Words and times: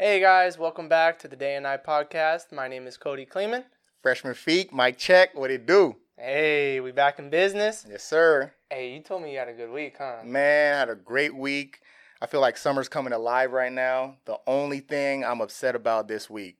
Hey 0.00 0.20
guys, 0.20 0.56
welcome 0.56 0.88
back 0.88 1.18
to 1.18 1.26
the 1.26 1.34
Day 1.34 1.56
and 1.56 1.64
Night 1.64 1.84
podcast. 1.84 2.52
My 2.52 2.68
name 2.68 2.86
is 2.86 2.96
Cody 2.96 3.24
Kleeman. 3.24 3.64
Freshman 4.00 4.34
Feek, 4.34 4.70
Mike 4.70 4.96
Check, 4.96 5.34
what 5.34 5.50
it 5.50 5.66
do? 5.66 5.96
Hey, 6.16 6.78
we 6.78 6.92
back 6.92 7.18
in 7.18 7.30
business. 7.30 7.84
Yes, 7.90 8.04
sir. 8.04 8.52
Hey, 8.70 8.94
you 8.94 9.02
told 9.02 9.24
me 9.24 9.32
you 9.32 9.40
had 9.40 9.48
a 9.48 9.52
good 9.52 9.72
week, 9.72 9.96
huh? 9.98 10.18
Man, 10.24 10.76
I 10.76 10.78
had 10.78 10.88
a 10.88 10.94
great 10.94 11.34
week. 11.34 11.80
I 12.22 12.26
feel 12.26 12.40
like 12.40 12.56
summer's 12.56 12.88
coming 12.88 13.12
alive 13.12 13.50
right 13.50 13.72
now. 13.72 14.18
The 14.24 14.38
only 14.46 14.78
thing 14.78 15.24
I'm 15.24 15.40
upset 15.40 15.74
about 15.74 16.06
this 16.06 16.30
week, 16.30 16.58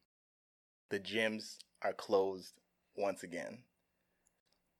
the 0.91 0.99
gyms 0.99 1.59
are 1.83 1.93
closed 1.93 2.55
once 2.97 3.23
again. 3.23 3.59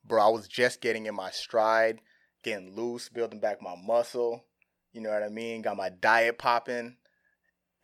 Bro, 0.05 0.27
I 0.27 0.31
was 0.31 0.49
just 0.49 0.81
getting 0.81 1.07
in 1.07 1.15
my 1.15 1.31
stride, 1.31 2.01
getting 2.43 2.75
loose, 2.75 3.09
building 3.09 3.39
back 3.39 3.63
my 3.63 3.77
muscle. 3.81 4.43
You 4.93 5.01
know 5.01 5.11
what 5.11 5.23
I 5.23 5.29
mean? 5.29 5.63
Got 5.63 5.77
my 5.77 5.91
diet 5.91 6.39
popping, 6.39 6.97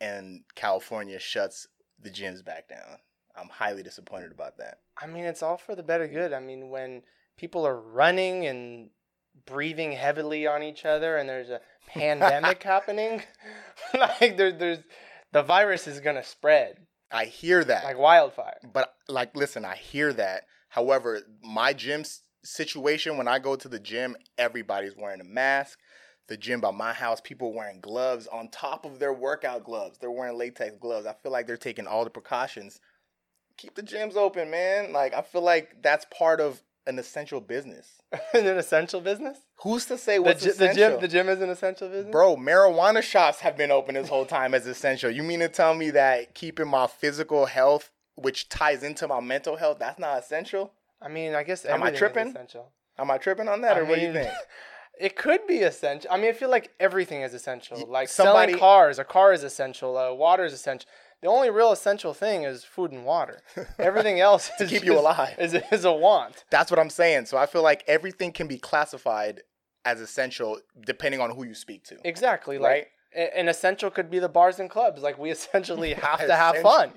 and 0.01 0.41
California 0.55 1.19
shuts 1.19 1.67
the 2.01 2.09
gyms 2.09 2.43
back 2.43 2.67
down. 2.67 2.99
I'm 3.35 3.49
highly 3.49 3.83
disappointed 3.83 4.31
about 4.31 4.57
that. 4.57 4.79
I 5.01 5.07
mean, 5.07 5.25
it's 5.25 5.43
all 5.43 5.57
for 5.57 5.75
the 5.75 5.83
better 5.83 6.07
good. 6.07 6.33
I 6.33 6.39
mean, 6.39 6.69
when 6.69 7.01
people 7.37 7.65
are 7.67 7.79
running 7.79 8.45
and 8.45 8.89
breathing 9.45 9.91
heavily 9.91 10.47
on 10.47 10.63
each 10.63 10.85
other 10.85 11.17
and 11.17 11.27
there's 11.27 11.49
a 11.49 11.59
pandemic 11.87 12.63
happening, 12.63 13.21
like 13.93 14.37
there, 14.37 14.51
there's 14.51 14.79
the 15.31 15.43
virus 15.43 15.87
is 15.87 15.99
gonna 15.99 16.23
spread 16.23 16.77
I 17.11 17.25
hear 17.25 17.63
that. 17.63 17.83
like 17.83 17.97
wildfire. 17.97 18.59
But 18.73 18.93
like, 19.07 19.35
listen, 19.35 19.65
I 19.65 19.75
hear 19.75 20.13
that. 20.13 20.43
However, 20.69 21.21
my 21.41 21.73
gym 21.73 22.03
situation, 22.43 23.17
when 23.17 23.27
I 23.27 23.39
go 23.39 23.55
to 23.55 23.67
the 23.69 23.79
gym, 23.79 24.15
everybody's 24.37 24.95
wearing 24.97 25.21
a 25.21 25.25
mask. 25.25 25.79
The 26.27 26.37
gym 26.37 26.59
by 26.59 26.71
my 26.71 26.91
house, 26.93 27.21
people 27.21 27.53
wearing 27.53 27.79
gloves 27.81 28.27
on 28.27 28.47
top 28.49 28.83
of 28.85 28.97
their 28.99 29.13
workout 29.13 29.63
gloves. 29.63 29.97
They're 29.99 30.09
wearing 30.11 30.37
latex 30.37 30.75
gloves. 30.79 31.05
I 31.05 31.13
feel 31.13 31.31
like 31.31 31.45
they're 31.45 31.55
taking 31.57 31.85
all 31.85 32.03
the 32.03 32.09
precautions. 32.09 32.79
Keep 33.57 33.75
the 33.75 33.83
gyms 33.83 34.15
open, 34.15 34.49
man. 34.49 34.91
Like 34.91 35.13
I 35.13 35.21
feel 35.21 35.41
like 35.43 35.81
that's 35.81 36.05
part 36.17 36.41
of 36.41 36.61
an 36.87 36.99
essential 36.99 37.41
business. 37.41 37.93
An 38.33 38.45
essential 38.45 39.01
business? 39.01 39.39
Who's 39.63 39.85
to 39.87 39.97
say 39.97 40.17
The, 40.17 40.21
what's 40.23 40.43
gy- 40.43 40.51
the 40.51 40.73
gym, 40.73 40.99
the 40.99 41.07
gym 41.07 41.29
is 41.29 41.41
an 41.41 41.49
essential 41.49 41.89
business. 41.89 42.11
Bro, 42.11 42.37
marijuana 42.37 43.01
shops 43.01 43.39
have 43.39 43.57
been 43.57 43.71
open 43.71 43.95
this 43.95 44.07
whole 44.07 44.25
time 44.25 44.53
as 44.53 44.67
essential. 44.67 45.09
You 45.09 45.23
mean 45.23 45.39
to 45.39 45.49
tell 45.49 45.73
me 45.73 45.89
that 45.91 46.35
keeping 46.35 46.67
my 46.67 46.85
physical 46.87 47.47
health, 47.47 47.91
which 48.15 48.49
ties 48.49 48.83
into 48.83 49.07
my 49.07 49.19
mental 49.19 49.55
health, 49.55 49.79
that's 49.79 49.97
not 49.97 50.19
essential? 50.19 50.73
I 51.01 51.07
mean, 51.07 51.33
I 51.33 51.41
guess 51.43 51.65
Am 51.65 51.81
I 51.81 51.89
tripping? 51.91 52.27
essential. 52.27 52.71
Am 52.99 53.09
I 53.09 53.17
tripping 53.17 53.47
on 53.47 53.61
that, 53.61 53.77
I 53.77 53.79
or 53.79 53.85
what 53.85 53.95
do 53.95 54.01
you 54.01 54.13
think? 54.13 54.31
It 54.99 55.15
could 55.15 55.45
be 55.47 55.59
essential. 55.59 56.09
I 56.11 56.17
mean, 56.17 56.29
I 56.29 56.33
feel 56.33 56.49
like 56.49 56.71
everything 56.79 57.21
is 57.21 57.33
essential. 57.33 57.85
Like 57.87 58.07
somebody- 58.09 58.53
selling 58.53 58.59
cars, 58.59 58.99
a 58.99 59.03
car 59.03 59.33
is 59.33 59.43
essential. 59.43 59.97
Uh, 59.97 60.13
water 60.13 60.45
is 60.45 60.53
essential. 60.53 60.89
The 61.21 61.27
only 61.27 61.49
real 61.49 61.71
essential 61.71 62.13
thing 62.13 62.43
is 62.43 62.63
food 62.63 62.91
and 62.91 63.03
water. 63.05 63.41
Everything 63.79 64.19
else 64.19 64.51
To 64.57 64.65
is 64.65 64.69
keep 64.69 64.83
you 64.85 64.99
alive. 64.99 65.35
is, 65.39 65.53
is 65.71 65.83
a 65.85 65.91
want. 65.91 66.43
That's 66.51 66.69
what 66.69 66.79
I'm 66.79 66.89
saying. 66.89 67.25
So 67.25 67.37
I 67.37 67.45
feel 67.45 67.63
like 67.63 67.83
everything 67.87 68.31
can 68.31 68.47
be 68.47 68.57
classified 68.59 69.41
as 69.85 70.01
essential 70.01 70.59
depending 70.85 71.21
on 71.21 71.31
who 71.31 71.43
you 71.45 71.55
speak 71.55 71.83
to. 71.85 71.97
Exactly. 72.03 72.57
Right? 72.57 72.87
Like 73.15 73.29
an 73.35 73.47
essential 73.47 73.89
could 73.89 74.11
be 74.11 74.19
the 74.19 74.29
bars 74.29 74.59
and 74.59 74.69
clubs. 74.69 75.01
Like 75.01 75.17
we 75.17 75.31
essentially 75.37 75.93
have 76.07 76.19
to 76.19 76.35
have 76.35 76.57
fun. 76.59 76.91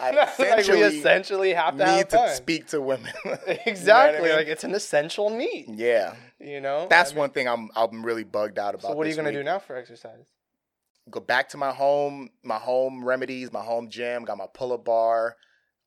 I 0.00 0.12
like 0.12 0.68
we 0.68 0.82
essentially 0.84 1.52
have 1.54 1.76
to 1.76 1.84
need 1.84 1.90
have 1.98 2.08
to 2.08 2.16
fun. 2.18 2.34
speak 2.36 2.68
to 2.68 2.80
women. 2.80 3.12
You 3.24 3.30
know 3.32 3.38
I 3.48 3.58
exactly. 3.66 4.28
mean? 4.28 4.36
Like 4.36 4.46
it's 4.46 4.62
an 4.64 4.74
essential 4.74 5.28
need. 5.30 5.66
yeah, 5.74 6.14
You 6.40 6.60
know. 6.60 6.86
that's 6.88 7.10
I 7.10 7.14
mean, 7.14 7.18
one 7.20 7.30
thing 7.30 7.48
I'm 7.48 7.68
I'm 7.74 8.04
really 8.04 8.24
bugged 8.24 8.58
out 8.58 8.74
about. 8.74 8.90
So 8.90 8.96
what 8.96 9.06
are 9.06 9.10
you 9.10 9.16
gonna 9.16 9.28
week. 9.28 9.38
do 9.38 9.42
now 9.42 9.58
for 9.58 9.76
exercise? 9.76 10.26
Go 11.10 11.20
back 11.20 11.48
to 11.50 11.56
my 11.56 11.72
home, 11.72 12.28
my 12.44 12.58
home 12.58 13.04
remedies, 13.04 13.52
my 13.52 13.62
home 13.62 13.88
gym. 13.88 14.24
Got 14.24 14.38
my 14.38 14.46
pull-up 14.52 14.84
bar, 14.84 15.36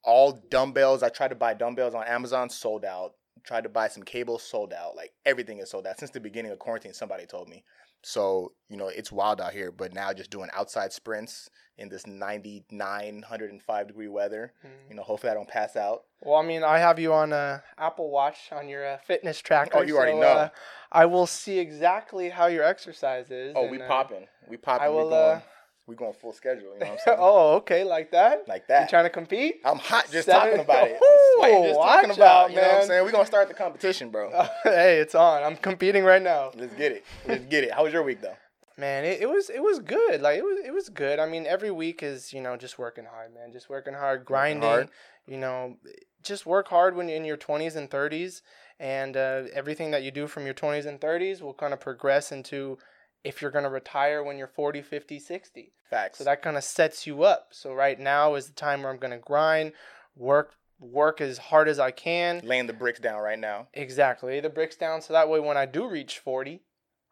all 0.03 0.41
dumbbells. 0.49 1.03
I 1.03 1.09
tried 1.09 1.29
to 1.29 1.35
buy 1.35 1.53
dumbbells 1.53 1.93
on 1.93 2.03
Amazon, 2.05 2.49
sold 2.49 2.83
out. 2.83 3.13
Tried 3.43 3.63
to 3.63 3.69
buy 3.69 3.87
some 3.87 4.03
cables, 4.03 4.43
sold 4.43 4.73
out. 4.73 4.95
Like 4.95 5.13
everything 5.25 5.59
is 5.59 5.69
sold 5.69 5.87
out 5.87 5.99
since 5.99 6.11
the 6.11 6.19
beginning 6.19 6.51
of 6.51 6.59
quarantine. 6.59 6.93
Somebody 6.93 7.25
told 7.25 7.47
me. 7.49 7.63
So 8.03 8.53
you 8.69 8.77
know 8.77 8.87
it's 8.87 9.11
wild 9.11 9.41
out 9.41 9.53
here. 9.53 9.71
But 9.71 9.93
now 9.93 10.13
just 10.13 10.29
doing 10.29 10.49
outside 10.53 10.93
sprints 10.93 11.49
in 11.77 11.89
this 11.89 12.05
99, 12.05 13.15
105 13.15 13.87
degree 13.87 14.07
weather. 14.07 14.53
Mm. 14.65 14.69
You 14.89 14.95
know, 14.95 15.03
hopefully 15.03 15.31
I 15.31 15.33
don't 15.33 15.47
pass 15.47 15.75
out. 15.75 16.03
Well, 16.21 16.37
I 16.37 16.43
mean, 16.43 16.63
I 16.63 16.77
have 16.77 16.99
you 16.99 17.13
on 17.13 17.33
a 17.33 17.63
Apple 17.77 18.11
Watch 18.11 18.51
on 18.51 18.69
your 18.69 18.87
uh, 18.87 18.97
fitness 18.99 19.39
tracker. 19.39 19.79
Oh, 19.79 19.81
you 19.81 19.97
already 19.97 20.13
so, 20.13 20.21
know. 20.21 20.27
Uh, 20.27 20.49
I 20.91 21.05
will 21.05 21.25
see 21.25 21.57
exactly 21.57 22.29
how 22.29 22.45
your 22.47 22.63
exercise 22.63 23.31
is. 23.31 23.53
Oh, 23.55 23.63
and, 23.63 23.71
we 23.71 23.81
uh, 23.81 23.87
popping. 23.87 24.27
We 24.47 24.57
popping. 24.57 24.85
I 24.85 24.89
will, 24.89 25.13
uh, 25.13 25.41
we 25.87 25.95
going 25.95 26.13
full 26.13 26.33
schedule. 26.33 26.73
You 26.73 26.79
know 26.79 26.85
what 26.85 26.91
I'm 26.91 26.97
saying? 27.05 27.17
oh, 27.19 27.53
okay, 27.57 27.83
like 27.83 28.11
that. 28.11 28.47
like 28.47 28.67
that. 28.67 28.83
You 28.83 28.87
trying 28.89 29.05
to 29.05 29.09
compete? 29.09 29.55
I'm 29.65 29.77
hot 29.77 30.09
just 30.11 30.25
Seven- 30.27 30.41
talking 30.49 30.59
about 30.61 30.87
it. 30.87 30.93
Ooh, 31.03 31.63
just 31.67 31.79
talking 31.79 32.11
about 32.11 32.21
out, 32.45 32.49
it. 32.49 32.53
You 32.53 32.61
know 32.61 32.67
what 32.67 32.81
I'm 32.81 32.87
saying? 32.87 33.03
We're 33.05 33.11
gonna 33.11 33.25
start 33.25 33.47
the 33.47 33.53
competition, 33.53 34.09
bro. 34.09 34.29
hey, 34.63 34.99
it's 34.99 35.15
on. 35.15 35.43
I'm 35.43 35.55
competing 35.57 36.03
right 36.03 36.21
now. 36.21 36.51
Let's 36.55 36.73
get 36.75 36.91
it. 36.91 37.05
Let's 37.27 37.45
get 37.45 37.63
it. 37.63 37.71
How 37.71 37.83
was 37.83 37.93
your 37.93 38.03
week 38.03 38.21
though? 38.21 38.35
Man, 38.77 39.03
it, 39.05 39.21
it 39.21 39.29
was 39.29 39.49
it 39.49 39.61
was 39.61 39.79
good. 39.79 40.21
Like 40.21 40.37
it 40.37 40.43
was 40.43 40.59
it 40.65 40.73
was 40.73 40.89
good. 40.89 41.19
I 41.19 41.25
mean, 41.27 41.45
every 41.45 41.71
week 41.71 42.01
is 42.03 42.31
you 42.33 42.41
know 42.41 42.55
just 42.57 42.79
working 42.79 43.05
hard, 43.05 43.33
man. 43.33 43.51
Just 43.51 43.69
working 43.69 43.93
hard, 43.93 44.23
grinding. 44.25 44.63
hard. 44.63 44.89
You 45.27 45.37
know, 45.37 45.77
just 46.23 46.45
work 46.45 46.67
hard 46.69 46.95
when 46.95 47.07
you're 47.07 47.17
in 47.17 47.25
your 47.25 47.37
20s 47.37 47.75
and 47.75 47.89
30s, 47.89 48.41
and 48.79 49.15
uh, 49.15 49.43
everything 49.53 49.91
that 49.91 50.01
you 50.03 50.09
do 50.09 50.25
from 50.25 50.45
your 50.45 50.55
20s 50.55 50.85
and 50.87 50.99
30s 50.99 51.41
will 51.41 51.53
kind 51.53 51.73
of 51.73 51.79
progress 51.79 52.31
into 52.31 52.77
if 53.23 53.41
you're 53.41 53.51
gonna 53.51 53.69
retire 53.69 54.23
when 54.23 54.37
you're 54.37 54.47
40, 54.47 54.81
50, 54.81 55.19
60. 55.19 55.73
Facts. 55.89 56.17
So 56.17 56.23
that 56.23 56.41
kind 56.41 56.57
of 56.57 56.63
sets 56.63 57.05
you 57.05 57.23
up. 57.23 57.49
So 57.51 57.73
right 57.73 57.99
now 57.99 58.35
is 58.35 58.47
the 58.47 58.53
time 58.53 58.81
where 58.83 58.91
I'm 58.91 58.97
gonna 58.99 59.19
grind, 59.19 59.73
work 60.15 60.55
work 60.79 61.21
as 61.21 61.37
hard 61.37 61.67
as 61.67 61.77
I 61.77 61.91
can. 61.91 62.41
laying 62.43 62.65
the 62.65 62.73
bricks 62.73 62.99
down 62.99 63.21
right 63.21 63.37
now. 63.37 63.67
Exactly. 63.73 64.39
The 64.39 64.49
bricks 64.49 64.75
down 64.75 65.01
so 65.01 65.13
that 65.13 65.29
way 65.29 65.39
when 65.39 65.55
I 65.57 65.67
do 65.67 65.87
reach 65.87 66.17
40, 66.17 66.63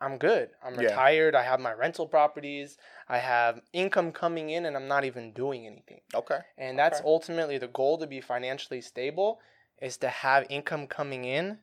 I'm 0.02 0.18
good. 0.18 0.50
I'm 0.64 0.74
Yeah. 0.80 0.90
retired. 0.90 1.36
I 1.36 1.44
have 1.44 1.60
my 1.60 1.74
rental 1.74 2.08
properties. 2.08 2.78
I 3.08 3.20
have 3.20 3.62
income 3.72 4.12
coming 4.12 4.50
in 4.50 4.66
and 4.66 4.76
I'm 4.76 4.88
not 4.88 5.06
even 5.06 5.34
doing 5.34 5.68
anything. 5.68 6.02
Okay. 6.16 6.40
And 6.58 6.80
that's 6.80 7.00
Okay. 7.00 7.08
ultimately 7.08 7.58
the 7.60 7.68
goal 7.68 8.00
to 8.00 8.08
be 8.08 8.22
financially 8.22 8.82
stable 8.82 9.40
is 9.78 9.98
to 9.98 10.10
have 10.10 10.48
income 10.50 10.88
coming 10.88 11.26
in 11.26 11.60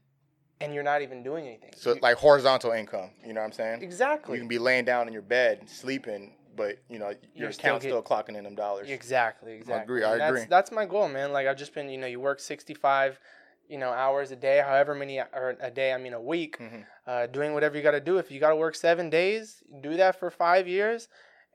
and 0.60 0.74
you're 0.74 0.82
not 0.82 1.02
even 1.02 1.22
doing 1.22 1.46
anything. 1.46 1.72
So 1.76 1.94
You- 1.94 2.00
like 2.00 2.16
horizontal 2.16 2.72
income. 2.72 3.10
You 3.24 3.32
know 3.32 3.40
what 3.40 3.46
I'm 3.46 3.52
saying? 3.52 3.82
exactly. 3.82 4.34
You 4.34 4.40
can 4.40 4.48
be 4.48 4.58
laying 4.58 4.84
down 4.84 5.06
in 5.06 5.12
your 5.12 5.22
bed 5.22 5.68
sleeping, 5.68 6.34
but 6.54 6.78
you 6.88 6.98
know 6.98 7.08
your 7.10 7.18
You're 7.34 7.52
still 7.52 7.66
account's 7.76 7.84
get- 7.84 7.90
still 7.90 8.02
clocking 8.02 8.36
in 8.36 8.44
them 8.44 8.54
dollars. 8.54 8.88
Exactly, 8.88 9.52
exactly. 9.52 9.82
agree, 9.82 10.04
I 10.04 10.12
And 10.12 10.20
that's, 10.20 10.30
agree. 10.30 10.44
That's 10.48 10.72
my 10.72 10.86
goal, 10.86 11.08
man. 11.08 11.32
Like 11.32 11.46
I've 11.46 11.58
just 11.58 11.74
been, 11.74 11.88
you 11.90 11.98
know, 11.98 12.06
you 12.06 12.20
work 12.20 12.40
65, 12.40 13.20
you 13.68 13.78
know, 13.78 13.90
hours 13.90 14.30
a 14.30 14.36
day, 14.36 14.62
however 14.64 14.94
many 14.94 15.18
or 15.20 15.56
a 15.60 15.70
day, 15.70 15.92
I 15.92 15.98
mean 15.98 16.14
a 16.14 16.20
week, 16.20 16.56
Mhm. 16.58 16.84
uh, 17.06 17.26
doing 17.26 17.52
whatever 17.52 17.76
you 17.76 17.82
got 17.82 17.90
to 17.92 18.00
do. 18.00 18.16
If 18.18 18.30
you 18.30 18.40
got 18.40 18.50
to 18.50 18.56
work 18.56 18.74
7 18.74 19.10
days, 19.10 19.62
do 19.80 19.96
that 19.96 20.16
for 20.16 20.30
5 20.30 20.66
years 20.68 21.08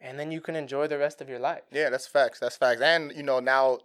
and 0.03 0.19
then 0.19 0.31
you 0.31 0.41
can 0.41 0.56
enjoy 0.56 0.88
the 0.88 0.97
rest 0.97 1.22
of 1.22 1.29
your 1.29 1.38
life. 1.39 1.62
Yeah, 1.72 1.89
that's 1.89 2.07
facts. 2.07 2.39
That's 2.39 2.57
facts. 2.57 2.81
And 2.81 3.12
you 3.16 3.22
know 3.23 3.39
now 3.39 3.79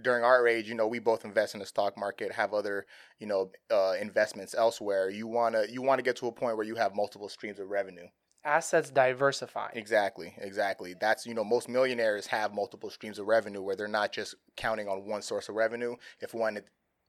during 0.00 0.24
our 0.24 0.46
age, 0.46 0.68
you 0.68 0.74
know 0.74 0.86
we 0.86 0.98
both 0.98 1.24
invest 1.24 1.54
in 1.54 1.60
the 1.60 1.66
stock 1.66 1.98
market, 1.98 2.32
have 2.32 2.54
other 2.54 2.86
you 3.18 3.26
know 3.26 3.50
uh, 3.70 3.94
investments 4.00 4.54
elsewhere. 4.56 5.10
You 5.10 5.26
wanna 5.26 5.64
you 5.70 5.82
wanna 5.82 6.02
get 6.02 6.16
to 6.16 6.28
a 6.28 6.32
point 6.32 6.56
where 6.56 6.66
you 6.66 6.76
have 6.76 6.94
multiple 6.94 7.28
streams 7.28 7.58
of 7.58 7.68
revenue. 7.68 8.06
Assets 8.44 8.90
diversify. 8.90 9.70
Exactly, 9.74 10.34
exactly. 10.38 10.94
That's 11.00 11.26
you 11.26 11.34
know 11.34 11.44
most 11.44 11.68
millionaires 11.68 12.26
have 12.26 12.54
multiple 12.54 12.90
streams 12.90 13.18
of 13.18 13.26
revenue 13.26 13.62
where 13.62 13.76
they're 13.76 13.88
not 13.88 14.12
just 14.12 14.34
counting 14.56 14.88
on 14.88 15.06
one 15.06 15.22
source 15.22 15.48
of 15.48 15.54
revenue. 15.54 15.96
If 16.20 16.34
one 16.34 16.60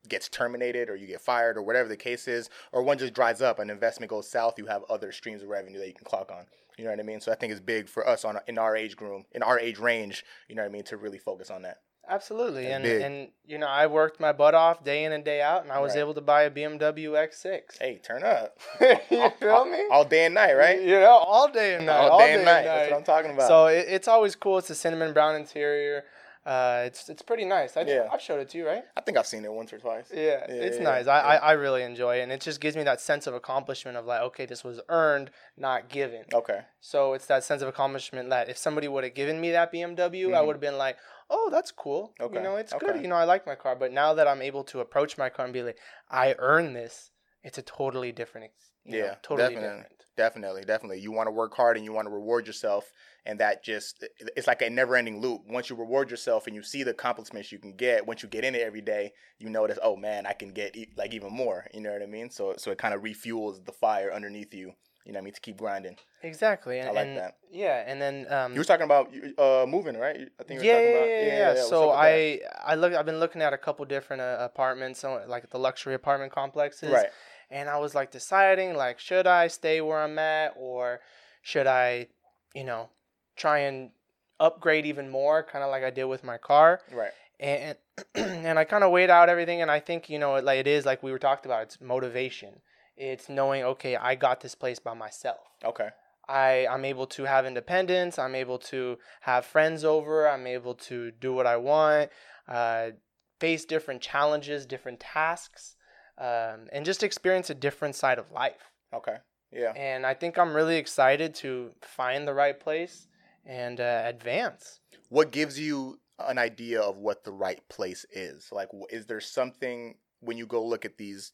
gets 0.07 0.29
terminated 0.29 0.89
or 0.89 0.95
you 0.95 1.07
get 1.07 1.21
fired 1.21 1.57
or 1.57 1.63
whatever 1.63 1.87
the 1.87 1.97
case 1.97 2.27
is, 2.27 2.49
or 2.71 2.83
one 2.83 2.97
just 2.97 3.13
dries 3.13 3.41
up, 3.41 3.59
an 3.59 3.69
investment 3.69 4.09
goes 4.09 4.29
south, 4.29 4.55
you 4.57 4.65
have 4.65 4.83
other 4.89 5.11
streams 5.11 5.41
of 5.41 5.47
revenue 5.47 5.79
that 5.79 5.87
you 5.87 5.93
can 5.93 6.05
clock 6.05 6.31
on. 6.31 6.45
You 6.77 6.83
know 6.83 6.89
what 6.91 6.99
I 6.99 7.03
mean? 7.03 7.21
So 7.21 7.31
I 7.31 7.35
think 7.35 7.51
it's 7.51 7.61
big 7.61 7.87
for 7.87 8.07
us 8.07 8.25
on 8.25 8.37
in 8.47 8.57
our 8.57 8.75
age 8.75 8.95
group, 8.95 9.25
in 9.31 9.43
our 9.43 9.59
age 9.59 9.79
range. 9.79 10.23
You 10.47 10.55
know 10.55 10.63
what 10.63 10.69
I 10.69 10.71
mean? 10.71 10.83
To 10.83 10.97
really 10.97 11.17
focus 11.19 11.49
on 11.49 11.61
that. 11.63 11.77
Absolutely. 12.09 12.63
That's 12.63 12.73
And 12.75 12.85
and 12.85 13.27
you 13.45 13.57
know, 13.57 13.67
I 13.67 13.87
worked 13.87 14.19
my 14.19 14.31
butt 14.31 14.53
off 14.55 14.83
day 14.83 15.03
in 15.05 15.11
and 15.13 15.23
day 15.23 15.41
out 15.41 15.63
and 15.63 15.71
I 15.71 15.79
was 15.79 15.93
Right. 15.93 15.99
able 16.01 16.13
to 16.15 16.21
buy 16.21 16.43
a 16.43 16.51
BMW 16.51 17.11
X6. 17.11 17.77
Hey, 17.79 17.99
turn 18.03 18.23
up. 18.23 18.57
you 18.81 19.29
feel 19.39 19.49
all, 19.49 19.65
me? 19.65 19.83
All 19.91 20.05
day 20.05 20.25
and 20.25 20.35
night, 20.35 20.53
right? 20.53 20.81
You 20.81 20.99
know, 20.99 21.11
all 21.17 21.49
day 21.51 21.75
and 21.75 21.85
night. 21.85 21.97
all, 22.09 22.19
day 22.19 22.33
and 22.33 22.45
night. 22.45 22.63
That's 22.63 22.91
what 22.91 22.97
I'm 22.97 23.03
talking 23.05 23.31
about. 23.31 23.47
So 23.47 23.67
it, 23.67 23.85
it's 23.87 24.07
always 24.07 24.35
cool. 24.35 24.57
It's 24.57 24.69
a 24.69 24.75
cinnamon 24.75 25.13
brown 25.13 25.35
interior. 25.35 26.03
Uh, 26.45 26.83
it's 26.85 27.07
it's 27.07 27.21
pretty 27.21 27.45
nice. 27.45 27.77
I, 27.77 27.83
Yeah. 27.83 28.09
I've 28.11 28.19
showed 28.21 28.41
it 28.41 28.49
to 28.49 28.57
you, 28.57 28.67
right? 28.67 28.83
I 28.97 29.01
think 29.01 29.17
I've 29.17 29.25
seen 29.25 29.45
it 29.45 29.51
once 29.53 29.71
or 29.71 29.77
twice. 29.79 30.11
Yeah, 30.13 30.21
Yeah, 30.21 30.45
it's 30.49 30.77
yeah, 30.77 30.83
nice. 30.83 31.07
I, 31.07 31.19
I, 31.21 31.35
I 31.37 31.51
really 31.53 31.83
enjoy 31.83 32.17
it, 32.19 32.23
and 32.23 32.33
it 32.33 32.41
just 32.41 32.59
gives 32.59 32.75
me 32.75 32.83
that 32.83 32.99
sense 32.99 33.27
of 33.27 33.33
accomplishment 33.33 33.95
of 33.95 34.05
like, 34.05 34.19
okay, 34.23 34.45
this 34.45 34.61
was 34.61 34.81
earned, 34.89 35.31
not 35.55 35.87
given. 35.87 36.25
Okay. 36.33 36.59
So 36.81 37.13
it's 37.13 37.27
that 37.27 37.45
sense 37.45 37.61
of 37.61 37.69
accomplishment 37.69 38.29
that 38.31 38.49
if 38.49 38.57
somebody 38.57 38.89
would 38.89 39.05
have 39.05 39.13
given 39.13 39.39
me 39.39 39.51
that 39.51 39.71
BMW, 39.71 40.33
I 40.35 40.41
Mhm. 40.41 40.45
would 40.47 40.55
have 40.55 40.61
been 40.61 40.77
like, 40.77 40.97
oh, 41.35 41.49
that's 41.51 41.71
cool. 41.71 42.13
Okay, 42.21 42.37
You 42.37 42.43
know, 42.43 42.55
it's 42.55 42.73
good. 42.73 43.01
You 43.01 43.07
know, 43.07 43.15
I 43.15 43.25
like 43.25 43.45
my 43.45 43.55
car. 43.55 43.75
But 43.75 43.91
now 43.91 44.13
that 44.13 44.27
I'm 44.27 44.41
able 44.41 44.63
to 44.65 44.79
approach 44.79 45.17
my 45.17 45.29
car 45.29 45.45
and 45.45 45.53
be 45.53 45.63
like, 45.63 45.79
I 46.09 46.35
earn 46.39 46.73
this, 46.73 47.11
it's 47.43 47.57
a 47.57 47.61
totally 47.63 48.11
different 48.11 48.51
you 48.85 48.93
know, 48.93 49.05
Yeah, 49.05 49.15
totally 49.21 49.49
definitely. 49.49 49.67
different. 49.67 50.05
Definitely, 50.15 50.61
definitely. 50.63 50.99
You 50.99 51.11
want 51.11 51.27
to 51.27 51.31
work 51.31 51.55
hard 51.55 51.75
and 51.75 51.83
you 51.85 51.91
want 51.91 52.05
to 52.05 52.13
reward 52.13 52.45
yourself, 52.45 52.91
and 53.25 53.39
that 53.39 53.63
just 53.63 54.05
it's 54.35 54.45
like 54.45 54.61
a 54.61 54.69
never-ending 54.69 55.21
loop. 55.21 55.41
Once 55.47 55.69
you 55.71 55.75
reward 55.75 56.11
yourself 56.11 56.45
and 56.45 56.55
you 56.55 56.61
see 56.61 56.83
the 56.83 56.91
accomplishments 56.91 57.51
you 57.51 57.57
can 57.57 57.75
get, 57.75 58.05
once 58.05 58.21
you 58.21 58.29
get 58.29 58.43
in 58.43 58.53
it 58.53 58.61
every 58.61 58.81
day, 58.81 59.11
you 59.39 59.49
notice, 59.49 59.79
oh 59.81 59.95
man, 59.95 60.27
I 60.27 60.33
can 60.33 60.53
get 60.53 60.75
e- 60.75 60.93
like 60.95 61.13
even 61.13 61.33
more. 61.33 61.65
You 61.73 61.81
know 61.81 61.91
what 61.93 62.03
I 62.03 62.05
mean? 62.05 62.29
So 62.29 62.53
so 62.57 62.69
it 62.71 62.77
kind 62.77 62.93
of 62.93 63.01
refuels 63.01 63.65
the 63.65 63.71
fire 63.71 64.13
underneath 64.13 64.53
you. 64.53 64.73
You 65.05 65.11
know 65.11 65.17
what 65.17 65.23
I 65.23 65.25
mean? 65.25 65.33
To 65.33 65.41
keep 65.41 65.57
grinding. 65.57 65.97
Exactly. 66.21 66.79
And, 66.79 66.89
I 66.89 66.91
like 66.93 67.07
and- 67.07 67.17
that. 67.17 67.35
Yeah, 67.51 67.83
and 67.85 68.01
then 68.01 68.25
um, 68.31 68.53
You 68.53 68.59
were 68.59 68.63
talking 68.63 68.85
about 68.85 69.13
uh 69.37 69.65
moving, 69.67 69.97
right? 69.97 70.27
I 70.39 70.43
think 70.43 70.61
you 70.61 70.67
yeah, 70.67 70.75
were 70.75 70.81
talking 70.81 70.91
yeah, 70.91 70.97
about 70.97 71.07
yeah, 71.27 71.37
yeah, 71.37 71.49
what's 71.49 71.69
So 71.69 71.91
I 71.91 72.39
I 72.65 72.75
look 72.75 72.93
I've 72.93 73.05
been 73.05 73.19
looking 73.19 73.41
at 73.41 73.53
a 73.53 73.57
couple 73.57 73.85
different 73.85 74.21
uh, 74.21 74.37
apartments, 74.39 75.03
like 75.03 75.49
the 75.49 75.59
luxury 75.59 75.93
apartment 75.93 76.31
complexes. 76.31 76.91
right. 76.91 77.09
and 77.51 77.69
I 77.69 77.77
was 77.77 77.93
like 77.93 78.09
deciding 78.11 78.75
like 78.75 78.99
should 78.99 79.27
I 79.27 79.47
stay 79.47 79.81
where 79.81 79.99
I'm 79.99 80.17
at 80.17 80.53
or 80.57 81.01
should 81.41 81.67
I, 81.67 82.07
you 82.55 82.63
know, 82.63 82.89
try 83.35 83.59
and 83.59 83.91
upgrade 84.39 84.85
even 84.85 85.09
more, 85.09 85.43
kind 85.43 85.63
of 85.63 85.69
like 85.69 85.83
I 85.83 85.89
did 85.89 86.05
with 86.05 86.23
my 86.23 86.37
car. 86.37 86.79
Right. 86.91 87.11
And 87.39 87.77
and 88.15 88.57
I 88.57 88.63
kind 88.63 88.83
of 88.83 88.91
weighed 88.91 89.09
out 89.09 89.29
everything, 89.29 89.61
and 89.61 89.69
I 89.69 89.79
think 89.79 90.09
you 90.09 90.17
know, 90.17 90.39
like 90.39 90.59
it 90.59 90.67
is 90.67 90.85
like 90.85 91.03
we 91.03 91.11
were 91.11 91.19
talked 91.19 91.45
about. 91.45 91.63
It's 91.63 91.79
motivation. 91.81 92.61
It's 92.95 93.29
knowing, 93.29 93.63
okay, 93.63 93.95
I 93.95 94.15
got 94.15 94.41
this 94.41 94.55
place 94.55 94.79
by 94.79 94.93
myself. 94.93 95.39
Okay. 95.63 95.89
I 96.27 96.67
I'm 96.67 96.85
able 96.85 97.07
to 97.07 97.23
have 97.23 97.45
independence. 97.45 98.17
I'm 98.17 98.35
able 98.35 98.59
to 98.59 98.97
have 99.21 99.45
friends 99.45 99.83
over. 99.83 100.27
I'm 100.27 100.47
able 100.47 100.75
to 100.75 101.11
do 101.11 101.33
what 101.33 101.45
I 101.45 101.57
want. 101.57 102.11
Uh, 102.47 102.91
face 103.39 103.65
different 103.65 104.01
challenges, 104.01 104.65
different 104.65 104.99
tasks, 105.01 105.75
um, 106.17 106.69
and 106.71 106.85
just 106.85 107.03
experience 107.03 107.49
a 107.49 107.55
different 107.55 107.95
side 107.95 108.19
of 108.19 108.31
life. 108.31 108.71
Okay. 108.93 109.17
Yeah. 109.51 109.73
And 109.75 110.05
I 110.05 110.13
think 110.13 110.37
I'm 110.37 110.53
really 110.53 110.77
excited 110.77 111.35
to 111.35 111.71
find 111.81 112.25
the 112.27 112.33
right 112.33 112.57
place 112.59 113.07
and 113.45 113.79
uh, 113.81 114.03
advance. 114.05 114.79
what 115.09 115.31
gives 115.31 115.59
you 115.59 115.99
an 116.19 116.37
idea 116.37 116.79
of 116.81 116.97
what 116.97 117.23
the 117.23 117.31
right 117.31 117.61
place 117.69 118.05
is 118.11 118.47
like 118.51 118.69
is 118.89 119.05
there 119.07 119.19
something 119.19 119.95
when 120.21 120.37
you 120.37 120.45
go 120.45 120.63
look 120.65 120.85
at 120.85 120.97
these 120.97 121.33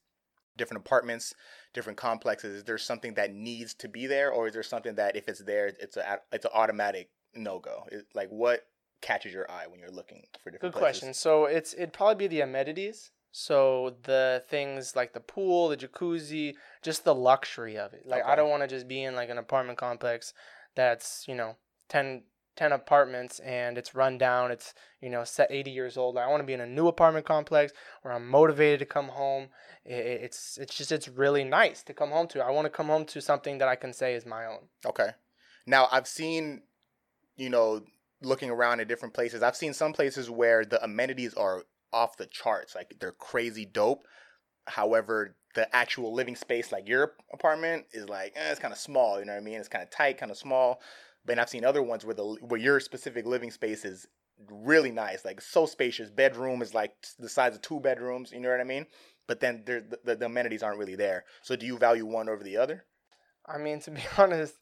different 0.60 0.86
apartments 0.86 1.34
different 1.74 1.98
complexes 1.98 2.54
is 2.54 2.64
there 2.66 2.78
something 2.78 3.16
that 3.16 3.34
needs 3.34 3.74
to 3.74 3.88
be 3.88 4.06
there 4.06 4.32
or 4.32 4.48
is 4.48 4.54
there 4.54 4.62
something 4.62 4.94
that 4.96 5.16
if 5.16 5.28
it's 5.28 5.40
there 5.40 5.68
it's 5.68 5.98
a 5.98 6.20
it's 6.32 6.46
an 6.46 6.52
automatic 6.54 7.10
no-go 7.34 7.88
like 8.14 8.30
what 8.30 8.68
catches 9.02 9.34
your 9.34 9.50
eye 9.50 9.66
when 9.68 9.80
you're 9.80 9.92
looking 9.92 10.26
for 10.44 10.52
different 10.52 10.74
Good 10.74 10.80
places? 10.80 11.00
question. 11.00 11.14
So 11.14 11.46
it's 11.46 11.74
it'd 11.74 11.94
probably 11.94 12.28
be 12.28 12.28
the 12.28 12.42
amenities. 12.42 13.12
So 13.32 13.96
the 14.04 14.44
things 14.50 14.96
like 14.96 15.14
the 15.14 15.20
pool, 15.20 15.70
the 15.70 15.78
jacuzzi, 15.78 16.56
just 16.82 17.04
the 17.04 17.14
luxury 17.14 17.78
of 17.78 17.94
it. 17.94 18.06
Like 18.06 18.26
I 18.26 18.36
don't 18.36 18.50
want 18.50 18.64
to 18.64 18.68
just 18.68 18.88
be 18.88 19.04
in 19.04 19.16
like 19.16 19.30
an 19.30 19.38
apartment 19.38 19.78
complex 19.78 20.34
that's, 20.76 21.26
you 21.28 21.36
know, 21.36 21.56
10, 21.90 22.24
10 22.60 22.74
apartments 22.74 23.40
and 23.40 23.78
it's 23.78 23.96
run 23.96 24.18
down, 24.18 24.52
it's, 24.52 24.74
you 25.00 25.10
know, 25.10 25.24
set 25.24 25.50
80 25.50 25.72
years 25.72 25.96
old. 25.96 26.18
I 26.18 26.28
want 26.28 26.42
to 26.42 26.46
be 26.46 26.52
in 26.52 26.60
a 26.60 26.68
new 26.68 26.90
apartment 26.90 27.26
complex 27.26 27.72
where 28.02 28.14
I'm 28.14 28.28
motivated 28.28 28.80
to 28.80 28.86
come 28.86 29.08
home. 29.08 29.48
It's 29.86 30.58
it's 30.58 30.76
just 30.76 30.92
it's 30.92 31.08
really 31.08 31.46
nice 31.46 31.82
to 31.84 31.94
come 31.94 32.10
home 32.10 32.28
to. 32.28 32.44
I 32.44 32.52
want 32.52 32.66
to 32.66 32.70
come 32.70 32.88
home 32.88 33.06
to 33.06 33.22
something 33.22 33.60
that 33.60 33.70
I 33.70 33.78
can 33.78 33.94
say 33.94 34.14
is 34.14 34.26
my 34.26 34.46
own. 34.46 34.68
Okay. 34.86 35.12
Now 35.66 35.88
I've 35.90 36.06
seen, 36.06 36.64
you 37.38 37.50
know, 37.50 37.82
looking 38.22 38.50
around 38.50 38.82
at 38.82 38.90
different 38.90 39.14
places. 39.14 39.42
I've 39.42 39.56
seen 39.56 39.74
some 39.74 39.94
places 39.94 40.30
where 40.30 40.66
the 40.66 40.84
amenities 40.84 41.34
are 41.36 41.64
off 41.94 42.18
the 42.18 42.26
charts, 42.26 42.76
like 42.76 42.94
they're 43.00 43.14
crazy 43.14 43.64
dope. 43.64 44.06
However, 44.68 45.38
the 45.56 45.74
actual 45.74 46.14
living 46.14 46.36
space, 46.36 46.74
like 46.74 46.90
your 46.90 47.14
apartment, 47.32 47.86
is 47.94 48.10
like 48.10 48.34
eh, 48.36 48.52
it's 48.52 48.60
kind 48.60 48.74
of 48.74 48.80
small. 48.80 49.18
You 49.18 49.26
know 49.26 49.32
what 49.32 49.42
I 49.42 49.46
mean? 49.46 49.60
It's 49.60 49.70
kind 49.70 49.82
of 49.82 49.90
tight, 49.90 50.18
kind 50.18 50.30
of 50.30 50.38
small. 50.38 50.82
Then 51.30 51.38
I've 51.40 51.50
seen 51.50 51.64
other 51.64 51.84
ones 51.84 52.04
where 52.06 52.16
the 52.16 52.24
where 52.42 52.60
your 52.60 52.80
specific 52.80 53.26
living 53.26 53.52
space 53.52 53.86
is 53.86 54.08
really 54.50 54.92
nice, 54.92 55.24
like 55.24 55.42
so 55.42 55.66
spacious. 55.66 56.10
Bedroom 56.10 56.62
is 56.62 56.74
like 56.74 56.94
the 57.20 57.30
size 57.30 57.54
of 57.56 57.62
two 57.62 57.80
bedrooms. 57.80 58.32
You 58.32 58.40
know 58.40 58.50
what 58.50 58.60
I 58.60 58.64
mean? 58.64 58.88
But 59.28 59.40
then 59.40 59.62
there, 59.66 59.82
the, 60.04 60.16
the 60.16 60.26
amenities 60.26 60.64
aren't 60.64 60.80
really 60.80 60.96
there. 60.96 61.26
So 61.44 61.56
do 61.56 61.68
you 61.68 61.78
value 61.78 62.06
one 62.06 62.30
over 62.30 62.44
the 62.44 62.58
other? 62.58 62.86
I 63.46 63.58
mean, 63.60 63.80
to 63.82 63.92
be 63.92 64.02
honest, 64.18 64.56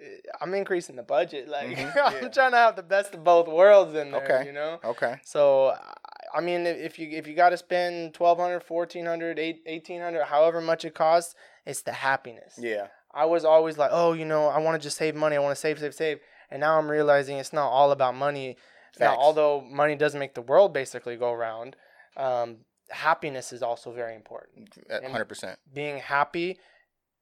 eh, 0.00 0.16
I'm 0.40 0.54
increasing 0.54 0.96
the 0.96 1.02
budget. 1.04 1.48
Like 1.48 1.68
Mhm, 1.76 1.96
I'm 2.24 2.32
trying 2.32 2.50
to 2.50 2.56
have 2.56 2.74
the 2.74 2.82
best 2.82 3.14
of 3.14 3.22
both 3.22 3.46
worlds 3.46 3.94
in 3.94 4.10
there. 4.10 4.24
Okay. 4.24 4.46
You 4.46 4.52
know. 4.52 4.80
Okay. 4.84 5.16
So 5.24 5.76
I- 6.34 6.40
mean, 6.40 6.66
if 6.66 6.78
if 6.78 6.98
you 6.98 7.10
if 7.10 7.26
you 7.28 7.34
got 7.34 7.50
to 7.50 7.56
spend 7.56 8.16
1200 8.16 8.64
1400 8.66 9.38
1800 9.38 10.24
however 10.24 10.60
much 10.60 10.84
it 10.84 10.94
costs, 10.94 11.34
it's 11.64 11.82
the 11.82 11.92
happiness. 11.92 12.58
Yeah. 12.58 12.88
I 13.14 13.26
was 13.26 13.44
always 13.44 13.76
like, 13.78 13.90
oh, 13.92 14.12
you 14.12 14.24
know, 14.24 14.46
I 14.48 14.58
want 14.58 14.80
to 14.80 14.84
just 14.84 14.96
save 14.96 15.14
money. 15.14 15.36
I 15.36 15.38
want 15.38 15.54
to 15.54 15.60
save, 15.60 15.78
save, 15.78 15.94
save. 15.94 16.20
And 16.50 16.60
now 16.60 16.78
I'm 16.78 16.90
realizing 16.90 17.38
it's 17.38 17.52
not 17.52 17.68
all 17.68 17.92
about 17.92 18.14
money. 18.14 18.56
Now, 19.00 19.16
although 19.16 19.60
money 19.62 19.96
doesn't 19.96 20.18
make 20.20 20.34
the 20.34 20.42
world 20.42 20.72
basically 20.72 21.16
go 21.16 21.32
round, 21.32 21.76
um, 22.16 22.58
happiness 22.90 23.52
is 23.52 23.62
also 23.62 23.90
very 23.92 24.14
important. 24.14 24.78
At 24.90 25.02
100%. 25.02 25.56
Being 25.72 25.98
happy 25.98 26.58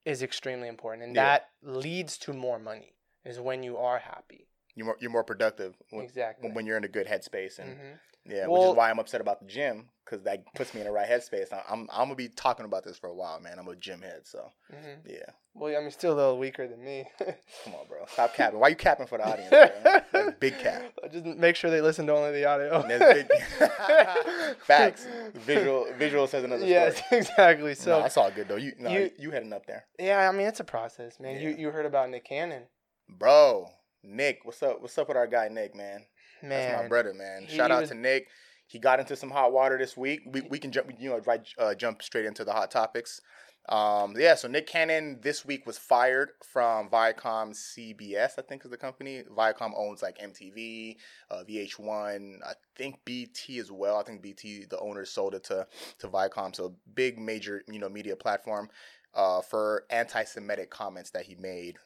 is 0.04 0.22
extremely 0.22 0.68
important, 0.68 1.04
and 1.04 1.14
Yeah. 1.14 1.22
that 1.24 1.50
leads 1.62 2.18
to 2.18 2.32
more 2.32 2.58
money. 2.58 2.94
Is 3.24 3.38
when 3.38 3.62
you 3.62 3.76
are 3.76 3.98
happy. 3.98 4.48
You're 4.74 4.86
more, 4.86 4.96
you're 4.98 5.10
more 5.10 5.24
productive 5.24 5.76
when, 5.90 6.04
Exactly. 6.06 6.50
when 6.50 6.64
you're 6.66 6.78
in 6.78 6.84
a 6.84 6.88
good 6.88 7.06
headspace, 7.06 7.58
and 7.58 7.76
Mhm. 7.76 8.00
Yeah, 8.28 8.46
which 8.46 8.62
is 8.62 8.76
why 8.76 8.90
I'm 8.90 8.98
upset 8.98 9.20
about 9.20 9.40
the 9.40 9.46
gym 9.46 9.88
because 10.04 10.22
that 10.24 10.44
puts 10.54 10.74
me 10.74 10.80
in 10.80 10.86
the 10.86 10.92
right 10.92 11.08
headspace. 11.08 11.46
I'm 11.68 11.88
I'm 11.92 12.04
gonna 12.04 12.14
be 12.16 12.28
talking 12.28 12.64
about 12.66 12.84
this 12.84 12.98
for 12.98 13.08
a 13.08 13.14
while, 13.14 13.40
man. 13.40 13.58
I'm 13.58 13.68
a 13.68 13.76
gym 13.76 14.02
head, 14.02 14.22
so 14.26 14.50
Mhm. 14.72 14.98
yeah. 15.06 15.30
Well, 15.54 15.76
I 15.76 15.80
mean, 15.80 15.90
still 15.90 16.12
a 16.12 16.14
little 16.14 16.38
weaker 16.38 16.68
than 16.68 16.82
me. 16.84 17.06
Come 17.64 17.74
on, 17.74 17.86
bro, 17.88 18.04
stop 18.12 18.34
capping. 18.34 18.60
Why 18.60 18.68
you 18.68 18.76
capping 18.76 19.06
for 19.08 19.18
the 19.18 19.26
audience? 19.28 20.36
Big 20.38 20.56
cap. 20.58 20.82
Just 21.12 21.24
make 21.24 21.56
sure 21.56 21.70
they 21.70 21.80
listen 21.80 22.06
to 22.06 22.14
only 22.14 22.32
the 22.32 22.44
audio. 22.44 22.82
Facts. 24.66 25.06
Visual 25.34 25.86
visual 25.98 26.26
says 26.26 26.44
another 26.44 26.66
Yes, 26.66 26.98
story. 26.98 27.20
exactly. 27.20 27.74
So 27.74 27.82
So 27.84 28.02
that's 28.02 28.16
all 28.16 28.30
good 28.30 28.48
though. 28.48 28.56
You 28.56 28.72
no, 28.78 28.90
you, 28.90 29.10
you- 29.18 29.30
heading 29.30 29.52
up 29.52 29.66
there, 29.66 29.86
yeah, 29.98 30.28
I 30.28 30.32
mean, 30.32 30.46
it's 30.46 30.60
a 30.60 30.64
process, 30.64 31.18
man. 31.20 31.40
You 31.40 31.50
you 31.50 31.70
heard 31.70 31.86
about 31.86 32.10
Nick 32.10 32.24
Cannon, 32.24 32.64
bro. 33.08 33.68
Nick, 34.02 34.40
what's 34.44 34.62
up? 34.62 34.80
What's 34.80 34.96
up 34.98 35.08
with 35.08 35.16
our 35.16 35.26
guy 35.26 35.48
Nick, 35.48 35.74
man? 35.74 36.04
Man. 36.42 36.72
That's 36.72 36.82
my 36.82 36.88
brother, 36.88 37.14
man. 37.14 37.44
he 37.48 37.56
Shout 37.56 37.70
out 37.70 37.80
was- 37.82 37.90
to 37.90 37.94
Nick. 37.96 38.28
He 38.66 38.78
got 38.78 39.00
into 39.00 39.16
some 39.16 39.30
hot 39.30 39.52
water 39.52 39.76
this 39.78 39.96
week. 39.96 40.20
We, 40.26 40.42
we 40.42 40.58
can 40.60 40.70
jump, 40.70 40.92
you 40.96 41.10
know, 41.10 41.18
right, 41.26 41.40
uh, 41.58 41.74
jump 41.74 42.02
straight 42.02 42.24
into 42.24 42.44
the 42.44 42.52
hot 42.52 42.70
topics. 42.70 43.20
Um, 43.68 44.14
yeah, 44.16 44.36
so 44.36 44.46
Nick 44.48 44.66
Cannon 44.68 45.18
this 45.22 45.44
week 45.44 45.66
was 45.66 45.76
fired 45.76 46.30
from 46.44 46.88
Viacom 46.88 47.52
CBS, 47.52 48.38
I 48.38 48.42
think 48.42 48.64
is 48.64 48.70
the 48.70 48.76
company. 48.76 49.22
Viacom 49.36 49.72
owns 49.76 50.02
like 50.02 50.18
MTV, 50.18 50.96
uh, 51.30 51.42
VH1, 51.48 52.36
I 52.46 52.52
think 52.76 53.04
BT 53.04 53.58
as 53.58 53.70
well. 53.72 53.96
I 53.98 54.02
think 54.04 54.22
BT, 54.22 54.66
the 54.70 54.78
owners 54.78 55.10
sold 55.10 55.34
it 55.34 55.44
to 55.44 55.66
to 55.98 56.08
Viacom, 56.08 56.54
so 56.54 56.74
big 56.94 57.18
major 57.18 57.62
you 57.70 57.78
know 57.80 57.88
media 57.88 58.16
platform 58.16 58.70
uh, 59.14 59.40
for 59.42 59.84
anti-Semitic 59.90 60.70
comments 60.70 61.10
that 61.10 61.24
he 61.26 61.34
made. 61.34 61.76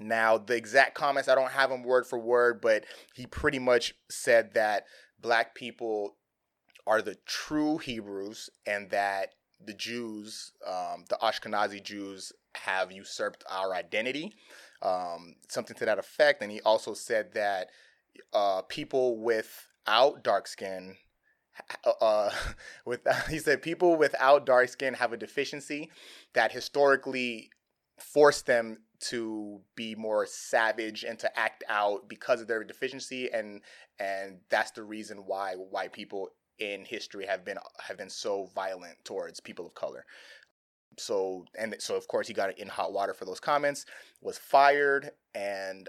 Now, 0.00 0.38
the 0.38 0.56
exact 0.56 0.94
comments, 0.94 1.28
I 1.28 1.34
don't 1.34 1.50
have 1.50 1.68
them 1.68 1.82
word 1.82 2.06
for 2.06 2.18
word, 2.18 2.60
but 2.62 2.84
he 3.14 3.26
pretty 3.26 3.58
much 3.58 3.94
said 4.08 4.54
that 4.54 4.86
black 5.20 5.54
people 5.54 6.16
are 6.86 7.02
the 7.02 7.16
true 7.26 7.76
Hebrews 7.78 8.48
and 8.66 8.88
that 8.90 9.34
the 9.64 9.74
Jews, 9.74 10.52
um, 10.66 11.04
the 11.10 11.18
Ashkenazi 11.22 11.82
Jews, 11.82 12.32
have 12.56 12.90
usurped 12.90 13.44
our 13.48 13.74
identity, 13.74 14.32
um, 14.82 15.34
something 15.48 15.76
to 15.76 15.84
that 15.84 15.98
effect. 15.98 16.42
And 16.42 16.50
he 16.50 16.62
also 16.62 16.94
said 16.94 17.34
that 17.34 17.68
uh, 18.32 18.62
people 18.62 19.18
without 19.18 20.24
dark 20.24 20.46
skin, 20.46 20.96
uh, 22.00 22.30
with 22.86 23.06
he 23.28 23.38
said 23.38 23.60
people 23.60 23.96
without 23.96 24.46
dark 24.46 24.68
skin 24.68 24.94
have 24.94 25.12
a 25.12 25.18
deficiency 25.18 25.90
that 26.32 26.52
historically 26.52 27.50
forced 27.98 28.46
them 28.46 28.78
to 29.00 29.60
be 29.76 29.94
more 29.94 30.26
savage 30.26 31.04
and 31.04 31.18
to 31.18 31.38
act 31.38 31.64
out 31.68 32.08
because 32.08 32.40
of 32.40 32.48
their 32.48 32.64
deficiency 32.64 33.30
and 33.32 33.62
and 33.98 34.38
that's 34.50 34.70
the 34.72 34.82
reason 34.82 35.18
why 35.26 35.54
white 35.54 35.92
people 35.92 36.28
in 36.58 36.84
history 36.84 37.26
have 37.26 37.44
been 37.44 37.58
have 37.80 37.96
been 37.96 38.10
so 38.10 38.48
violent 38.54 38.96
towards 39.04 39.40
people 39.40 39.66
of 39.66 39.74
color 39.74 40.04
so 40.98 41.44
and 41.58 41.74
so 41.78 41.96
of 41.96 42.06
course 42.08 42.28
he 42.28 42.34
got 42.34 42.56
in 42.58 42.68
hot 42.68 42.92
water 42.92 43.14
for 43.14 43.24
those 43.24 43.40
comments 43.40 43.86
was 44.20 44.36
fired 44.36 45.12
and 45.34 45.88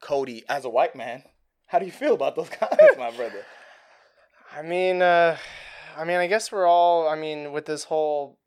cody 0.00 0.44
as 0.48 0.64
a 0.64 0.70
white 0.70 0.96
man 0.96 1.22
how 1.66 1.78
do 1.78 1.84
you 1.84 1.92
feel 1.92 2.14
about 2.14 2.34
those 2.34 2.48
comments 2.60 2.96
my 2.96 3.10
brother 3.10 3.44
I 4.56 4.62
mean, 4.62 5.02
uh, 5.02 5.36
I 5.96 6.04
mean, 6.04 6.16
I 6.16 6.26
guess 6.26 6.50
we're 6.50 6.66
all. 6.66 7.08
I 7.08 7.16
mean, 7.16 7.52
with 7.52 7.66
this 7.66 7.84
whole, 7.84 8.38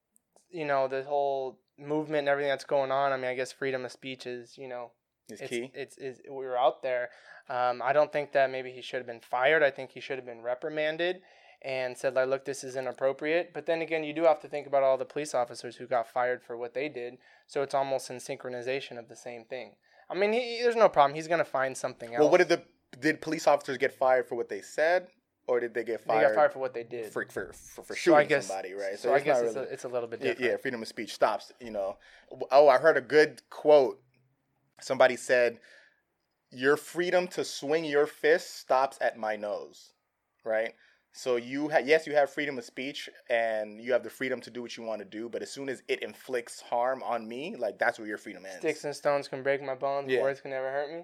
you 0.49 0.65
know, 0.65 0.87
this 0.87 1.05
whole 1.05 1.59
movement 1.81 2.19
and 2.19 2.29
everything 2.29 2.49
that's 2.49 2.63
going 2.63 2.91
on. 2.91 3.11
I 3.11 3.17
mean, 3.17 3.25
I 3.25 3.35
guess 3.35 3.51
freedom 3.51 3.85
of 3.85 3.91
speech 3.91 4.25
is, 4.25 4.57
you 4.57 4.67
know, 4.67 4.91
is 5.29 5.41
it's, 5.41 5.49
key 5.49 5.71
It's, 5.73 5.97
it's 5.97 6.21
we 6.29 6.45
were 6.45 6.57
out 6.57 6.81
there. 6.83 7.09
Um, 7.49 7.81
I 7.83 7.93
don't 7.93 8.11
think 8.11 8.31
that 8.33 8.49
maybe 8.51 8.71
he 8.71 8.81
should 8.81 8.97
have 8.97 9.07
been 9.07 9.19
fired. 9.19 9.63
I 9.63 9.71
think 9.71 9.91
he 9.91 9.99
should 9.99 10.17
have 10.17 10.25
been 10.25 10.41
reprimanded. 10.41 11.21
and 11.63 11.95
said 11.97 12.15
like, 12.15 12.27
look, 12.27 12.45
this 12.45 12.63
is 12.63 12.75
inappropriate. 12.75 13.53
But 13.53 13.65
then 13.65 13.81
again, 13.81 14.03
you 14.03 14.13
do 14.13 14.23
have 14.23 14.39
to 14.41 14.47
think 14.47 14.67
about 14.67 14.83
all 14.83 14.97
the 14.97 15.05
police 15.05 15.33
officers 15.35 15.75
who 15.75 15.87
got 15.87 16.07
fired 16.07 16.41
for 16.43 16.57
what 16.57 16.73
they 16.73 16.89
did. 16.89 17.17
So 17.47 17.61
it's 17.61 17.73
almost 17.73 18.09
in 18.09 18.17
synchronization 18.17 18.97
of 18.97 19.07
the 19.07 19.15
same 19.15 19.45
thing. 19.45 19.75
I 20.09 20.15
mean, 20.15 20.33
he, 20.33 20.59
there's 20.61 20.75
no 20.75 20.89
problem. 20.89 21.15
He's 21.15 21.27
gonna 21.27 21.45
find 21.45 21.77
something 21.77 22.13
else. 22.13 22.19
Well, 22.19 22.29
what 22.29 22.39
did 22.39 22.49
the 22.49 22.63
did 22.99 23.21
police 23.21 23.47
officers 23.47 23.77
get 23.77 23.93
fired 23.93 24.27
for 24.27 24.35
what 24.35 24.49
they 24.49 24.61
said, 24.61 25.07
or 25.47 25.59
did 25.59 25.73
they 25.73 25.83
get 25.83 25.99
they 26.01 26.13
fired? 26.13 26.27
got 26.29 26.35
fired 26.35 26.53
for 26.53 26.59
what 26.59 26.73
they 26.73 26.83
did. 26.83 27.11
for 27.11 27.25
for 27.29 27.51
for, 27.53 27.83
for 27.83 27.95
So 27.95 28.15
I 28.15 28.23
shooting 28.23 28.27
guess- 28.29 28.47
somebody, 28.47 28.73
right? 28.73 28.97
So, 28.97 29.11
I 29.11 29.17
it's 29.17 29.25
guess 29.25 29.41
it's, 29.41 29.55
really- 29.55 29.67
a, 29.67 29.71
it's 29.71 29.83
a 29.83 29.87
little 29.89 30.07
bit 30.07 30.21
different. 30.21 30.39
yeah, 30.51 30.57
freedom 30.57 30.81
of 30.81 30.87
speech 30.87 31.13
stops. 31.13 31.51
You 31.59 31.71
know. 31.71 31.97
Oh, 32.51 32.67
I 32.67 32.77
heard 32.77 32.97
a 32.97 33.01
good 33.01 33.41
quote. 33.49 34.01
Somebody 34.79 35.15
said, 35.15 35.59
"Your 36.51 36.77
freedom 36.77 37.27
to 37.29 37.43
swing 37.43 37.85
your 37.85 38.05
fist 38.07 38.55
stops 38.57 38.97
at 39.01 39.17
my 39.17 39.35
nose." 39.35 39.93
Right. 40.43 40.73
So 41.13 41.35
you 41.35 41.69
ha- 41.69 41.81
yes, 41.83 42.07
you 42.07 42.13
have 42.15 42.29
freedom 42.29 42.57
of 42.57 42.63
speech 42.63 43.09
and 43.29 43.81
you 43.81 43.91
have 43.91 44.01
the 44.01 44.09
freedom 44.09 44.39
to 44.41 44.49
do 44.49 44.61
what 44.61 44.77
you 44.77 44.83
want 44.83 44.99
to 44.99 45.05
do, 45.05 45.27
but 45.27 45.41
as 45.41 45.51
soon 45.51 45.67
as 45.67 45.83
it 45.89 46.01
inflicts 46.01 46.61
harm 46.61 47.03
on 47.03 47.27
me, 47.27 47.55
like 47.57 47.77
that's 47.77 47.99
where 47.99 48.07
your 48.07 48.17
freedom 48.17 48.45
ends. 48.45 48.59
Sticks 48.59 48.85
and 48.85 48.95
stones 48.95 49.27
can 49.27 49.43
break 49.43 49.61
my 49.61 49.75
bones. 49.75 50.09
Yeah. 50.09 50.21
Words 50.21 50.39
can 50.39 50.51
never 50.51 50.71
hurt 50.71 50.89
me. 50.89 51.03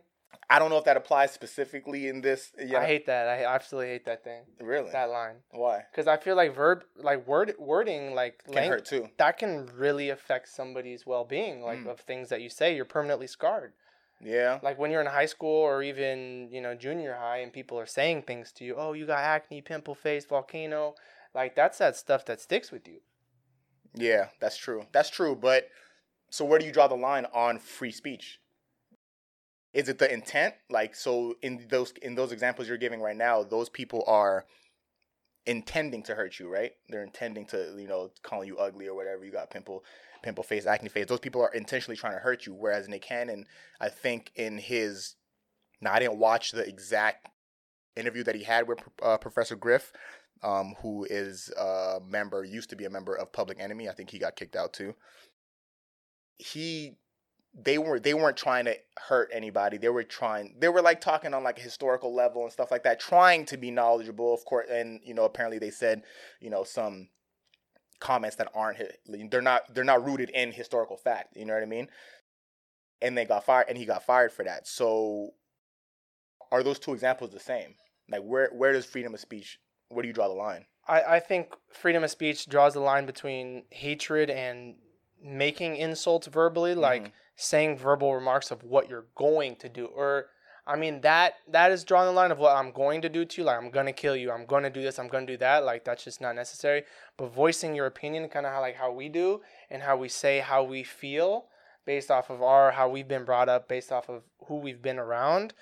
I 0.49 0.59
don't 0.59 0.69
know 0.69 0.77
if 0.77 0.85
that 0.85 0.95
applies 0.95 1.31
specifically 1.31 2.07
in 2.07 2.21
this. 2.21 2.51
Yeah, 2.57 2.79
I 2.79 2.85
hate 2.85 3.05
that. 3.07 3.27
I 3.27 3.43
absolutely 3.45 3.91
hate 3.91 4.05
that 4.05 4.23
thing. 4.23 4.43
really. 4.61 4.91
That 4.91 5.09
line. 5.09 5.35
Why? 5.51 5.83
Because 5.91 6.07
I 6.07 6.15
feel 6.17 6.35
like 6.37 6.55
verb, 6.55 6.83
like 6.95 7.27
word, 7.27 7.53
wording, 7.59 8.13
like 8.15 8.43
Can 8.51 8.69
hurt 8.69 8.85
too. 8.85 9.09
that 9.17 9.37
can 9.37 9.69
really 9.75 10.09
affect 10.09 10.47
somebody's 10.47 11.05
well-being. 11.05 11.61
Like 11.61 11.79
Mm. 11.79 11.87
of 11.87 11.99
things 11.99 12.29
that 12.29 12.41
you 12.41 12.49
say, 12.49 12.73
you're 12.75 12.85
permanently 12.85 13.27
scarred. 13.27 13.73
Yeah. 14.21 14.59
Like 14.63 14.79
when 14.79 14.89
you're 14.89 15.01
in 15.01 15.07
high 15.07 15.25
school 15.25 15.59
or 15.61 15.83
even 15.83 16.49
you 16.51 16.61
know 16.61 16.75
junior 16.75 17.15
high, 17.15 17.39
and 17.39 17.51
people 17.51 17.77
are 17.77 17.85
saying 17.85 18.23
things 18.23 18.51
to 18.53 18.63
you. 18.63 18.75
Oh, 18.77 18.93
you 18.93 19.05
got 19.05 19.19
acne, 19.19 19.61
pimple 19.61 19.95
face, 19.95 20.25
volcano. 20.25 20.95
Like 21.35 21.55
that's 21.55 21.77
that 21.79 21.95
stuff 21.97 22.23
that 22.25 22.39
sticks 22.39 22.71
with 22.71 22.87
you. 22.87 23.01
Yeah, 23.95 24.29
that's 24.39 24.57
true. 24.57 24.85
That's 24.91 25.09
true. 25.09 25.35
But 25.35 25.67
so 26.29 26.45
where 26.45 26.57
do 26.59 26.65
you 26.65 26.71
draw 26.71 26.87
the 26.87 26.95
line 26.95 27.25
on 27.33 27.59
free 27.59 27.91
speech? 27.91 28.39
Is 29.77 29.89
it 29.89 29.99
the 29.99 30.11
intent? 30.11 30.55
Like 30.71 30.95
so 30.95 31.35
in 31.43 31.67
those 31.69 31.93
in 32.01 32.15
those 32.15 32.31
examples 32.31 32.67
you're 32.67 32.79
giving 32.79 32.99
right 32.99 33.15
now, 33.15 33.43
those 33.43 33.69
people 33.69 34.03
are 34.07 34.45
intending 35.45 36.01
to 36.03 36.15
hurt 36.15 36.39
you, 36.39 36.49
right? 36.49 36.71
They're 36.89 37.03
intending 37.03 37.45
to, 37.47 37.75
you 37.77 37.87
know, 37.87 38.09
calling 38.23 38.47
you 38.47 38.57
ugly 38.57 38.87
or 38.87 38.95
whatever. 38.95 39.23
You 39.23 39.31
got 39.31 39.51
pimple 39.51 39.83
pimple 40.23 40.43
face, 40.43 40.65
acne 40.65 40.89
face. 40.89 41.05
Those 41.05 41.19
people 41.19 41.43
are 41.43 41.53
intentionally 41.53 41.95
trying 41.95 42.13
to 42.13 42.19
hurt 42.19 42.47
you. 42.47 42.55
Whereas 42.55 42.89
Nick 42.89 43.03
Cannon, 43.03 43.45
I 43.79 43.89
think 43.89 44.31
in 44.35 44.57
his 44.57 45.13
now 45.79 45.93
I 45.93 45.99
didn't 45.99 46.17
watch 46.17 46.53
the 46.53 46.67
exact 46.67 47.27
interview 47.95 48.23
that 48.23 48.33
he 48.33 48.45
had 48.45 48.67
with 48.67 48.79
uh, 49.03 49.17
Professor 49.17 49.55
Griff, 49.55 49.93
um, 50.41 50.73
who 50.81 51.05
is 51.07 51.51
a 51.55 51.99
member, 52.03 52.43
used 52.43 52.71
to 52.71 52.75
be 52.75 52.85
a 52.85 52.89
member 52.89 53.13
of 53.13 53.31
Public 53.31 53.59
Enemy. 53.59 53.89
I 53.89 53.93
think 53.93 54.09
he 54.09 54.17
got 54.17 54.35
kicked 54.35 54.55
out 54.55 54.73
too. 54.73 54.95
He, 56.39 56.97
they 57.53 57.77
were 57.77 57.99
they 57.99 58.13
weren't 58.13 58.37
trying 58.37 58.65
to 58.65 58.75
hurt 59.07 59.29
anybody. 59.33 59.77
They 59.77 59.89
were 59.89 60.03
trying. 60.03 60.55
They 60.59 60.69
were 60.69 60.81
like 60.81 61.01
talking 61.01 61.33
on 61.33 61.43
like 61.43 61.57
a 61.57 61.61
historical 61.63 62.13
level 62.13 62.43
and 62.43 62.51
stuff 62.51 62.71
like 62.71 62.83
that, 62.83 62.99
trying 62.99 63.45
to 63.47 63.57
be 63.57 63.71
knowledgeable, 63.71 64.33
of 64.33 64.45
course. 64.45 64.67
And 64.69 64.99
you 65.03 65.13
know, 65.13 65.25
apparently 65.25 65.59
they 65.59 65.71
said, 65.71 66.03
you 66.39 66.49
know, 66.49 66.63
some 66.63 67.09
comments 67.99 68.35
that 68.35 68.51
aren't 68.53 68.79
they're 69.31 69.41
not 69.41 69.73
they're 69.73 69.83
not 69.83 70.05
rooted 70.05 70.29
in 70.29 70.51
historical 70.51 70.97
fact. 70.97 71.35
You 71.35 71.45
know 71.45 71.53
what 71.53 71.63
I 71.63 71.67
mean? 71.67 71.87
And 73.01 73.17
they 73.17 73.25
got 73.25 73.45
fired, 73.45 73.67
and 73.69 73.77
he 73.77 73.85
got 73.85 74.03
fired 74.03 74.31
for 74.31 74.43
that. 74.43 74.67
So, 74.67 75.31
are 76.51 76.63
those 76.63 76.79
two 76.79 76.93
examples 76.93 77.31
the 77.31 77.39
same? 77.39 77.75
Like, 78.09 78.23
where 78.23 78.49
where 78.53 78.73
does 78.73 78.85
freedom 78.85 79.13
of 79.13 79.19
speech? 79.19 79.59
Where 79.89 80.01
do 80.01 80.07
you 80.07 80.13
draw 80.13 80.27
the 80.27 80.33
line? 80.33 80.65
I, 80.87 81.01
I 81.01 81.19
think 81.19 81.53
freedom 81.71 82.03
of 82.03 82.11
speech 82.11 82.47
draws 82.47 82.73
the 82.73 82.79
line 82.79 83.05
between 83.05 83.63
hatred 83.69 84.29
and 84.29 84.75
making 85.21 85.75
insults 85.75 86.27
verbally, 86.27 86.75
like 86.75 87.03
Mhm. 87.03 87.11
Saying 87.37 87.77
verbal 87.77 88.13
remarks 88.13 88.51
of 88.51 88.63
what 88.63 88.89
you're 88.89 89.05
going 89.15 89.55
to 89.55 89.69
do. 89.69 89.85
Or 89.85 90.25
I 90.65 90.75
mean 90.75 90.99
that 91.01 91.35
that 91.47 91.71
is 91.71 91.85
drawing 91.85 92.07
the 92.07 92.11
line 92.11 92.31
of 92.31 92.39
what 92.39 92.57
I'm 92.57 92.71
going 92.71 93.01
to 93.03 93.09
do 93.09 93.23
to 93.23 93.41
you. 93.41 93.45
Like 93.45 93.57
I'm 93.57 93.69
gonna 93.69 93.93
kill 93.93 94.15
you, 94.15 94.31
I'm 94.31 94.45
gonna 94.45 94.69
do 94.69 94.81
this, 94.81 94.99
I'm 94.99 95.07
gonna 95.07 95.25
do 95.25 95.37
that. 95.37 95.63
Like 95.63 95.85
that's 95.85 96.03
just 96.03 96.19
not 96.19 96.35
necessary. 96.35 96.83
But 97.15 97.33
voicing 97.33 97.75
your 97.75 97.85
opinion, 97.85 98.27
kind 98.27 98.45
of 98.45 98.51
how 98.51 98.59
like 98.59 98.75
how 98.75 98.91
we 98.91 99.07
do 99.07 99.41
and 99.69 99.83
how 99.83 99.95
we 99.95 100.09
say 100.09 100.39
how 100.39 100.63
we 100.63 100.83
feel 100.83 101.45
based 101.85 102.11
off 102.11 102.29
of 102.29 102.41
our 102.41 102.71
how 102.71 102.89
we've 102.89 103.07
been 103.07 103.23
brought 103.23 103.47
up, 103.47 103.69
based 103.69 103.91
off 103.91 104.09
of 104.09 104.23
who 104.47 104.57
we've 104.57 104.81
been 104.81 104.99
around. 104.99 105.53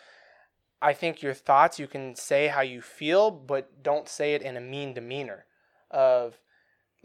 I 0.81 0.93
think 0.93 1.21
your 1.21 1.33
thoughts 1.33 1.77
you 1.77 1.87
can 1.87 2.15
say 2.15 2.47
how 2.47 2.61
you 2.61 2.81
feel, 2.81 3.31
but 3.31 3.83
don't 3.83 4.07
say 4.07 4.33
it 4.33 4.41
in 4.41 4.55
a 4.55 4.61
mean 4.61 4.93
demeanor 4.93 5.45
of 5.91 6.39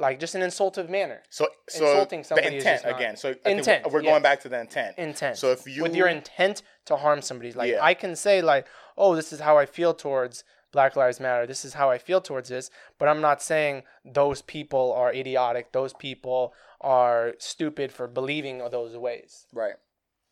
like 0.01 0.19
just 0.19 0.35
an 0.35 0.43
insultive 0.43 0.89
manner. 0.91 1.23
So, 1.31 1.47
so 1.69 1.87
Insulting 1.87 2.21
the 2.23 2.25
somebody 2.25 2.57
is 2.57 2.65
intent 2.65 2.85
not- 2.85 2.97
again. 2.97 3.17
So 3.17 3.35
Intent, 3.45 3.85
We're, 3.87 3.93
we're 3.93 4.03
going 4.03 4.15
yes. 4.15 4.23
back 4.23 4.41
to 4.41 4.49
the 4.49 4.59
intent. 4.61 4.99
Intent. 4.99 5.37
So 5.37 5.53
if 5.53 5.67
you 5.67 5.83
with 5.83 5.95
your 5.95 6.09
intent 6.09 6.63
to 6.87 6.97
harm 6.97 7.23
somebody, 7.23 7.53
like 7.53 7.71
Yeah. 7.71 7.85
I 7.85 7.95
can 7.95 8.17
say 8.17 8.41
like, 8.43 8.67
oh, 8.97 9.15
this 9.15 9.33
is 9.33 9.41
how 9.41 9.59
I 9.59 9.67
feel 9.67 9.95
towards 9.95 10.43
Black 10.73 10.97
Lives 10.97 11.21
Matter. 11.21 11.47
This 11.47 11.65
is 11.65 11.75
how 11.75 11.91
I 11.91 11.99
feel 11.99 12.21
towards 12.21 12.49
this, 12.49 12.71
but 12.99 13.09
I'm 13.09 13.21
not 13.21 13.43
saying 13.43 13.83
those 14.05 14.41
people 14.43 14.93
are 14.93 15.13
idiotic. 15.13 15.73
Those 15.73 15.93
people 15.93 16.55
are 16.81 17.35
stupid 17.39 17.93
for 17.93 18.07
believing 18.07 18.59
those 18.71 18.97
ways. 18.97 19.47
Right. 19.53 19.75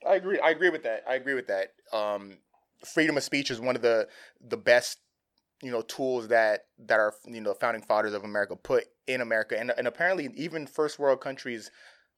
I 0.09 0.15
agree. 0.15 0.39
I 0.41 0.51
agree 0.51 0.71
with 0.71 0.85
that. 0.85 1.03
I 1.09 1.15
agree 1.17 1.35
with 1.35 1.49
that. 1.49 1.73
Um, 1.93 2.39
freedom 2.85 3.17
of 3.17 3.23
speech 3.25 3.51
is 3.51 3.61
one 3.61 3.75
of 3.77 3.83
the 3.83 4.09
the 4.41 4.57
best 4.57 4.99
you 5.63 5.71
know 5.71 5.83
tools 5.83 6.29
that 6.29 6.67
that 6.79 6.99
are 7.01 7.15
you 7.27 7.41
know 7.41 7.55
founding 7.55 7.83
fathers 7.83 8.15
of 8.15 8.25
America 8.25 8.57
put 8.57 8.85
in 9.07 9.21
America, 9.21 9.59
and 9.59 9.73
and 9.77 9.87
apparently 9.87 10.29
even 10.37 10.67
first 10.67 10.99
world 10.99 11.21
countries 11.21 11.71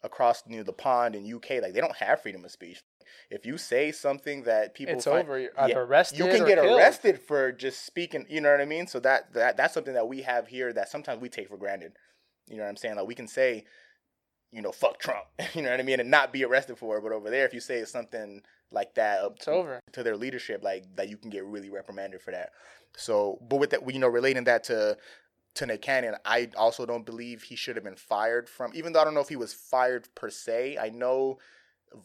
across 0.03 0.43
you 0.49 0.59
know, 0.59 0.63
the 0.63 0.73
pond 0.73 1.15
in 1.15 1.31
UK 1.33 1.63
like 1.63 1.75
they 1.75 1.81
don't 1.81 1.97
have 1.97 2.23
freedom 2.23 2.45
of 2.45 2.51
speech. 2.51 2.83
If 3.31 3.45
you 3.45 3.59
say 3.59 3.93
something 3.93 4.45
that 4.45 4.75
people 4.75 4.95
it's 4.95 5.05
find, 5.05 5.19
over. 5.19 5.39
Yeah. 5.39 5.79
arrested. 5.79 6.19
you 6.19 6.27
can 6.27 6.47
get 6.47 6.61
killed. 6.61 6.79
arrested 6.79 7.21
for 7.21 7.53
just 7.53 7.85
speaking. 7.85 8.27
You 8.29 8.41
know 8.41 8.51
what 8.51 8.61
I 8.61 8.65
mean? 8.65 8.87
So 8.87 9.01
that 9.01 9.33
that 9.35 9.57
that's 9.57 9.75
something 9.75 9.95
that 9.95 10.09
we 10.09 10.23
have 10.23 10.49
here 10.49 10.73
that 10.73 10.89
sometimes 10.89 11.21
we 11.21 11.29
take 11.29 11.49
for 11.49 11.57
granted. 11.57 11.93
You 12.49 12.57
know 12.57 12.65
what 12.65 12.71
I'm 12.71 12.77
saying? 12.77 12.97
Like 12.97 13.07
we 13.07 13.15
can 13.15 13.29
say, 13.29 13.65
you 14.53 14.63
know, 14.63 14.73
fuck 14.73 14.99
Trump. 14.99 15.25
You 15.55 15.63
know 15.63 15.71
what 15.71 15.81
I 15.81 15.83
mean, 15.83 16.01
and 16.01 16.11
not 16.11 16.33
be 16.33 16.45
arrested 16.45 16.79
for 16.79 16.99
it. 16.99 17.03
But 17.03 17.13
over 17.13 17.31
there, 17.31 17.45
if 17.47 17.55
you 17.55 17.61
say 17.61 17.85
something 17.85 18.43
like 18.73 18.95
that 18.95 19.21
up 19.23 19.37
It's 19.37 19.49
over. 19.49 19.81
to 19.93 20.03
their 20.03 20.17
leadership, 20.17 20.63
like 20.63 20.85
that, 20.97 21.09
you 21.09 21.17
can 21.17 21.31
get 21.31 21.45
really 21.45 21.71
reprimanded 21.71 22.21
for 22.23 22.31
that. 22.31 22.51
So, 22.97 23.39
but 23.49 23.57
with 23.57 23.71
that, 23.71 23.89
you 23.93 23.99
know, 23.99 24.09
relating 24.09 24.45
that 24.45 24.65
to 24.65 24.97
to 25.57 25.67
Nick 25.67 25.83
Cannon, 25.83 26.15
I 26.25 26.49
also 26.57 26.87
don't 26.87 27.05
believe 27.05 27.43
he 27.43 27.57
should 27.57 27.75
have 27.77 27.85
been 27.85 27.97
fired 27.97 28.49
from. 28.49 28.71
Even 28.75 28.93
though 28.93 29.01
I 29.01 29.05
don't 29.05 29.15
know 29.15 29.21
if 29.21 29.29
he 29.29 29.37
was 29.37 29.53
fired 29.53 30.09
per 30.15 30.31
se, 30.31 30.79
I 30.81 30.91
know 30.91 31.39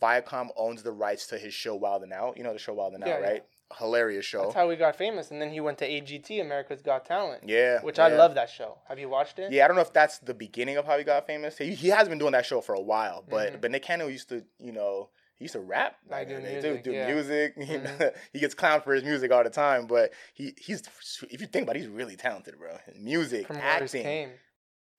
Viacom 0.01 0.49
owns 0.57 0.81
the 0.81 0.91
rights 0.91 1.27
to 1.27 1.37
his 1.37 1.53
show 1.53 1.75
Wild 1.75 2.01
and 2.03 2.11
Out. 2.13 2.37
You 2.37 2.43
know 2.43 2.53
the 2.53 2.59
show 2.59 2.73
Wild 2.73 2.93
and 2.95 3.03
Out, 3.03 3.07
Yeah, 3.09 3.19
yeah. 3.19 3.27
right? 3.27 3.43
Hilarious 3.79 4.25
show. 4.25 4.43
That's 4.43 4.53
how 4.53 4.67
we 4.67 4.75
got 4.75 4.95
famous, 4.95 5.31
and 5.31 5.41
then 5.41 5.51
he 5.51 5.59
went 5.59 5.79
to 5.79 5.89
AGT, 5.89 6.39
America's 6.39 6.81
Got 6.81 7.03
Talent, 7.05 7.43
yeah, 7.47 7.81
which 7.81 7.97
I 7.99 8.09
love 8.09 8.35
that 8.35 8.49
show. 8.49 8.77
Have 8.87 8.99
you 8.99 9.09
watched 9.09 9.39
it? 9.39 9.51
Yeah, 9.51 9.65
I 9.65 9.67
don't 9.67 9.75
know 9.75 9.81
if 9.81 9.91
that's 9.91 10.19
the 10.19 10.35
beginning 10.35 10.77
of 10.77 10.85
how 10.85 10.97
he 10.97 11.03
got 11.03 11.25
famous. 11.25 11.57
He, 11.57 11.73
he 11.73 11.87
has 11.89 12.07
been 12.07 12.19
doing 12.19 12.33
that 12.33 12.45
show 12.45 12.61
for 12.61 12.75
a 12.75 12.81
while, 12.81 13.23
but 13.27 13.53
Mhm. 13.53 13.61
but 13.61 13.71
Nick 13.71 13.81
Cannon 13.83 14.07
used 14.09 14.29
to, 14.29 14.43
you 14.59 14.71
know, 14.71 15.09
he 15.37 15.45
used 15.45 15.53
to 15.53 15.59
rap. 15.61 15.97
Like, 16.09 16.27
do 16.27 16.35
back 16.35 16.43
in 16.43 16.43
the 16.43 16.61
day, 16.61 16.67
music, 16.69 16.83
do 16.83 16.91
yeah. 16.93 17.13
music. 17.13 17.53
you 17.57 17.65
Mhm. 17.79 17.99
know, 17.99 18.11
he 18.33 18.39
gets 18.39 18.53
clowned 18.55 18.83
for 18.83 18.93
his 18.93 19.03
music 19.03 19.31
all 19.31 19.43
the 19.43 19.49
time, 19.49 19.87
but 19.87 20.13
he 20.33 20.53
he's 20.57 20.83
if 21.31 21.41
you 21.41 21.47
think 21.47 21.63
about, 21.63 21.75
it, 21.75 21.79
he's 21.79 21.89
really 21.89 22.15
talented, 22.15 22.57
bro. 22.59 22.77
Music, 22.95 23.47
From 23.47 23.57
acting, 23.57 24.29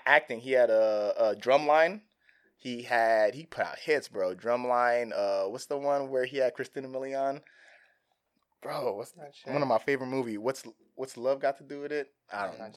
acting. 0.05 0.41
He 0.41 0.53
had 0.53 0.71
a, 0.71 1.15
a 1.19 1.37
drum 1.37 1.67
line. 1.67 2.03
He 2.57 2.83
had 2.83 3.35
he 3.35 3.45
put 3.47 3.65
out 3.65 3.79
hits, 3.79 4.09
bro. 4.09 4.35
Drumline. 4.35 5.13
Uh, 5.17 5.49
what's 5.49 5.67
the 5.67 5.79
one 5.79 6.11
where 6.11 6.25
he 6.25 6.39
had 6.39 6.55
Christina 6.55 6.89
Milian? 6.89 7.43
Bro, 8.67 8.95
what's 8.95 9.17
Not 9.17 9.31
one 9.45 9.63
of 9.63 9.69
my 9.69 9.79
favorite 9.79 10.09
movie? 10.09 10.39
What's 10.39 10.65
what's 10.97 11.17
love 11.17 11.41
got 11.41 11.57
to 11.59 11.65
do 11.65 11.83
with 11.83 11.93
it? 11.93 12.09
I 12.33 12.47
don't 12.47 12.59
know. 12.59 12.73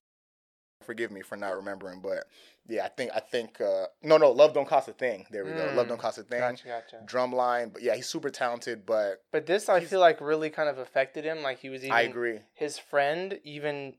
Forgive 0.84 1.12
me 1.12 1.22
for 1.22 1.36
not 1.36 1.56
remembering, 1.56 2.00
but 2.00 2.26
yeah, 2.68 2.86
I 2.86 2.90
think 2.90 3.12
I 3.14 3.20
think 3.20 3.60
uh, 3.60 3.88
no 4.04 4.18
no 4.18 4.32
love 4.32 4.54
don't 4.54 4.68
cost 4.68 4.88
a 4.88 4.94
thing. 4.94 5.26
There 5.32 5.46
we 5.46 5.54
go. 5.54 5.66
Love 5.76 5.88
Mm. 5.88 5.90
don't 5.90 6.00
cost 6.00 6.20
a 6.20 6.24
thing. 6.24 6.40
Gotcha, 6.40 6.68
gotcha. 6.68 7.04
Drumline, 7.06 7.74
but 7.74 7.82
yeah, 7.82 7.96
he's 7.96 8.08
super 8.08 8.30
talented. 8.30 8.86
But 8.86 9.24
But 9.32 9.48
this, 9.48 9.68
I 9.68 9.80
feel 9.80 10.00
like, 10.00 10.22
really 10.22 10.52
kind 10.52 10.70
of 10.70 10.78
affected 10.78 11.26
him. 11.26 11.42
Like 11.42 11.60
he 11.60 11.70
was 11.70 11.84
even 11.84 11.92
I 11.98 12.02
agree. 12.02 12.40
his 12.54 12.78
friend 12.78 13.40
even 13.44 13.96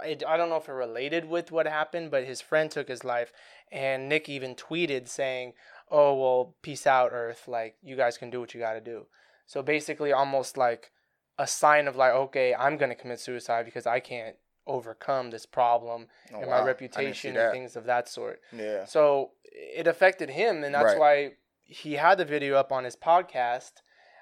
I, 0.00 0.16
I 0.26 0.36
don't 0.36 0.48
know 0.48 0.56
if 0.56 0.68
it 0.68 0.72
related 0.72 1.28
with 1.28 1.50
what 1.50 1.66
happened 1.66 2.10
but 2.10 2.24
his 2.24 2.40
friend 2.40 2.70
took 2.70 2.88
his 2.88 3.04
life 3.04 3.30
and 3.70 4.08
nick 4.08 4.26
even 4.26 4.54
tweeted 4.54 5.06
saying 5.06 5.52
oh 5.90 6.14
well 6.14 6.54
peace 6.62 6.86
out 6.86 7.10
earth 7.12 7.46
like 7.46 7.76
you 7.82 7.94
guys 7.94 8.16
can 8.16 8.30
do 8.30 8.40
what 8.40 8.54
you 8.54 8.60
got 8.60 8.72
to 8.72 8.80
do 8.80 9.06
so 9.44 9.62
basically 9.62 10.12
almost 10.12 10.56
like 10.56 10.92
a 11.38 11.46
sign 11.46 11.86
of 11.88 11.96
like 11.96 12.12
okay 12.12 12.54
i'm 12.54 12.76
going 12.76 12.88
to 12.88 12.94
commit 12.94 13.20
suicide 13.20 13.64
because 13.64 13.86
i 13.86 14.00
can't 14.00 14.36
overcome 14.66 15.30
this 15.30 15.46
problem 15.46 16.06
Oh, 16.32 16.38
and 16.40 16.48
wow. 16.48 16.60
My 16.60 16.66
reputation 16.66 17.36
and 17.36 17.52
things 17.52 17.76
of 17.76 17.84
that 17.84 18.08
sort 18.08 18.40
Yeah. 18.52 18.84
so 18.84 19.32
it 19.44 19.86
affected 19.86 20.30
him, 20.30 20.64
and 20.64 20.74
that's 20.74 20.84
Right. 20.94 20.98
why 20.98 21.30
he 21.62 21.94
had 21.94 22.18
the 22.18 22.24
video 22.24 22.56
up 22.56 22.72
on 22.72 22.84
his 22.84 22.96
podcast 22.96 23.72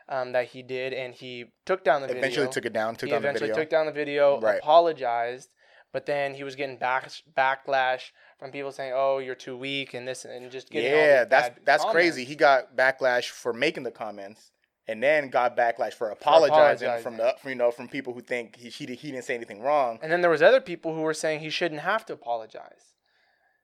um, 0.08 0.32
that 0.32 0.48
he 0.48 0.62
did, 0.62 0.92
and 0.92 1.14
he 1.14 1.46
took 1.64 1.82
down 1.82 2.02
the 2.02 2.06
Eventually 2.08 2.28
video. 2.28 2.42
Eventually 2.42 2.52
took 2.52 2.66
it 2.66 2.72
down. 2.74 2.94
Took 2.96 3.06
he 3.08 3.10
down 3.12 3.22
the 3.22 3.28
eventually 3.28 3.48
video. 3.50 3.62
took 3.62 3.70
down 3.70 3.86
the 3.86 3.92
video, 3.92 4.38
Right. 4.40 4.58
apologized, 4.58 5.54
but 5.92 6.04
then 6.06 6.34
he 6.34 6.44
was 6.44 6.56
getting 6.56 6.76
back 6.76 7.08
backlash 7.36 8.10
from 8.38 8.50
people 8.52 8.70
saying, 8.70 8.92
"Oh, 8.94 9.18
you're 9.18 9.34
too 9.34 9.56
weak," 9.56 9.94
and 9.94 10.06
this 10.06 10.24
and 10.26 10.50
just 10.50 10.70
getting 10.70 10.90
Yeah, 10.92 11.24
that's 11.24 11.50
that's 11.64 11.82
comments. 11.84 11.94
crazy. 11.94 12.24
He 12.24 12.36
got 12.36 12.76
backlash 12.76 13.30
for 13.30 13.52
making 13.52 13.84
the 13.84 13.90
comments, 13.90 14.52
and 14.86 15.02
then 15.02 15.28
got 15.30 15.56
backlash 15.56 15.94
for 15.94 16.10
apologizing, 16.10 17.02
from 17.02 17.16
the 17.16 17.34
you 17.46 17.54
know 17.54 17.70
from 17.70 17.88
people 17.88 18.12
who 18.12 18.20
think 18.20 18.56
he 18.56 18.68
he, 18.68 18.86
he 18.94 19.10
didn't 19.10 19.24
say 19.24 19.34
anything 19.34 19.60
wrong. 19.60 19.98
And 20.02 20.10
then 20.12 20.20
there 20.20 20.30
was 20.30 20.42
other 20.42 20.60
people 20.60 20.94
who 20.94 21.00
were 21.02 21.14
saying 21.14 21.40
he 21.40 21.50
shouldn't 21.50 21.80
have 21.80 22.04
to 22.06 22.12
apologize. 22.12 22.94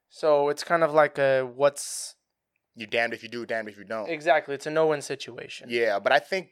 So 0.08 0.48
it's 0.48 0.64
kind 0.64 0.82
of 0.82 0.92
like 0.92 1.18
a 1.18 1.42
what's 1.42 2.16
You 2.74 2.86
damned 2.86 3.12
if 3.14 3.22
you 3.22 3.28
do, 3.28 3.46
damned 3.46 3.68
if 3.68 3.76
you 3.78 3.84
don't. 3.84 4.08
exactly 4.08 4.54
it's 4.54 4.66
a 4.66 4.70
no-win 4.70 5.02
situation. 5.02 5.68
Yeah, 5.70 5.98
but 5.98 6.12
I 6.12 6.18
think 6.18 6.48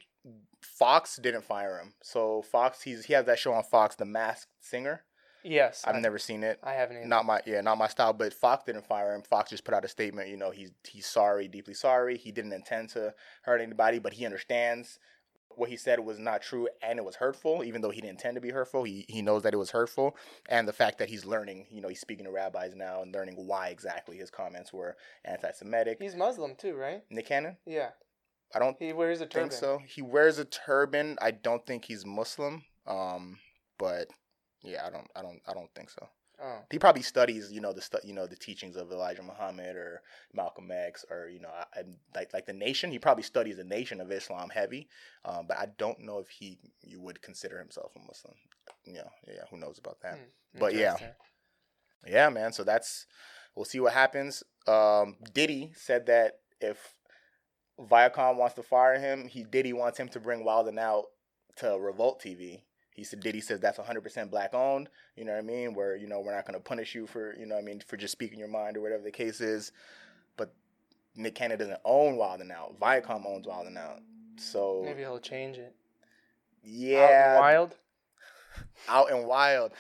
Fox 0.61 1.19
didn't 1.23 1.45
fire 1.45 1.79
him. 1.81 1.95
So 2.03 2.43
Fox, 2.43 2.83
he's 2.83 3.07
he 3.07 3.15
has 3.15 3.27
that 3.27 3.39
show 3.39 3.53
on 3.53 3.63
Fox, 3.65 3.97
The 3.97 4.05
Masked 4.05 4.53
Singer. 4.61 5.05
Yes, 5.49 5.85
I've 5.87 5.97
I, 5.97 6.00
never 6.00 6.19
seen 6.19 6.45
it. 6.45 6.59
I 6.62 6.73
haven't. 6.75 6.99
Either. 6.99 7.07
Not 7.07 7.25
my 7.25 7.40
yeah, 7.47 7.61
not 7.62 7.78
my 7.78 7.88
style. 7.88 8.12
But 8.12 8.35
Fox 8.35 8.64
didn't 8.64 8.87
fire 8.87 9.14
him. 9.14 9.23
Fox 9.23 9.50
just 9.50 9.64
put 9.64 9.75
out 9.75 9.85
a 9.85 9.88
statement. 9.88 10.28
You 10.28 10.37
know, 10.37 10.50
he's 10.50 10.71
he's 10.87 11.07
sorry, 11.07 11.49
deeply 11.49 11.75
sorry. 11.75 12.19
He 12.19 12.31
didn't 12.33 12.52
intend 12.52 12.90
to 12.90 13.14
hurt 13.43 13.61
anybody, 13.61 13.99
but 13.99 14.12
he 14.12 14.25
understands 14.26 14.99
what 15.57 15.71
he 15.71 15.76
said 15.76 15.99
was 15.99 16.19
not 16.21 16.40
true 16.40 16.69
and 16.83 16.99
it 17.00 17.05
was 17.05 17.17
hurtful. 17.17 17.64
Even 17.64 17.81
though 17.81 17.90
he 17.90 18.00
didn't 18.00 18.12
intend 18.12 18.37
to 18.37 18.40
be 18.40 18.50
hurtful, 18.50 18.85
he 18.85 19.05
he 19.09 19.23
knows 19.23 19.43
that 19.43 19.55
it 19.55 19.57
was 19.57 19.71
hurtful. 19.71 20.17
And 20.49 20.69
the 20.69 20.73
fact 20.73 20.99
that 20.99 21.09
he's 21.09 21.25
learning, 21.25 21.67
you 21.71 21.81
know, 21.81 21.88
he's 21.88 22.00
speaking 22.00 22.26
to 22.26 22.31
rabbis 22.31 22.75
now 22.76 23.02
and 23.02 23.12
learning 23.12 23.35
why 23.47 23.69
exactly 23.69 24.17
his 24.19 24.31
comments 24.31 24.73
were 24.73 24.97
anti-Semitic. 25.25 25.99
He's 26.00 26.14
Muslim 26.14 26.55
too, 26.57 26.75
right? 26.75 27.02
Nick 27.11 27.26
Cannon, 27.26 27.57
Yeah, 27.67 27.88
I 28.55 28.59
don't 28.61 28.76
he 28.78 28.93
wears 28.93 29.21
a 29.21 29.26
turban. 29.26 29.49
think 29.50 29.59
so. 29.61 29.81
He 29.87 30.02
wears 30.02 30.38
a 30.38 30.45
turban. 30.45 31.17
I 31.21 31.31
don't 31.33 31.67
think 31.67 31.87
he's 31.87 32.05
Muslim. 32.07 32.62
Um, 32.87 33.38
but 33.78 34.09
yeah, 34.62 34.87
I 34.87 34.91
don't, 34.91 35.09
I 35.15 35.23
don't, 35.23 35.41
I 35.47 35.55
don't 35.55 35.73
think 35.75 35.91
so. 35.91 36.09
Oh, 36.41 36.59
He 36.71 36.79
probably 36.79 37.03
studies, 37.03 37.50
you 37.50 37.61
know, 37.61 37.73
the 37.73 37.81
stu- 37.81 37.99
you 38.05 38.12
know, 38.12 38.27
the 38.29 38.37
teachings 38.37 38.77
of 38.77 38.93
Elijah 38.93 39.23
Muhammad 39.25 39.75
or 39.75 40.03
Malcolm 40.33 40.71
X 40.71 41.05
or 41.11 41.29
you 41.29 41.41
know, 41.41 41.49
I, 41.49 41.81
I, 41.81 41.83
like 42.15 42.33
like 42.33 42.47
the 42.47 42.53
nation. 42.53 42.93
He 42.93 42.99
probably 43.00 43.25
studies 43.25 43.57
the 43.57 43.65
nation 43.65 44.00
of 44.00 44.12
Islam 44.12 44.50
heavy. 44.50 44.88
Um, 45.25 45.47
but 45.49 45.59
I 45.59 45.67
don't 45.79 45.99
know 46.00 46.19
if 46.21 46.29
he 46.29 46.59
you 46.83 47.00
would 47.00 47.21
consider 47.23 47.59
himself 47.59 47.91
a 47.97 47.99
Muslim. 48.00 48.35
You 48.85 48.95
know, 48.95 49.11
yeah, 49.27 49.43
who 49.50 49.57
knows 49.59 49.79
about 49.79 50.00
that? 50.03 50.15
hmm, 50.15 50.59
But 50.61 50.75
yeah. 50.75 50.97
Yeah, 52.07 52.29
man. 52.29 52.53
So 52.53 52.62
that's 52.65 53.07
we'll 53.55 53.65
see 53.65 53.81
what 53.81 53.93
happens. 53.93 54.43
Um, 54.67 55.17
Diddy 55.35 55.73
said 55.75 56.07
that 56.07 56.41
if 56.61 56.95
Viacom 57.81 58.37
wants 58.37 58.55
to 58.57 58.62
fire 58.62 58.99
him, 58.99 59.29
he 59.29 59.45
Diddy 59.45 59.73
wants 59.73 59.99
him 59.99 60.09
to 60.11 60.21
bring 60.21 60.45
Wild 60.45 60.69
and 60.69 60.79
Out 60.79 61.07
to 61.57 61.79
Revolt 61.79 62.21
TV. 62.23 62.62
He 62.99 63.05
said 63.05 63.21
Diddy 63.21 63.40
says 63.40 63.61
that's 63.61 63.78
100% 63.78 64.28
black 64.28 64.55
owned. 64.55 64.88
You 65.14 65.25
know 65.25 65.31
what 65.31 65.38
I 65.38 65.43
mean? 65.43 65.73
Where 65.73 65.95
you 65.95 66.09
know 66.09 66.19
we're 66.19 66.35
not 66.35 66.45
going 66.47 66.59
to 66.59 66.61
punish 66.61 66.97
you 66.97 67.07
for 67.07 67.37
you 67.38 67.47
know 67.47 67.55
what 67.55 67.61
I 67.62 67.64
mean 67.64 67.81
for 67.87 67.97
just 67.97 68.11
speaking 68.11 68.40
your 68.40 68.49
mind 68.49 68.76
or 68.76 68.81
whatever 68.81 69.05
the 69.05 69.12
case 69.12 69.40
is. 69.40 69.71
But 70.37 70.52
Nick 71.14 71.37
Cannon 71.37 71.61
doesn't 71.61 71.78
own 71.85 72.17
Wild 72.17 72.40
and 72.40 72.50
Out. 72.50 72.78
Viacom 72.81 73.25
owns 73.25 73.47
Wild 73.47 73.69
and 73.69 73.78
Out. 73.78 74.00
So 74.37 74.83
Maybe 74.85 75.02
he'll 75.02 75.21
change 75.21 75.59
it. 75.59 75.73
Out 75.73 76.64
yeah, 76.64 77.38
wild. 77.38 77.76
out 78.88 79.12
and 79.12 79.28
wild. 79.28 79.71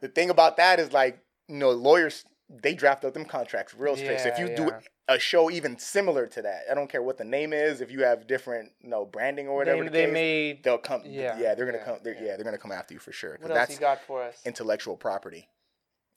The 0.00 0.08
thing 0.08 0.30
about 0.30 0.56
that 0.56 0.80
is 0.80 0.92
like, 0.92 1.20
you 1.46 1.54
know, 1.56 1.70
lawyers 1.70 2.24
they 2.50 2.74
draft 2.74 3.04
up 3.04 3.14
them 3.14 3.24
contracts 3.24 3.72
real 3.74 3.96
strict. 3.96 4.20
so 4.22 4.28
if 4.30 4.38
Yeah, 4.38 4.48
you 4.48 4.56
do 4.56 4.64
yeah. 4.64 4.80
A 5.08 5.18
show 5.18 5.50
even 5.50 5.78
similar 5.78 6.26
to 6.28 6.42
that, 6.42 6.62
I 6.70 6.74
don't 6.74 6.88
care 6.88 7.02
what 7.02 7.18
the 7.18 7.24
name 7.24 7.52
is. 7.52 7.80
If 7.80 7.90
you 7.90 8.04
have 8.04 8.26
different, 8.26 8.72
you 8.80 8.88
know, 8.88 9.04
branding 9.04 9.48
or 9.48 9.56
whatever, 9.56 9.80
They, 9.82 9.88
the 9.88 9.90
they 9.90 10.04
case, 10.06 10.12
made. 10.12 10.62
they'll 10.64 10.78
come. 10.78 11.02
Yeah, 11.04 11.38
Yeah, 11.38 11.54
they're 11.54 11.66
gonna 11.66 11.78
yeah, 11.78 11.84
come. 11.84 11.98
They're, 12.02 12.14
yeah. 12.14 12.20
yeah. 12.20 12.36
they're 12.36 12.44
gonna 12.44 12.58
come 12.58 12.72
after 12.72 12.94
you 12.94 13.00
for 13.00 13.12
sure. 13.12 13.38
What 13.40 13.54
else 13.56 13.70
you 13.70 13.78
got 13.78 14.00
for 14.00 14.22
us? 14.22 14.40
intellectual 14.44 14.96
property. 14.96 15.48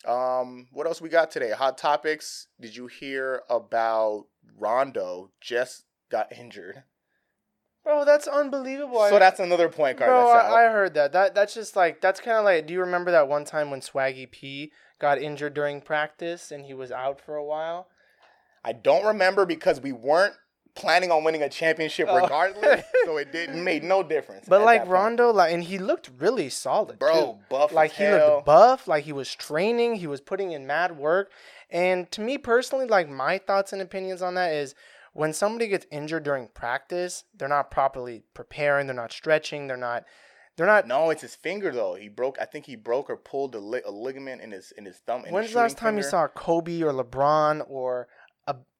Um, 0.05 0.67
what 0.71 0.87
else 0.87 1.01
we 1.01 1.09
got 1.09 1.31
today? 1.31 1.51
Hot 1.51 1.77
topics. 1.77 2.47
Did 2.61 2.75
you 2.75 2.87
hear 2.87 3.41
about 3.49 4.25
Rondo 4.57 5.31
just 5.41 5.83
got 6.09 6.31
injured? 6.31 6.83
Bro, 7.83 8.05
that's 8.05 8.27
unbelievable. 8.27 8.99
So 9.09 9.15
I, 9.15 9.19
that's 9.19 9.39
another 9.39 9.69
point 9.69 9.97
guard. 9.97 10.09
bro. 10.09 10.29
I, 10.29 10.65
I 10.67 10.71
heard 10.71 10.93
that. 10.93 11.13
That 11.13 11.33
that's 11.35 11.53
just 11.53 11.75
like 11.75 11.99
that's 11.99 12.19
kind 12.19 12.37
of 12.37 12.43
like. 12.45 12.67
Do 12.67 12.73
you 12.73 12.81
remember 12.81 13.11
that 13.11 13.27
one 13.27 13.43
time 13.45 13.71
when 13.71 13.81
Swaggy 13.81 14.29
P 14.29 14.71
got 14.99 15.21
injured 15.21 15.53
during 15.53 15.81
practice 15.81 16.51
and 16.51 16.65
he 16.65 16.73
was 16.73 16.91
out 16.91 17.19
for 17.19 17.35
a 17.35 17.43
while? 17.43 17.87
I 18.67 18.73
don't 18.73 19.05
remember 19.05 19.45
because 19.45 19.79
we 19.81 19.91
weren't 19.93 20.33
planning 20.75 21.09
on 21.11 21.23
winning 21.23 21.41
a 21.41 21.49
championship 21.49 22.07
Oh. 22.09 22.17
regardless, 22.21 22.83
so 23.05 23.17
it 23.17 23.31
didn't 23.31 23.63
made 23.63 23.83
no 23.83 24.03
difference. 24.03 24.45
But 24.47 24.61
like. 24.61 24.85
Rondo, 24.87 25.31
like, 25.31 25.53
and 25.53 25.63
he 25.63 25.77
looked 25.79 26.09
really 26.19 26.49
solid, 26.49 26.99
bro, 26.99 27.13
too. 27.13 27.39
buff 27.49 27.71
Like 27.71 27.93
he 27.93 28.03
hell. 28.03 28.35
looked 28.35 28.45
buff, 28.45 28.87
like 28.87 29.05
he 29.05 29.13
was 29.13 29.33
training, 29.33 29.95
he 29.95 30.07
was 30.07 30.21
putting 30.21 30.51
in 30.51 30.67
mad 30.67 30.97
work. 30.97 31.31
And 31.69 32.11
to 32.11 32.21
me 32.21 32.37
personally, 32.37 32.85
like 32.85 33.09
my 33.09 33.37
thoughts 33.37 33.73
and 33.73 33.81
opinions 33.81 34.21
on 34.21 34.35
that 34.35 34.51
is 34.53 34.75
when 35.13 35.33
somebody 35.33 35.67
gets 35.67 35.87
injured 35.91 36.23
during 36.23 36.47
practice, 36.49 37.23
they're 37.35 37.47
not 37.47 37.71
properly 37.71 38.23
preparing, 38.35 38.85
they're 38.85 38.95
not 38.95 39.11
stretching, 39.11 39.67
they're 39.67 39.77
not 39.77 40.03
they're 40.57 40.67
not 40.67 40.87
No, 40.87 41.09
it's 41.11 41.21
his 41.21 41.35
finger 41.35 41.71
though. 41.71 41.95
He 41.95 42.07
broke. 42.09 42.37
I 42.41 42.45
think 42.45 42.65
he 42.65 42.75
broke 42.75 43.09
or 43.11 43.17
pulled 43.17 43.53
a, 43.55 43.59
li- 43.59 43.81
a 43.85 43.91
ligament 43.91 44.41
in 44.41 44.51
his 44.51 44.71
in 44.77 44.85
his 44.85 44.97
thumb. 45.05 45.23
in 45.25 45.33
When's 45.33 45.51
the 45.53 45.57
last 45.59 45.77
time 45.77 45.97
you 45.97 46.03
finger. 46.03 46.09
saw 46.09 46.27
Kobe 46.27 46.81
or 46.83 46.91
LeBron 46.93 47.63
or 47.69 48.07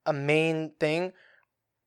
a 0.08 0.12
main 0.12 0.72
thing 0.80 1.12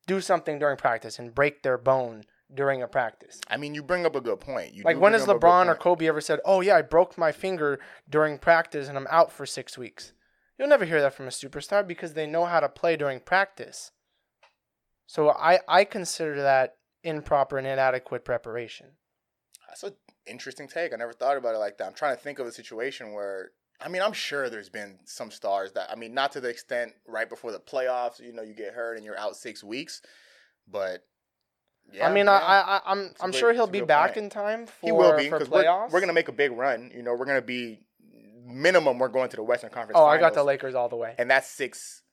do 0.08 0.22
something 0.22 0.60
during 0.60 0.78
practice 0.78 1.20
and 1.20 1.34
break 1.36 1.64
their 1.64 1.78
bone 1.78 2.24
during 2.54 2.82
a 2.82 2.88
practice? 2.88 3.40
I 3.50 3.58
mean, 3.58 3.76
you 3.76 3.84
bring 3.84 4.06
up 4.06 4.16
a 4.16 4.22
good 4.22 4.40
point. 4.40 4.74
You 4.74 4.84
Like 4.84 5.00
when 5.00 5.14
has 5.14 5.24
up 5.24 5.30
a 5.30 5.34
good 5.34 5.42
LeBron 5.42 5.68
or. 5.68 5.76
Kobe 5.76 6.08
ever 6.08 6.22
said, 6.22 6.40
"Oh 6.46 6.62
yeah, 6.62 6.78
I 6.78 6.82
broke 6.82 7.18
my 7.18 7.32
finger 7.32 7.80
during 8.10 8.38
practice 8.38 8.88
and 8.88 8.98
I'm 8.98 9.08
out 9.10 9.32
for 9.32 9.46
6 9.46 9.78
weeks." 9.78 10.14
You'll 10.58 10.70
never 10.70 10.86
hear 10.86 11.02
that 11.02 11.14
from 11.14 11.28
a 11.28 11.32
superstar 11.32 11.86
because 11.88 12.14
they 12.14 12.28
know 12.28 12.46
how 12.46 12.60
to 12.60 12.70
play 12.70 12.96
during 12.96 13.20
practice. 13.20 13.92
So 15.08 15.32
I 15.32 15.60
I 15.68 15.84
consider 15.84 16.42
that 16.42 16.76
improper 17.04 17.58
and 17.58 17.68
inadequate 17.68 18.24
preparation. 18.24 18.98
That's 19.68 19.84
an 19.84 19.94
interesting 20.28 20.68
take. 20.68 20.94
I 20.94 20.98
never 20.98 21.14
thought 21.14 21.38
about 21.38 21.56
it 21.56 21.60
like 21.60 21.78
that. 21.78 21.88
I'm 21.88 21.94
trying 21.94 22.16
to 22.16 22.22
think 22.22 22.40
of 22.40 22.48
a 22.48 22.52
situation 22.52 23.14
where. 23.14 23.52
I 23.84 23.88
mean, 23.88 24.02
I'm 24.02 24.13
sure 24.13 24.50
there's 24.50 24.70
been 24.70 25.00
some 25.06 25.32
stars 25.32 25.72
that 25.74 25.89
I 25.91 25.96
mean, 25.96 26.13
not 26.13 26.32
to 26.34 26.41
the 26.41 26.50
extent 26.50 26.94
right 27.08 27.30
before 27.30 27.52
the 27.52 27.60
playoffs. 27.60 28.20
You 28.20 28.34
know, 28.34 28.41
you 28.41 28.54
get 28.54 28.74
hurt 28.74 28.96
and 28.96 29.06
you're 29.06 29.17
out 29.17 29.36
six 29.36 29.63
weeks, 29.63 30.02
but 30.67 31.04
yeah, 31.91 32.08
I 32.08 32.13
mean, 32.13 32.26
yeah. 32.26 32.34
I, 32.34 32.78
I 32.78 32.82
I'm 32.86 33.00
a 33.00 33.24
I'm 33.24 33.32
sure 33.32 33.54
he'll 33.54 33.67
be 33.67 33.82
back 33.82 34.13
point. 34.13 34.26
in 34.26 34.30
time 34.30 34.65
for 34.67 34.74
He 34.86 34.91
will 34.91 35.17
be 35.17 35.30
for 35.30 35.39
because 35.39 35.50
we're, 35.50 35.88
we're 35.89 36.00
gonna 36.00 36.13
make 36.13 36.28
a 36.28 36.34
big 36.34 36.52
run. 36.52 36.91
You 36.94 37.04
know, 37.04 37.13
we're 37.15 37.26
gonna 37.26 37.41
be 37.41 37.82
minimum. 38.46 39.00
We're 39.00 39.10
going 39.10 39.30
to 39.30 39.36
the 39.36 39.44
Western 39.44 39.72
Conference. 39.72 39.98
Oh, 39.98 40.06
I 40.06 40.17
got 40.17 40.34
the 40.34 40.44
Lakers 40.44 40.76
all 40.76 40.89
the 40.89 40.96
way. 40.96 41.15
and 41.17 41.30
that's 41.30 41.48
six 41.48 42.04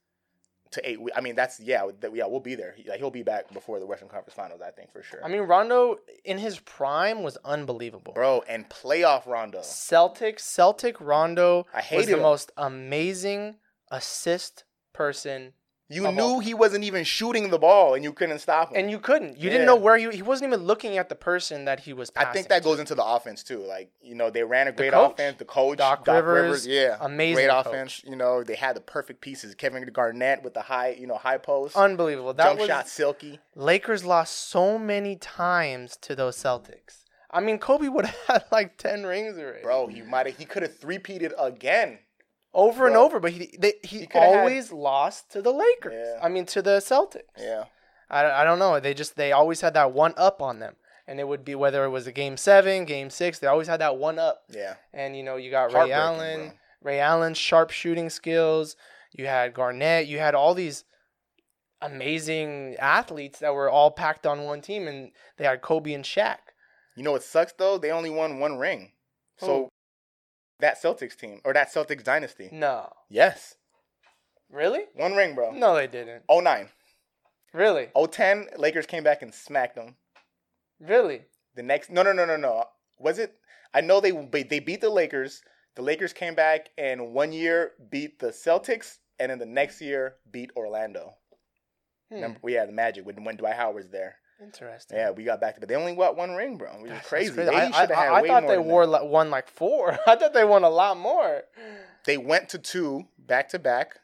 to 0.72 0.88
eight. 0.88 1.00
we- 1.00 1.12
I 1.12 1.20
mean, 1.20 1.34
that's 1.34 1.60
yeah, 1.60 1.86
that, 2.00 2.14
yeah. 2.14 2.26
We'll 2.26 2.40
be 2.40 2.54
there. 2.54 2.74
He, 2.76 2.88
like, 2.88 2.98
he'll 2.98 3.10
be 3.10 3.22
back 3.22 3.52
before 3.52 3.78
the 3.80 3.86
Western 3.86 4.08
Conference 4.08 4.34
Finals. 4.34 4.60
I 4.60 4.70
think 4.70 4.92
for 4.92 5.02
sure. 5.02 5.24
I 5.24 5.28
mean, 5.28 5.42
Rondo 5.42 5.98
in 6.24 6.38
his 6.38 6.58
prime 6.60 7.22
was 7.22 7.36
unbelievable. 7.44 8.12
bro, 8.12 8.42
and 8.48 8.68
playoff 8.68 9.26
Rondo. 9.26 9.60
Celtic 9.62 10.38
Celtic 10.40 11.00
Rondo 11.00 11.66
I 11.72 11.78
was 11.78 11.84
hated 11.84 12.08
the 12.14 12.22
most 12.22 12.52
amazing 12.56 13.56
assist 13.90 14.64
person, 14.92 15.52
You 15.90 16.06
of 16.06 16.14
knew 16.14 16.22
all- 16.22 16.40
he 16.40 16.52
wasn't 16.52 16.84
even 16.84 17.02
shooting 17.04 17.48
the 17.48 17.58
ball, 17.58 17.94
and 17.94 18.04
you 18.04 18.12
couldn't 18.12 18.40
stop 18.40 18.70
him. 18.70 18.76
and 18.78 18.90
you 18.90 18.98
couldn't. 18.98 19.38
You 19.38 19.44
Yeah. 19.46 19.52
didn't 19.52 19.66
know 19.66 19.76
where 19.76 19.96
he 19.96 20.10
he 20.10 20.20
wasn't 20.22 20.48
even 20.52 20.66
looking 20.66 20.98
at 20.98 21.08
the 21.08 21.14
person 21.14 21.64
that 21.64 21.80
he 21.80 21.94
was. 21.94 22.12
I 22.14 22.26
think 22.26 22.48
that 22.48 22.62
goes 22.62 22.78
into 22.78 22.94
the 22.94 23.02
offense 23.04 23.42
too. 23.42 23.60
Like 23.64 23.90
you 24.02 24.14
know, 24.14 24.28
they 24.28 24.42
ran 24.42 24.68
a 24.68 24.72
great 24.72 24.92
coach. 24.92 25.12
offense. 25.12 25.38
The 25.38 25.46
coach, 25.46 25.78
Doc 25.78 26.06
Rivers, 26.06 26.66
yeah, 26.66 26.98
amazing 27.00 27.46
great 27.46 27.50
coach. 27.50 27.66
offense. 27.66 28.02
You 28.04 28.16
know, 28.16 28.44
they 28.44 28.54
had 28.54 28.76
the 28.76 28.80
perfect 28.82 29.22
pieces. 29.22 29.54
Kevin 29.54 29.82
Garnett 29.90 30.42
with 30.42 30.52
the 30.54 30.60
high, 30.62 30.90
you 30.90 31.06
know, 31.06 31.16
high 31.16 31.38
post, 31.38 31.74
unbelievable. 31.76 32.34
That 32.34 32.44
jump 32.48 32.58
was 32.60 32.68
shot, 32.68 32.86
silky. 32.88 33.40
Lakers 33.54 34.04
lost 34.04 34.48
so 34.50 34.78
many 34.78 35.16
times 35.16 35.96
to 36.02 36.14
those 36.14 36.36
Celtics. 36.36 37.04
I 37.30 37.40
mean, 37.40 37.58
Kobe 37.58 37.88
would 37.88 38.06
have 38.06 38.16
had 38.26 38.44
like 38.52 38.76
ten 38.76 39.04
rings 39.06 39.38
already, 39.38 39.62
Bro, 39.62 39.86
he 39.88 40.02
might 40.02 40.26
have. 40.26 40.36
He 40.36 40.44
could 40.44 40.62
have 40.62 40.76
three-peated 40.76 41.32
again. 41.38 41.98
Over 42.58 42.86
and 42.86 42.96
over. 42.96 43.18
But 43.20 43.32
he 43.32 43.56
they, 43.58 43.74
he, 43.82 44.00
He 44.00 44.06
coulda 44.06 44.26
had- 44.28 44.38
always 44.40 44.72
lost 44.72 45.30
to 45.32 45.40
the 45.42 45.52
Lakers. 45.52 45.94
Yeah. 45.94 46.20
I 46.22 46.28
mean, 46.28 46.44
to 46.46 46.60
the 46.62 46.78
Celtics. 46.78 47.22
Yeah. 47.38 47.64
I, 48.10 48.24
I 48.42 48.44
don't 48.44 48.58
know. 48.58 48.80
They 48.80 48.94
just 48.94 49.16
they 49.16 49.32
always 49.32 49.60
had 49.60 49.74
that 49.74 49.92
one 49.92 50.14
up 50.16 50.40
on 50.42 50.58
them, 50.60 50.76
and 51.06 51.20
it 51.20 51.28
would 51.28 51.44
be 51.44 51.54
whether 51.54 51.84
it 51.84 51.90
was 51.90 52.06
a 52.06 52.12
game 52.12 52.36
seven, 52.36 52.84
game 52.84 53.10
six. 53.10 53.38
They 53.38 53.46
always 53.46 53.68
had 53.68 53.80
that 53.80 53.96
one 53.98 54.18
up, 54.18 54.42
Yeah. 54.50 54.74
and 54.94 55.16
you 55.16 55.22
know 55.22 55.36
you 55.36 55.50
got 55.50 55.72
Ray 55.72 55.92
Allen, 55.92 56.40
bro. 56.48 56.52
Ray 56.92 57.00
Allen's 57.00 57.38
sharp 57.38 57.70
shooting 57.70 58.08
skills. 58.10 58.76
You 59.12 59.26
had 59.26 59.52
Garnett. 59.54 60.06
You 60.06 60.18
had 60.18 60.34
all 60.34 60.54
these 60.54 60.84
amazing 61.80 62.76
athletes 62.78 63.38
that 63.40 63.54
were 63.54 63.70
all 63.70 63.90
packed 63.90 64.26
on 64.26 64.44
one 64.44 64.60
team, 64.60 64.88
and 64.88 65.10
they 65.36 65.44
had 65.44 65.62
Kobe 65.62 65.92
and 65.92 66.04
Shaq. 66.04 66.38
You 66.96 67.02
know 67.04 67.12
what 67.12 67.22
sucks 67.22 67.52
though? 67.52 67.78
They 67.78 67.90
only 67.90 68.10
won 68.10 68.38
one 68.40 68.58
ring. 68.58 68.92
So? 69.38 69.67
That 70.60 70.80
Celtics 70.82 71.16
team 71.16 71.40
or 71.44 71.52
that 71.52 71.72
Celtics 71.72 72.04
dynasty. 72.04 72.48
No, 72.52 72.92
Yes. 73.08 73.54
really? 74.50 74.84
One 74.94 75.14
ring, 75.14 75.34
bro. 75.34 75.52
No, 75.52 75.74
they 75.74 75.86
didn't. 75.86 76.24
09. 76.30 76.68
Really, 77.52 77.88
010, 77.94 78.48
Lakers 78.58 78.86
came 78.86 79.02
back 79.02 79.22
and 79.22 79.34
smacked 79.34 79.76
them. 79.76 79.96
really. 80.80 81.22
The 81.54 81.62
next, 81.62 81.90
no, 81.90 82.02
no, 82.02 82.12
no, 82.12 82.24
no, 82.24 82.36
no. 82.36 82.64
Was 83.00 83.18
it? 83.18 83.34
I 83.74 83.80
know 83.80 84.00
they 84.00 84.12
they 84.42 84.60
beat 84.60 84.80
the 84.80 84.90
Lakers 84.90 85.42
The 85.74 85.82
Lakers 85.82 86.12
came 86.12 86.34
back 86.34 86.68
and 86.78 87.12
one 87.12 87.32
year 87.32 87.72
beat 87.90 88.18
the 88.20 88.28
Celtics, 88.28 88.98
and 89.18 89.30
then 89.30 89.38
the 89.38 89.46
next 89.46 89.80
year 89.80 90.16
beat 90.30 90.50
Orlando. 90.56 91.14
Hmm, 92.08 92.14
Remember, 92.16 92.38
we 92.42 92.52
had 92.54 92.68
the 92.68 92.72
Magic 92.72 93.04
when 93.06 93.24
when 93.24 93.36
Dwight 93.36 93.56
Howard 93.56 93.74
was 93.76 93.88
there. 93.90 94.16
Interesting. 94.42 94.96
Yeah, 94.98 95.10
we 95.10 95.24
got 95.24 95.40
back 95.40 95.54
to, 95.54 95.60
but 95.60 95.68
they 95.68 95.74
only 95.74 95.94
got 95.94 96.16
one 96.16 96.32
ring, 96.34 96.56
bro. 96.56 96.68
Which 96.80 96.92
is 96.92 97.02
crazy. 97.02 97.32
crazy. 97.32 97.50
They 97.50 97.56
I, 97.56 97.66
should 97.66 97.74
I, 97.74 97.80
have 97.80 97.90
had 97.90 98.08
I 98.12 98.22
way 98.22 98.28
thought 98.28 98.42
more 98.44 98.52
they 98.52 98.58
wore 98.58 98.86
that. 98.86 99.02
li- 99.04 99.08
won 99.08 99.30
like 99.30 99.48
four. 99.48 99.98
I 100.06 100.16
thought 100.16 100.32
they 100.32 100.44
won 100.44 100.64
a 100.64 100.70
lot 100.70 100.96
more. 100.96 101.42
They 102.04 102.16
went 102.18 102.48
to 102.50 102.58
two 102.58 103.06
back 103.18 103.48
to 103.50 103.58
back. 103.58 103.96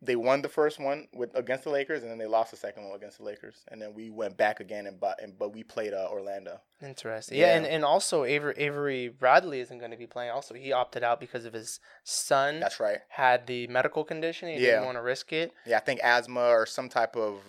They 0.00 0.14
won 0.14 0.42
the 0.42 0.48
first 0.48 0.78
one 0.78 1.08
with 1.12 1.34
against 1.34 1.64
the 1.64 1.70
Lakers, 1.70 2.02
and 2.02 2.10
then 2.10 2.18
they 2.18 2.26
lost 2.26 2.52
the 2.52 2.56
second 2.56 2.84
one 2.84 2.94
against 2.96 3.18
the 3.18 3.24
Lakers. 3.24 3.64
And 3.66 3.82
then 3.82 3.94
we 3.94 4.10
went 4.10 4.36
back 4.36 4.60
again, 4.60 4.86
and 4.86 4.98
but 5.00 5.20
and, 5.20 5.36
but 5.36 5.52
we 5.52 5.64
played 5.64 5.92
uh, 5.92 6.06
Orlando. 6.08 6.60
Interesting. 6.80 7.36
Yeah, 7.36 7.56
and, 7.56 7.66
and 7.66 7.84
also 7.84 8.22
Avery, 8.22 8.54
Avery 8.58 9.08
Bradley 9.08 9.58
isn't 9.58 9.76
going 9.78 9.90
to 9.90 9.96
be 9.96 10.06
playing. 10.06 10.30
Also, 10.30 10.54
he 10.54 10.70
opted 10.72 11.02
out 11.02 11.18
because 11.18 11.44
of 11.44 11.52
his 11.52 11.80
son 12.04 12.60
That's 12.60 12.78
right. 12.78 12.98
had 13.08 13.48
the 13.48 13.66
medical 13.66 14.04
condition. 14.04 14.48
He 14.48 14.54
Yeah. 14.64 14.74
didn't 14.74 14.84
want 14.84 14.98
to 14.98 15.02
risk 15.02 15.32
it. 15.32 15.52
Yeah, 15.66 15.78
I 15.78 15.80
think 15.80 15.98
asthma 16.04 16.42
or 16.46 16.64
some 16.64 16.88
type 16.88 17.16
of 17.16 17.40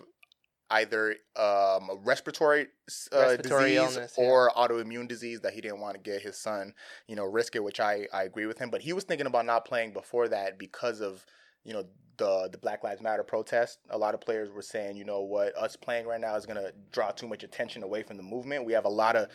either 0.71 1.11
um, 1.35 1.89
a 1.89 1.97
respiratory, 2.03 2.67
uh, 3.13 3.19
Respiratory 3.19 3.73
disease 3.73 3.77
illness, 3.77 4.15
yeah. 4.17 4.23
or 4.23 4.51
autoimmune 4.55 5.07
disease 5.07 5.41
that 5.41 5.53
he 5.53 5.61
didn't 5.61 5.79
want 5.79 5.95
to 5.95 5.99
get 5.99 6.21
his 6.21 6.37
son, 6.37 6.73
you 7.07 7.15
know, 7.15 7.25
risk 7.25 7.55
it. 7.55 7.63
Which 7.63 7.79
I 7.79 8.07
I 8.13 8.23
agree 8.23 8.45
with 8.45 8.59
him. 8.59 8.69
But 8.69 8.81
he 8.81 8.93
was 8.93 9.03
thinking 9.03 9.27
about 9.27 9.45
not 9.45 9.65
playing 9.65 9.93
before 9.93 10.27
that 10.29 10.59
because 10.59 11.01
of 11.01 11.25
you 11.63 11.73
know 11.73 11.85
the 12.17 12.49
the 12.51 12.57
Black 12.57 12.83
Lives 12.83 13.01
Matter 13.01 13.23
protest. 13.23 13.79
A 13.89 13.97
lot 13.97 14.13
of 14.13 14.21
players 14.21 14.51
were 14.51 14.61
saying, 14.61 14.97
you 14.97 15.05
know 15.05 15.21
what, 15.21 15.57
us 15.57 15.75
playing 15.75 16.05
right 16.05 16.21
now 16.21 16.35
is 16.35 16.45
gonna 16.45 16.71
draw 16.91 17.11
too 17.11 17.27
much 17.27 17.43
attention 17.43 17.83
away 17.83 18.03
from 18.03 18.17
the 18.17 18.23
movement. 18.23 18.65
We 18.65 18.73
have 18.73 18.85
a 18.85 18.89
lot 18.89 19.15
of 19.15 19.29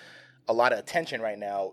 a 0.47 0.53
lot 0.53 0.73
of 0.73 0.79
attention 0.79 1.21
right 1.21 1.39
now, 1.39 1.73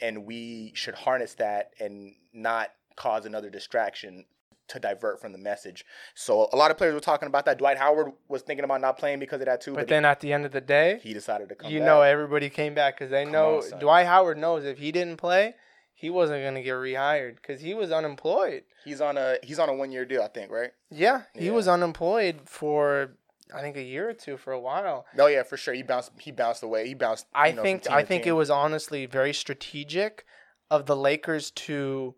and 0.00 0.24
we 0.24 0.72
should 0.74 0.94
harness 0.94 1.34
that 1.34 1.70
and 1.78 2.14
not 2.32 2.70
cause 2.96 3.26
another 3.26 3.50
distraction 3.50 4.24
to 4.68 4.78
divert 4.80 5.20
from 5.20 5.32
the 5.32 5.38
message. 5.38 5.84
So 6.14 6.48
a 6.52 6.56
lot 6.56 6.70
of 6.70 6.78
players 6.78 6.94
were 6.94 7.00
talking 7.00 7.26
about 7.26 7.44
that. 7.46 7.58
Dwight 7.58 7.76
Howard 7.78 8.12
was 8.28 8.42
thinking 8.42 8.64
about 8.64 8.80
not 8.80 8.96
playing 8.98 9.18
because 9.18 9.40
of 9.40 9.46
that 9.46 9.60
too, 9.60 9.74
But 9.74 9.88
then 9.88 10.04
at 10.04 10.20
the 10.20 10.32
end 10.32 10.44
of 10.46 10.52
the 10.52 10.60
day, 10.60 11.00
he 11.02 11.12
decided 11.12 11.48
to 11.50 11.54
come. 11.54 11.70
you 11.70 11.80
back. 11.80 11.86
know 11.86 12.02
everybody 12.02 12.48
came 12.50 12.74
back 12.74 12.98
because 12.98 13.10
they 13.10 13.24
Come 13.24 13.32
know 13.32 13.62
on. 13.72 13.78
Dwight 13.78 14.06
Howard 14.06 14.38
knows 14.38 14.64
if 14.64 14.78
he 14.78 14.90
didn't 14.92 15.18
play, 15.18 15.54
he 15.92 16.10
wasn't 16.10 16.42
going 16.42 16.54
to 16.54 16.62
get 16.62 16.72
rehired 16.72 17.36
because 17.36 17.60
he 17.60 17.74
was 17.74 17.92
unemployed. 17.92 18.62
he's 18.84 19.00
on 19.00 19.16
a 19.18 19.36
he's 19.42 19.58
on 19.58 19.68
a 19.68 19.74
one 19.74 19.92
year 19.92 20.04
deal, 20.04 20.22
I 20.22 20.28
think, 20.28 20.50
right? 20.50 20.70
Yeah, 20.90 21.22
he 21.34 21.46
Yeah. 21.46 21.52
was 21.52 21.68
unemployed 21.68 22.40
for 22.46 23.16
I 23.54 23.60
think 23.60 23.76
a 23.76 23.82
year 23.82 24.08
or 24.08 24.14
two 24.14 24.36
for 24.38 24.52
a 24.52 24.58
while. 24.58 25.04
No, 25.14 25.26
yeah, 25.26 25.42
for 25.42 25.56
sure. 25.58 25.74
He 25.74 25.82
bounced 25.82 26.10
he 26.18 26.30
bounced 26.32 26.62
away. 26.62 26.88
He 26.88 26.94
bounced. 26.94 27.26
I 27.34 27.52
know, 27.52 27.62
think 27.62 27.88
I 27.90 28.02
think 28.02 28.26
it 28.26 28.32
was 28.32 28.48
honestly 28.50 29.04
very 29.06 29.34
strategic 29.34 30.24
of 30.70 30.86
the 30.86 30.96
Lakers 30.96 31.50
to 31.52 32.14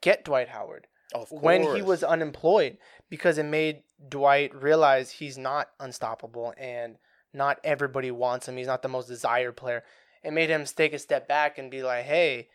get 0.00 0.24
Dwight 0.24 0.48
Howard 0.48 0.88
when 1.30 1.74
he 1.74 1.82
was 1.82 2.02
unemployed 2.02 2.78
because 3.08 3.38
it 3.38 3.44
made 3.44 3.82
Dwight 4.08 4.54
realize 4.54 5.10
he's 5.10 5.38
not 5.38 5.68
unstoppable 5.78 6.54
and 6.56 6.96
not 7.32 7.58
everybody 7.64 8.10
wants 8.10 8.48
him. 8.48 8.56
He's 8.56 8.66
not 8.66 8.82
the 8.82 8.88
most 8.88 9.08
desired 9.08 9.56
player. 9.56 9.84
It 10.22 10.32
made 10.32 10.50
him 10.50 10.64
take 10.64 10.92
a 10.92 10.98
step 10.98 11.26
back 11.28 11.58
and 11.58 11.70
be 11.70 11.82
like, 11.82 12.04
"Hey, 12.04 12.48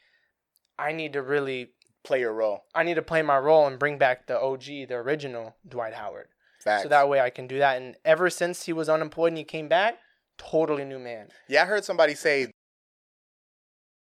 I 0.77 0.91
need 0.91 1.13
to 1.13 1.21
really 1.21 1.71
play 2.03 2.19
your 2.19 2.33
role. 2.33 2.63
I 2.73 2.83
need 2.83 2.95
to 2.95 3.01
play 3.01 3.21
my 3.21 3.37
role 3.37 3.67
and 3.67 3.79
bring 3.79 3.97
back 3.97 4.27
the 4.27 4.39
OG, 4.39 4.85
the 4.85 4.95
original 4.95 5.55
Dwight 5.67 5.93
Howard. 5.93 6.29
Facts. 6.59 6.83
So 6.83 6.89
that 6.89 7.09
way 7.09 7.19
I 7.19 7.29
can 7.29 7.47
do 7.47 7.57
that." 7.59 7.77
And 7.77 7.97
ever 8.05 8.29
since 8.29 8.63
he 8.65 8.73
was 8.73 8.87
unemployed 8.87 9.29
and 9.29 9.37
he 9.37 9.43
came 9.43 9.67
back, 9.67 9.99
totally 10.37 10.85
new 10.85 10.99
man. 10.99 11.29
Yeah, 11.47 11.63
I 11.63 11.65
heard 11.65 11.83
somebody 11.83 12.15
say 12.15 12.51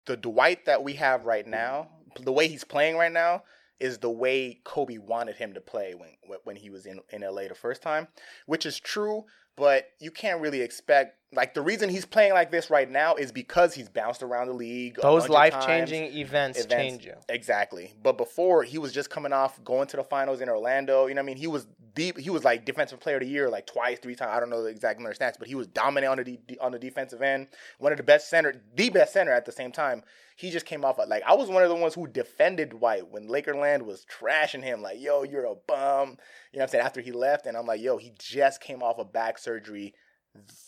the 0.07 0.17
Dwight 0.17 0.67
that 0.67 0.83
we 0.83 0.95
have 0.95 1.25
right 1.25 1.47
now, 1.47 1.89
the 2.21 2.33
way 2.33 2.49
he's 2.49 2.65
playing 2.65 2.97
right 2.97 3.13
now, 3.13 3.45
is 3.81 3.99
the 3.99 4.11
way 4.11 4.61
Kobe 4.65 4.99
wanted 4.99 5.37
him 5.37 5.55
to 5.55 5.61
play 5.61 5.95
when 5.95 6.11
when 6.45 6.57
he 6.57 6.71
was 6.71 6.87
in 6.87 7.01
in 7.11 7.23
LA 7.23 7.49
the 7.49 7.55
first 7.55 7.83
time, 7.83 8.09
which 8.47 8.67
is 8.67 8.79
true. 8.79 9.25
But 9.57 9.87
you 10.01 10.11
can't 10.11 10.41
really 10.41 10.63
expect 10.63 11.17
like 11.33 11.55
the 11.55 11.63
reason 11.63 11.89
he's 11.89 12.05
playing 12.05 12.33
like 12.33 12.51
this 12.51 12.71
right 12.71 12.91
now 12.91 13.15
is 13.15 13.31
because 13.31 13.75
he's 13.75 13.89
bounced 13.89 14.23
around 14.23 14.49
the 14.49 14.53
league. 14.53 14.99
Those 15.01 15.29
life 15.29 15.55
changing 15.65 16.05
events, 16.17 16.59
events. 16.59 16.75
change 16.75 17.05
you. 17.05 17.15
Exactly. 17.29 17.95
But 18.03 18.19
before 18.19 18.65
he 18.65 18.79
was 18.79 18.93
just 18.93 19.11
coming 19.11 19.33
off 19.33 19.63
going 19.63 19.87
to 19.89 19.97
the 19.97 20.05
finals 20.05 20.41
in 20.41 20.49
Orlando. 20.49 21.07
You 21.07 21.15
know 21.15 21.21
what 21.21 21.25
I 21.25 21.27
mean? 21.27 21.37
He 21.37 21.47
was 21.47 21.67
deep 21.95 22.19
he 22.19 22.31
was 22.31 22.43
like 22.43 22.65
defensive 22.65 22.99
player 22.99 23.17
of 23.17 23.23
the 23.23 23.29
year 23.29 23.49
like 23.49 23.67
twice, 23.67 23.99
three 24.01 24.17
times. 24.17 24.33
I 24.35 24.41
don't 24.41 24.51
know 24.51 24.63
the 24.63 24.71
exact 24.71 24.99
number 24.99 25.11
of 25.11 25.19
stats, 25.19 25.39
but 25.39 25.49
he 25.49 25.55
was 25.55 25.67
dominant 25.69 26.11
on 26.11 26.25
the 26.25 26.25
de- 26.37 26.59
on 26.59 26.73
the 26.73 26.79
defensive 26.79 27.23
end. 27.23 27.49
One 27.79 27.93
of 27.93 27.99
the 27.99 28.05
best 28.05 28.29
center, 28.29 28.55
the 28.75 28.91
best 28.91 29.13
center 29.13 29.33
at 29.33 29.45
the 29.45 29.53
same 29.53 29.73
time. 29.73 30.03
He 30.37 30.51
just 30.51 30.67
came 30.67 30.85
off 30.85 30.99
like 30.99 31.23
I 31.25 31.35
was 31.35 31.49
one 31.49 31.63
of 31.63 31.69
the 31.69 31.77
ones 31.77 31.95
who 31.95 32.07
defended 32.07 32.71
Dwight 32.71 33.11
when 33.11 33.29
Lakerland 33.29 33.83
was 33.83 34.05
trashing 34.07 34.63
him 34.63 34.83
like, 34.83 35.01
"Yo, 35.01 35.23
you're 35.23 35.45
a 35.45 35.55
bum." 35.55 36.19
You 36.53 36.59
know 36.59 36.61
what 36.61 36.63
I'm 36.63 36.69
saying? 36.69 36.85
After 36.85 37.01
he 37.01 37.13
left 37.13 37.47
and 37.47 37.57
I'm 37.57 37.67
like, 37.67 37.81
"Yo, 37.81 37.99
he 37.99 38.13
just 38.19 38.61
came 38.61 38.83
off 38.83 38.99
a 38.99 39.05
back 39.05 39.39
surgery 39.39 39.95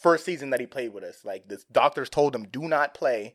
first 0.01 0.25
season 0.25 0.51
that 0.51 0.61
he 0.61 0.67
played 0.67 0.93
with 0.93 1.05
us. 1.05 1.25
Like 1.25 1.49
the 1.49 1.63
doctors 1.73 2.09
told 2.09 2.35
him, 2.35 2.45
do 2.45 2.63
not 2.63 2.95
play. 2.95 3.35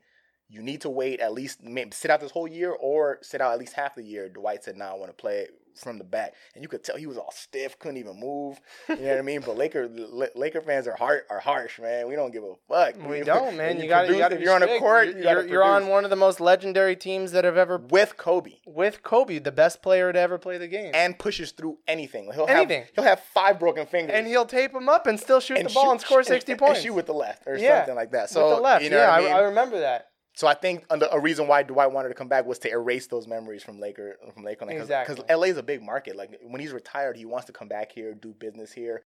You 0.49 0.61
need 0.61 0.81
to 0.81 0.89
wait 0.89 1.19
at 1.19 1.33
least 1.33 1.61
sit 1.91 2.11
out 2.11 2.19
this 2.19 2.31
whole 2.31 2.47
year 2.47 2.71
or 2.71 3.19
sit 3.21 3.41
out 3.41 3.53
at 3.53 3.59
least 3.59 3.73
half 3.73 3.95
the 3.95 4.03
year. 4.03 4.27
Dwight 4.27 4.63
said, 4.63 4.75
"No, 4.75 4.85
I 4.85 4.93
want 4.95 5.07
to 5.07 5.13
play 5.13 5.47
from 5.75 5.97
the 5.97 6.03
back," 6.03 6.33
and 6.55 6.63
you 6.63 6.67
could 6.67 6.83
tell 6.83 6.97
he 6.97 7.05
was 7.07 7.17
all 7.17 7.31
stiff, 7.31 7.77
couldn't 7.79 7.97
even 7.97 8.19
move. 8.19 8.59
You 8.89 8.95
know 8.97 9.09
what 9.09 9.17
I 9.17 9.21
mean? 9.21 9.41
But 9.45 9.57
Laker 9.57 9.89
Laker 10.35 10.61
fans 10.61 10.87
are 10.87 10.95
hard 10.95 11.21
are 11.29 11.39
harsh, 11.39 11.79
man. 11.79 12.07
We 12.07 12.15
don't 12.15 12.31
give 12.31 12.43
a 12.43 12.53
fuck. 12.67 12.95
We 13.07 13.21
don't, 13.23 13.57
man. 13.57 13.79
You 13.79 13.87
got 13.87 14.01
to. 14.03 14.07
produce- 14.07 14.15
You 14.17 14.19
got 14.23 14.29
to. 14.29 14.35
If 14.35 14.41
you're 14.41 14.53
on 14.55 14.63
a 14.63 14.79
court, 14.79 15.07
you 15.09 15.23
You're, 15.23 15.45
you're 15.47 15.63
on 15.63 15.87
one 15.87 16.03
of 16.03 16.09
the 16.09 16.15
most 16.15 16.39
legendary 16.39 16.95
teams 16.95 17.31
that 17.31 17.43
have 17.45 17.57
ever 17.57 17.77
with 17.77 18.17
Kobe 18.17 18.53
with 18.65 19.03
Kobe, 19.03 19.39
the 19.39 19.51
best 19.51 19.81
player 19.81 20.11
to 20.13 20.19
ever 20.19 20.37
play 20.37 20.57
the 20.57 20.67
game. 20.67 20.91
and 20.93 21.17
pushes 21.19 21.51
through 21.51 21.77
anything. 21.87 22.31
He'll 22.33 22.47
Anything. 22.47 22.81
Have, 22.81 22.89
he'll 22.95 23.03
have 23.03 23.19
five 23.33 23.59
broken 23.59 23.85
fingers. 23.85 24.15
And 24.15 24.27
he'll 24.27 24.45
tape 24.45 24.73
him 24.73 24.87
up 24.89 25.07
and 25.07 25.19
still 25.19 25.39
shoot 25.39 25.57
and 25.57 25.69
the 25.69 25.73
ball 25.73 25.91
and 25.91 25.99
score 26.01 26.23
60 26.23 26.51
and 26.53 26.59
points. 26.59 26.81
shoot 26.81 26.93
with 26.93 27.05
the 27.05 27.13
left 27.13 27.43
or 27.47 27.57
Yeah, 27.57 27.79
something 27.79 27.95
like 27.95 28.11
that. 28.11 28.29
So 28.29 28.47
with 28.47 28.57
the 28.57 28.61
left. 28.61 28.83
you 28.83 28.89
know 28.89 28.97
yeah, 28.97 29.11
I, 29.11 29.21
mean? 29.21 29.31
I 29.33 29.39
remember 29.39 29.79
that. 29.81 30.10
So 30.33 30.47
I 30.47 30.53
think 30.53 30.85
a 30.89 31.19
reason 31.19 31.47
why 31.47 31.63
Dwight 31.63 31.91
wanted 31.91 32.09
to 32.09 32.15
come 32.15 32.27
back 32.29 32.45
was 32.45 32.57
to 32.59 32.69
erase 32.71 33.07
those 33.07 33.27
memories 33.27 33.63
from 33.63 33.79
Laker 33.79 34.17
from 34.33 34.43
Lakerland. 34.43 34.69
Because 34.69 34.83
Exactly. 34.89 35.25
LA 35.29 35.43
is 35.47 35.57
a 35.57 35.63
big 35.63 35.81
market. 35.83 36.15
Like 36.15 36.39
when 36.43 36.61
he's 36.61 36.71
retired, 36.71 37.17
he 37.17 37.25
wants 37.25 37.45
to 37.47 37.51
come 37.53 37.67
back 37.67 37.91
here, 37.91 38.13
do 38.13 38.33
business 38.33 38.71
here. 38.71 39.03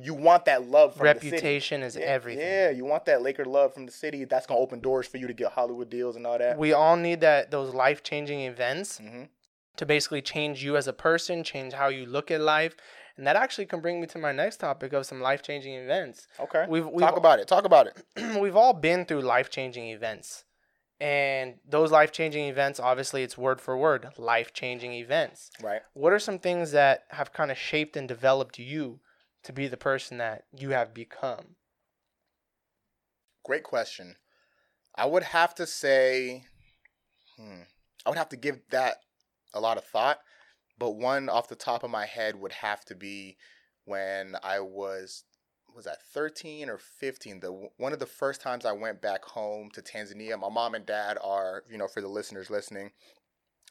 You 0.00 0.14
want 0.14 0.44
that 0.46 0.64
love 0.66 0.94
from 0.96 1.06
the 1.06 1.14
city. 1.14 1.26
Reputation 1.32 1.82
is 1.82 1.96
Yeah, 1.96 2.04
everything. 2.04 2.46
Yeah, 2.46 2.70
you 2.70 2.84
want 2.84 3.04
that 3.06 3.20
Laker 3.20 3.44
love 3.44 3.74
from 3.74 3.84
the 3.84 3.92
city. 3.92 4.24
That's 4.24 4.46
gonna 4.46 4.60
open 4.60 4.80
doors 4.80 5.06
for 5.06 5.18
you 5.18 5.26
to 5.26 5.34
get 5.34 5.52
Hollywood 5.52 5.90
deals 5.90 6.16
and 6.16 6.26
all 6.26 6.38
that. 6.38 6.56
We 6.56 6.72
all 6.72 6.96
need 6.96 7.20
that 7.20 7.50
those 7.50 7.74
life 7.74 8.02
changing 8.02 8.40
events 8.42 8.98
hmm 8.98 9.24
to 9.76 9.86
basically 9.86 10.20
change 10.20 10.62
you 10.62 10.76
as 10.76 10.86
a 10.88 10.92
person, 10.92 11.42
change 11.42 11.72
how 11.72 11.88
you 11.88 12.04
look 12.04 12.30
at 12.30 12.40
life, 12.40 12.76
and 13.16 13.26
that 13.26 13.34
actually 13.36 13.64
can 13.64 13.80
bring 13.80 13.98
me 14.00 14.06
to 14.08 14.18
my 14.18 14.30
next 14.32 14.58
topic 14.58 14.92
of 14.92 15.06
some 15.06 15.20
life 15.22 15.42
changing 15.42 15.72
events. 15.74 16.26
Okay, 16.38 16.66
We've- 16.68 16.86
we've- 16.86 17.06
talk 17.06 17.16
about 17.16 17.38
it. 17.38 17.48
Talk 17.48 17.64
about 17.64 17.86
it. 17.86 17.96
we've 18.40 18.56
all 18.56 18.74
been 18.74 19.04
through 19.06 19.22
life 19.22 19.48
changing 19.48 19.88
events. 19.88 20.44
And 21.00 21.54
those 21.66 21.90
life 21.90 22.12
changing 22.12 22.46
events, 22.46 22.78
obviously, 22.78 23.22
it's 23.22 23.38
word 23.38 23.60
for 23.60 23.76
word 23.76 24.08
life 24.18 24.52
changing 24.52 24.92
events. 24.92 25.50
Right. 25.62 25.80
What 25.94 26.12
are 26.12 26.18
some 26.18 26.38
things 26.38 26.72
that 26.72 27.04
have 27.10 27.32
kind 27.32 27.50
of 27.50 27.56
shaped 27.56 27.96
and 27.96 28.06
developed 28.06 28.58
you 28.58 29.00
to 29.44 29.52
be 29.52 29.66
the 29.66 29.78
person 29.78 30.18
that 30.18 30.44
you 30.54 30.70
have 30.70 30.92
become? 30.92 31.56
Great 33.44 33.62
question. 33.62 34.16
I 34.94 35.06
would 35.06 35.22
have 35.22 35.54
to 35.54 35.66
say, 35.66 36.44
hmm, 37.38 37.62
I 38.04 38.10
would 38.10 38.18
have 38.18 38.28
to 38.30 38.36
give 38.36 38.60
that 38.70 38.96
a 39.54 39.60
lot 39.60 39.78
of 39.78 39.84
thought, 39.84 40.18
but 40.78 40.90
one 40.90 41.30
off 41.30 41.48
the 41.48 41.54
top 41.54 41.82
of 41.82 41.90
my 41.90 42.04
head 42.04 42.36
would 42.36 42.52
have 42.52 42.84
to 42.86 42.94
be 42.94 43.38
when 43.86 44.36
I 44.42 44.60
was 44.60 45.24
was 45.74 45.84
that 45.84 46.02
13 46.02 46.68
or 46.68 46.78
15 46.78 47.40
the 47.40 47.68
one 47.76 47.92
of 47.92 47.98
the 47.98 48.06
first 48.06 48.40
times 48.40 48.64
I 48.64 48.72
went 48.72 49.00
back 49.00 49.24
home 49.24 49.70
to 49.74 49.82
Tanzania 49.82 50.38
my 50.38 50.48
mom 50.48 50.74
and 50.74 50.86
dad 50.86 51.18
are 51.22 51.64
you 51.70 51.78
know 51.78 51.88
for 51.88 52.00
the 52.00 52.08
listeners 52.08 52.50
listening 52.50 52.90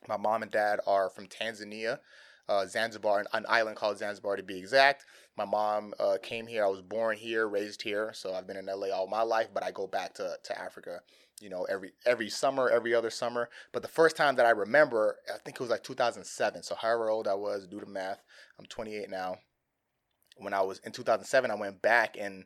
my 0.08 0.18
mom 0.18 0.44
and 0.44 0.52
dad 0.52 0.80
are 0.88 1.10
from 1.10 1.28
Tanzania 1.28 2.00
uh, 2.50 2.66
Zanzibar, 2.66 3.20
an, 3.20 3.28
an 3.34 3.46
island 3.48 3.78
called 3.78 4.00
Zanzibar 4.00 4.36
to 4.36 4.44
be 4.44 4.58
exact. 4.58 5.06
My 5.38 5.46
mom 5.46 5.94
uh, 6.00 6.18
came 6.22 6.48
here. 6.48 6.66
I 6.66 6.68
was 6.68 6.82
born 6.82 7.16
here, 7.16 7.48
raised 7.48 7.84
here, 7.84 8.12
so 8.14 8.34
I've 8.34 8.48
been 8.48 8.58
in 8.58 8.66
LA 8.66 8.88
all 8.88 9.08
my 9.08 9.22
life. 9.22 9.50
But 9.54 9.64
I 9.64 9.72
go 9.72 9.86
back 9.86 10.16
to, 10.16 10.36
to 10.44 10.60
Africa, 10.60 11.02
you 11.40 11.50
know, 11.50 11.66
every 11.66 11.92
every 12.06 12.30
summer, 12.30 12.68
every 12.68 12.94
other 12.94 13.12
summer. 13.12 13.50
But 13.72 13.84
the 13.84 13.88
first 13.88 14.18
time 14.18 14.36
that 14.38 14.48
I 14.48 14.50
remember, 14.50 15.18
I 15.34 15.38
think 15.38 15.58
it 15.58 15.62
was 15.62 15.70
like 15.70 15.84
2007. 15.84 16.64
So 16.64 16.74
however 16.74 17.10
old 17.10 17.28
I 17.28 17.36
was, 17.36 17.68
do 17.68 17.80
the 17.80 17.86
math. 17.86 18.24
I'm 18.58 18.66
28 18.66 19.10
now. 19.10 19.38
When 20.39 20.54
I 20.54 20.62
was 20.62 20.80
in 20.80 20.91
2007, 20.91 21.52
I 21.52 21.56
went 21.56 21.82
back 21.82 22.15
and 22.19 22.45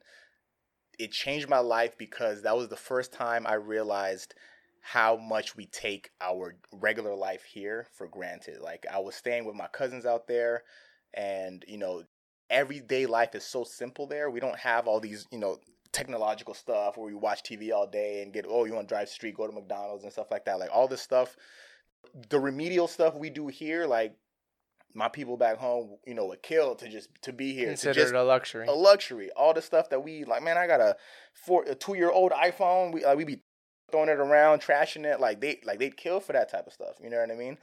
it 1.00 1.12
changed 1.12 1.50
my 1.50 1.60
life 1.60 1.98
because 1.98 2.44
that 2.44 2.56
was 2.56 2.68
the 2.68 2.76
first 2.76 3.12
time 3.12 3.48
I 3.48 3.56
realized 3.56 4.36
how 4.82 5.16
much 5.16 5.56
we 5.56 5.66
take 5.68 6.10
our 6.20 6.56
regular 6.74 7.16
life 7.16 7.44
here 7.44 7.88
for 7.94 8.08
granted. 8.08 8.60
Like 8.62 8.86
I 8.92 9.00
was 9.00 9.16
staying 9.16 9.46
with 9.46 9.56
my 9.56 9.68
cousins 9.68 10.06
out 10.06 10.28
there 10.28 10.64
and 11.14 11.64
you 11.68 11.78
know 11.78 12.04
everyday 12.50 13.06
life 13.06 13.34
is 13.36 13.46
so 13.46 13.64
simple 13.64 14.08
there. 14.08 14.30
We 14.30 14.40
don't 14.40 14.60
have 14.60 14.88
all 14.88 15.00
these, 15.00 15.26
you 15.32 15.40
know, 15.40 15.58
technological 15.92 16.54
stuff 16.54 16.98
where 16.98 17.08
we 17.08 17.14
watch 17.14 17.44
TV 17.44 17.72
all 17.72 17.88
day 17.88 18.22
and 18.22 18.34
get 18.34 18.46
oh, 18.48 18.66
you 18.66 18.74
want 18.74 18.88
to 18.88 18.94
drive 18.94 19.10
street, 19.10 19.36
go 19.36 19.48
to 19.48 19.54
McDonald's 19.54 20.04
and 20.04 20.12
stuff 20.12 20.32
like 20.32 20.46
that. 20.46 20.60
Like 20.60 20.70
all 20.72 20.88
this 20.88 21.02
stuff 21.02 21.36
the 22.30 22.40
remedial 22.40 22.88
stuff 22.88 23.16
we 23.16 23.30
do 23.30 23.48
here, 23.48 23.86
like 23.86 24.16
my 24.94 25.10
people 25.10 25.38
back 25.38 25.58
home, 25.58 25.98
you 26.06 26.14
know, 26.14 26.26
would 26.28 26.44
kill 26.44 26.76
to 26.76 26.88
just 26.88 27.10
to 27.24 27.34
be 27.34 27.54
here. 27.54 27.68
Considered 27.68 27.96
just 27.96 28.14
a 28.14 28.24
luxury. 28.24 28.68
a 28.68 28.72
luxury. 28.72 29.30
All 29.36 29.54
the 29.54 29.62
stuff 29.62 29.90
that 29.90 30.04
we 30.04 30.24
like, 30.26 30.44
man, 30.44 30.58
I 30.58 30.68
got 30.68 30.82
a 30.82 30.96
four 31.34 31.64
a 31.64 31.76
two 31.76 31.96
year 31.96 32.12
old 32.12 32.32
iPhone. 32.32 32.94
We 32.94 33.04
like 33.04 33.18
we 33.18 33.24
be 33.24 33.42
throwing 33.92 34.10
it 34.10 34.20
around, 34.20 34.60
trashing 34.62 35.06
it. 35.06 35.20
Like 35.20 35.42
they 35.42 35.60
like 35.64 35.80
they'd 35.80 35.98
kill 35.98 36.20
for 36.20 36.34
that 36.34 36.50
type 36.50 36.68
of 36.68 36.74
stuff. 36.74 36.96
You 37.02 37.10
know 37.10 37.20
what 37.20 37.32
I 37.32 37.36
mean? 37.36 37.58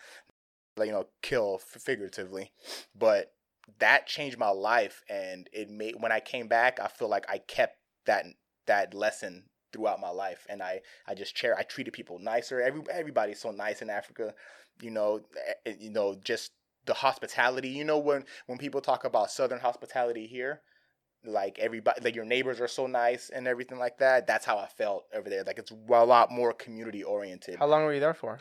Like 0.76 0.86
you 0.86 0.92
know, 0.92 1.06
kill 1.22 1.58
figuratively, 1.58 2.52
but 2.98 3.32
that 3.78 4.06
changed 4.06 4.38
my 4.38 4.48
life, 4.48 5.02
and 5.08 5.48
it 5.52 5.70
made 5.70 5.96
when 6.00 6.12
I 6.12 6.20
came 6.20 6.48
back, 6.48 6.80
I 6.80 6.88
feel 6.88 7.08
like 7.08 7.26
I 7.28 7.38
kept 7.38 7.78
that 8.06 8.24
that 8.66 8.94
lesson 8.94 9.44
throughout 9.72 10.00
my 10.00 10.10
life, 10.10 10.46
and 10.48 10.62
I 10.62 10.80
I 11.06 11.14
just 11.14 11.34
chair. 11.34 11.56
I 11.56 11.62
treated 11.62 11.92
people 11.92 12.18
nicer. 12.18 12.60
Every 12.60 12.82
everybody's 12.90 13.40
so 13.40 13.50
nice 13.50 13.82
in 13.82 13.90
Africa. 13.90 14.34
You 14.80 14.90
know, 14.90 15.20
eh, 15.66 15.74
you 15.78 15.90
know, 15.90 16.16
just 16.24 16.52
the 16.86 16.94
hospitality. 16.94 17.68
You 17.68 17.84
know, 17.84 17.98
when 17.98 18.24
when 18.46 18.58
people 18.58 18.80
talk 18.80 19.04
about 19.04 19.30
Southern 19.30 19.60
hospitality 19.60 20.26
here, 20.26 20.60
like 21.24 21.58
everybody, 21.58 22.00
like 22.02 22.14
your 22.14 22.24
neighbors 22.24 22.60
are 22.60 22.68
so 22.68 22.86
nice 22.86 23.30
and 23.30 23.46
everything 23.46 23.78
like 23.78 23.98
that. 23.98 24.26
That's 24.26 24.44
how 24.46 24.58
I 24.58 24.66
felt 24.66 25.04
over 25.14 25.28
there. 25.28 25.44
Like 25.44 25.58
it's 25.58 25.70
a 25.70 26.04
lot 26.04 26.30
more 26.30 26.52
community 26.52 27.02
oriented. 27.02 27.58
How 27.58 27.66
long 27.66 27.84
were 27.84 27.94
you 27.94 28.00
there 28.00 28.14
for? 28.14 28.40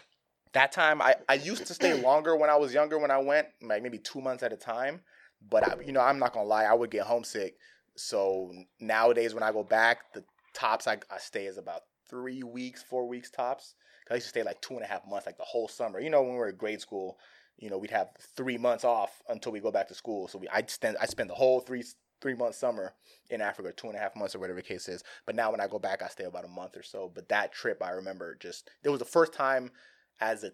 That 0.53 0.71
time, 0.71 1.01
I 1.01 1.15
I 1.27 1.35
used 1.35 1.67
to 1.67 1.73
stay 1.73 1.93
longer 2.01 2.35
when 2.35 2.49
I 2.49 2.55
was 2.55 2.73
younger. 2.73 2.97
When 2.97 3.11
I 3.11 3.19
went, 3.19 3.47
like 3.61 3.83
maybe 3.83 3.99
two 3.99 4.21
months 4.21 4.43
at 4.43 4.53
a 4.53 4.57
time. 4.57 5.01
But 5.49 5.67
I, 5.67 5.75
you 5.85 5.93
know, 5.93 6.01
I'm 6.01 6.19
not 6.19 6.33
gonna 6.33 6.47
lie, 6.47 6.65
I 6.65 6.73
would 6.73 6.91
get 6.91 7.05
homesick. 7.05 7.55
So 7.95 8.51
nowadays, 8.79 9.33
when 9.33 9.43
I 9.43 9.51
go 9.51 9.63
back, 9.63 10.13
the 10.13 10.23
tops 10.53 10.87
I, 10.87 10.97
I 11.09 11.17
stay 11.19 11.45
is 11.45 11.57
about 11.57 11.81
three 12.09 12.43
weeks, 12.43 12.81
four 12.81 13.07
weeks 13.07 13.29
tops. 13.29 13.75
'Cause 14.05 14.11
I 14.11 14.15
used 14.15 14.25
to 14.25 14.29
stay 14.29 14.43
like 14.43 14.59
two 14.61 14.73
and 14.73 14.83
a 14.83 14.87
half 14.87 15.05
months, 15.07 15.25
like 15.27 15.37
the 15.37 15.43
whole 15.43 15.67
summer. 15.67 15.99
You 15.99 16.09
know, 16.09 16.21
when 16.23 16.31
we 16.31 16.37
were 16.37 16.49
in 16.49 16.55
grade 16.55 16.81
school, 16.81 17.19
you 17.59 17.69
know, 17.69 17.77
we'd 17.77 17.91
have 17.91 18.09
three 18.35 18.57
months 18.57 18.83
off 18.83 19.21
until 19.27 19.51
we 19.51 19.59
go 19.59 19.71
back 19.71 19.87
to 19.89 19.93
school. 19.93 20.27
So 20.27 20.39
we, 20.39 20.47
I'd 20.49 20.69
spend, 20.69 20.97
I 20.99 21.05
spend 21.05 21.29
the 21.29 21.35
whole 21.35 21.59
three 21.59 21.83
three 22.21 22.33
month 22.33 22.55
summer 22.55 22.93
in 23.29 23.41
Africa, 23.41 23.71
two 23.71 23.87
and 23.87 23.95
a 23.95 23.99
half 23.99 24.15
months 24.15 24.35
or 24.35 24.39
whatever 24.39 24.59
the 24.59 24.67
case 24.67 24.87
is. 24.89 25.03
But 25.25 25.35
now 25.35 25.51
when 25.51 25.61
I 25.61 25.67
go 25.67 25.79
back, 25.79 26.01
I 26.01 26.07
stay 26.07 26.25
about 26.25 26.45
a 26.45 26.49
month 26.49 26.75
or 26.75 26.83
so. 26.83 27.11
But 27.13 27.29
that 27.29 27.53
trip, 27.53 27.81
I 27.83 27.91
remember 27.91 28.35
just 28.39 28.69
it 28.83 28.89
was 28.89 28.99
the 28.99 29.05
first 29.05 29.33
time 29.33 29.71
as 30.19 30.43
a 30.43 30.51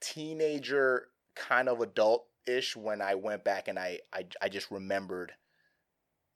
teenager, 0.00 1.08
kind 1.34 1.68
of 1.68 1.80
adult 1.80 2.26
ish, 2.46 2.76
when 2.76 3.00
I 3.00 3.14
went 3.14 3.44
back 3.44 3.68
and 3.68 3.78
I, 3.78 4.00
I 4.12 4.26
I 4.42 4.48
just 4.48 4.70
remembered, 4.70 5.32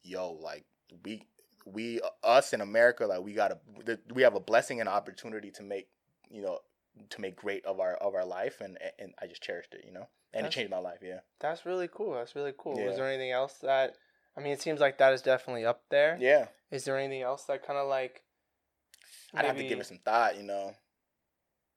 yo, 0.02 0.32
like 0.32 0.64
we 1.04 1.24
we 1.66 2.00
us 2.24 2.52
in 2.52 2.60
America, 2.60 3.06
like 3.06 3.22
we 3.22 3.34
got 3.34 3.52
a 3.52 3.98
we 4.12 4.22
have 4.22 4.34
a 4.34 4.40
blessing 4.40 4.80
and 4.80 4.88
opportunity 4.88 5.50
to 5.52 5.62
make 5.62 5.88
you 6.30 6.42
know 6.42 6.58
to 7.10 7.20
make 7.20 7.36
great 7.36 7.64
of 7.64 7.80
our 7.80 7.94
of 7.94 8.14
our 8.14 8.24
life, 8.24 8.60
and 8.60 8.78
and 8.98 9.14
I 9.20 9.26
just 9.26 9.42
cherished 9.42 9.74
it, 9.74 9.84
you 9.84 9.92
know, 9.92 10.08
and 10.32 10.44
That's- 10.44 10.52
it 10.52 10.54
changed 10.54 10.70
my 10.70 10.78
life. 10.78 10.98
Yeah, 11.02 11.20
That's 11.40 11.64
really 11.66 11.88
cool. 11.92 12.14
That's 12.14 12.34
really 12.34 12.54
cool. 12.56 12.78
Yeah. 12.78 12.86
Was 12.86 12.96
there 12.96 13.08
anything 13.08 13.30
else 13.30 13.54
that? 13.62 13.96
I 14.36 14.40
mean, 14.40 14.52
it 14.52 14.60
seems 14.62 14.80
like 14.80 14.98
that 14.98 15.12
is 15.12 15.22
definitely 15.22 15.64
up 15.66 15.82
there. 15.90 16.16
yeah. 16.20 16.46
Is 16.70 16.84
there 16.84 16.96
anything 16.96 17.22
else 17.22 17.44
that 17.44 17.66
kind 17.66 17.78
of 17.78 17.88
like? 17.88 18.22
I'd 19.34 19.44
have 19.44 19.56
to 19.56 19.64
give 19.66 19.80
it 19.80 19.86
some 19.86 19.98
thought, 20.04 20.36
you 20.36 20.42
know. 20.44 20.74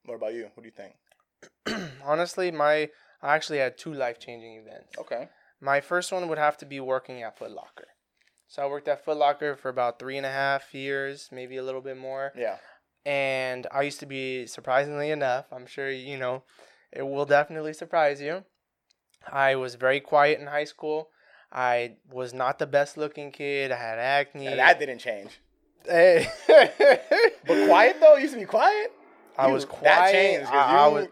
What 0.05 0.15
about 0.15 0.33
you? 0.33 0.49
What 0.53 0.63
do 0.63 0.69
you 0.69 0.71
think? 0.71 1.91
Honestly, 2.03 2.51
my 2.51 2.89
I 3.21 3.35
actually 3.35 3.59
had 3.59 3.77
two 3.77 3.93
life 3.93 4.19
changing 4.19 4.55
events. 4.57 4.93
Okay. 4.97 5.29
My 5.61 5.79
first 5.81 6.11
one 6.11 6.27
would 6.27 6.37
have 6.37 6.57
to 6.57 6.65
be 6.65 6.79
working 6.79 7.23
at 7.23 7.37
Foot 7.37 7.51
Locker. 7.51 7.87
So 8.47 8.61
I 8.61 8.67
worked 8.67 8.87
at 8.87 9.03
Foot 9.03 9.17
Locker 9.17 9.55
for 9.55 9.69
about 9.69 9.97
three 9.97 10.17
and 10.17 10.25
a 10.25 10.31
half 10.31 10.73
years, 10.73 11.29
maybe 11.31 11.57
a 11.57 11.63
little 11.63 11.81
bit 11.81 11.97
more. 11.97 12.33
Yeah. 12.37 12.57
And 13.05 13.67
I 13.71 13.81
used 13.81 13.99
to 13.99 14.05
be, 14.05 14.47
surprisingly 14.47 15.11
enough, 15.11 15.45
I'm 15.51 15.65
sure 15.65 15.89
you 15.91 16.17
know, 16.17 16.43
it 16.91 17.01
will 17.03 17.25
definitely 17.25 17.73
surprise 17.73 18.21
you. 18.21 18.43
I 19.31 19.55
was 19.55 19.75
very 19.75 19.99
quiet 19.99 20.39
in 20.39 20.47
high 20.47 20.63
school. 20.65 21.09
I 21.51 21.97
was 22.11 22.33
not 22.33 22.59
the 22.59 22.65
best 22.67 22.97
looking 22.97 23.31
kid. 23.31 23.71
I 23.71 23.77
had 23.77 23.99
acne. 23.99 24.47
And 24.47 24.59
that 24.59 24.79
didn't 24.79 24.99
change. 24.99 25.39
Hey. 25.85 26.27
But 27.45 27.67
quiet 27.67 27.97
though, 27.99 28.15
you 28.15 28.21
used 28.21 28.33
to 28.35 28.39
be 28.39 28.45
quiet. 28.45 28.91
I 29.37 29.47
You- 29.47 29.53
was 29.53 29.65
that 29.65 29.71
quiet. 29.71 30.11
changed, 30.13 30.45
'cause 30.45 30.55
I, 30.55 30.77
I 30.77 30.87
you- 30.87 30.93
was 30.93 31.07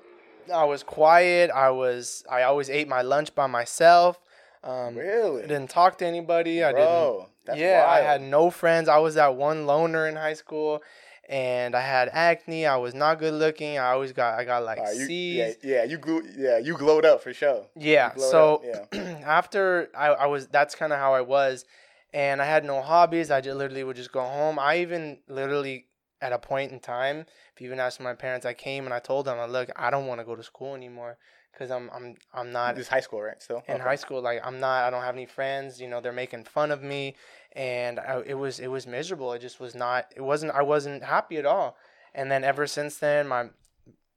I 0.53 0.63
was 0.63 0.83
quiet. 0.83 1.51
I 1.51 1.69
was 1.71 2.23
I 2.29 2.43
always 2.43 2.69
ate 2.69 2.87
my 2.87 3.01
lunch 3.01 3.35
by 3.35 3.47
myself. 3.47 4.17
Um, 4.63 4.95
Really, 4.95 5.43
I 5.43 5.47
didn't 5.47 5.69
talk 5.69 5.97
to 5.99 6.05
anybody. 6.05 6.63
I 6.63 6.71
didn't. 6.71 6.85
bro. 6.85 7.27
That's 7.45 7.59
yeah, 7.59 7.85
I 7.87 7.99
had 8.01 8.21
no 8.21 8.49
friends. 8.49 8.87
I 8.87 8.97
was 8.99 9.15
that 9.15 9.35
one 9.35 9.65
loner 9.65 10.07
in 10.07 10.15
high 10.15 10.33
school, 10.35 10.81
and 11.31 11.75
I 11.75 11.81
had 11.81 12.09
acne. 12.11 12.65
I 12.65 12.75
was 12.75 12.93
not 12.93 13.17
good 13.17 13.33
looking. 13.33 13.79
I 13.79 13.91
always 13.91 14.11
got 14.11 14.37
I 14.37 14.43
got 14.43 14.63
like 14.63 14.79
Alright, 14.79 14.97
you, 14.97 15.05
C's. 15.05 15.57
yeah, 15.63 15.77
yeah, 15.77 15.83
you 15.85 15.97
glowed, 15.97 16.25
yeah, 16.37 16.57
you 16.57 16.77
glowed 16.77 17.05
up 17.05 17.23
for 17.23 17.33
sure. 17.33 17.65
Yeah. 17.75 18.13
So 18.15 18.63
up, 18.93 18.97
after 19.25 19.89
I, 19.97 20.07
I 20.07 20.25
was, 20.27 20.47
that's 20.47 20.75
kind 20.75 20.91
of 20.91 20.99
how 20.99 21.13
I 21.13 21.21
was, 21.21 21.65
and 22.13 22.41
I 22.41 22.45
had 22.45 22.65
no 22.65 22.81
hobbies. 22.81 23.31
I 23.31 23.39
just 23.39 23.57
literally 23.57 23.83
would 23.83 23.95
just 23.95 24.11
go 24.11 24.21
home. 24.21 24.59
I 24.59 24.79
even 24.79 25.19
literally 25.29 25.87
at 26.21 26.33
a 26.33 26.37
point 26.37 26.71
in 26.71 26.79
time, 26.79 27.25
if 27.55 27.61
you 27.61 27.67
even 27.67 27.79
ask 27.79 27.99
my 27.99 28.13
parents, 28.13 28.45
I 28.45 28.53
came 28.53 28.83
and 28.83 28.93
I 28.93 28.99
told 28.99 29.25
them, 29.25 29.39
I 29.39 29.45
look, 29.45 29.69
I 29.75 29.89
don't 29.89 30.05
want 30.05 30.19
to 30.19 30.25
go 30.25 30.35
to 30.35 30.43
school 30.43 30.75
anymore 30.75 31.17
because 31.51 31.71
I'm 31.71 31.89
I'm 31.93 32.15
I'm 32.33 32.51
not 32.51 32.75
This 32.75 32.87
high 32.87 32.99
school, 33.01 33.21
right? 33.21 33.41
Still 33.41 33.63
in 33.67 33.75
Okay. 33.75 33.83
high 33.83 33.95
school. 33.95 34.21
Like 34.21 34.41
I'm 34.43 34.59
not. 34.59 34.83
I 34.85 34.89
don't 34.89 35.03
have 35.03 35.15
any 35.15 35.25
friends. 35.25 35.79
You 35.81 35.87
know, 35.87 36.01
they're 36.01 36.11
making 36.11 36.45
fun 36.45 36.71
of 36.71 36.81
me, 36.81 37.15
and 37.53 37.99
I, 37.99 38.21
it 38.25 38.33
was 38.35 38.59
it 38.59 38.67
was 38.67 38.87
miserable. 38.87 39.33
It 39.33 39.39
just 39.39 39.59
was 39.59 39.75
not. 39.75 40.11
It 40.15 40.21
wasn't. 40.21 40.53
I 40.53 40.61
wasn't 40.61 41.03
happy 41.03 41.37
at 41.37 41.45
all. 41.45 41.77
And 42.13 42.31
then 42.31 42.43
ever 42.43 42.67
since 42.67 42.97
then, 42.97 43.27
my, 43.27 43.49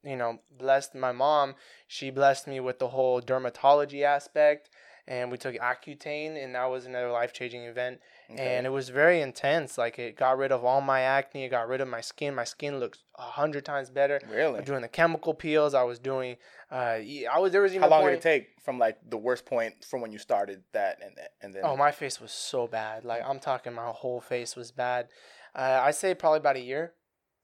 you 0.02 0.16
know, 0.16 0.40
blessed 0.58 0.94
my 0.94 1.12
mom. 1.12 1.54
She 1.86 2.10
blessed 2.10 2.46
me 2.46 2.58
with 2.60 2.78
the 2.78 2.88
whole 2.88 3.20
dermatology 3.22 4.02
aspect, 4.02 4.70
and 5.06 5.30
we 5.30 5.38
took 5.38 5.54
Accutane, 5.56 6.42
and 6.42 6.54
that 6.54 6.66
was 6.66 6.86
another 6.86 7.10
life 7.10 7.32
changing 7.32 7.62
event. 7.62 8.00
Okay. 8.30 8.56
And 8.56 8.66
it 8.66 8.70
was 8.70 8.88
very 8.88 9.20
intense. 9.20 9.76
Like 9.76 9.98
it 9.98 10.16
got 10.16 10.38
rid 10.38 10.50
of 10.50 10.64
all 10.64 10.80
my 10.80 11.00
acne. 11.00 11.44
It 11.44 11.50
got 11.50 11.68
rid 11.68 11.80
of 11.80 11.88
my 11.88 12.00
skin. 12.00 12.34
My 12.34 12.44
skin 12.44 12.80
looks 12.80 13.04
a 13.18 13.22
hundred 13.22 13.64
times 13.64 13.90
better. 13.90 14.20
Really, 14.30 14.62
doing 14.62 14.82
the 14.82 14.88
chemical 14.88 15.34
peels. 15.34 15.74
I 15.74 15.82
was 15.82 15.98
doing. 15.98 16.36
Uh, 16.70 16.98
I 17.30 17.38
was 17.38 17.52
there 17.52 17.62
was 17.62 17.72
even 17.72 17.82
how 17.82 17.90
long 17.90 18.02
point, 18.02 18.12
did 18.12 18.18
it 18.18 18.22
take 18.22 18.48
from 18.62 18.78
like 18.78 18.98
the 19.08 19.18
worst 19.18 19.44
point 19.44 19.84
from 19.84 20.00
when 20.00 20.10
you 20.10 20.18
started 20.18 20.62
that 20.72 21.00
and 21.04 21.14
and 21.42 21.54
then? 21.54 21.62
Oh, 21.64 21.76
my 21.76 21.90
face 21.90 22.20
was 22.20 22.32
so 22.32 22.66
bad. 22.66 23.04
Like 23.04 23.22
I'm 23.24 23.38
talking, 23.40 23.74
my 23.74 23.88
whole 23.88 24.20
face 24.20 24.56
was 24.56 24.70
bad. 24.70 25.08
Uh, 25.54 25.80
I 25.82 25.90
say 25.90 26.14
probably 26.14 26.38
about 26.38 26.56
a 26.56 26.60
year 26.60 26.94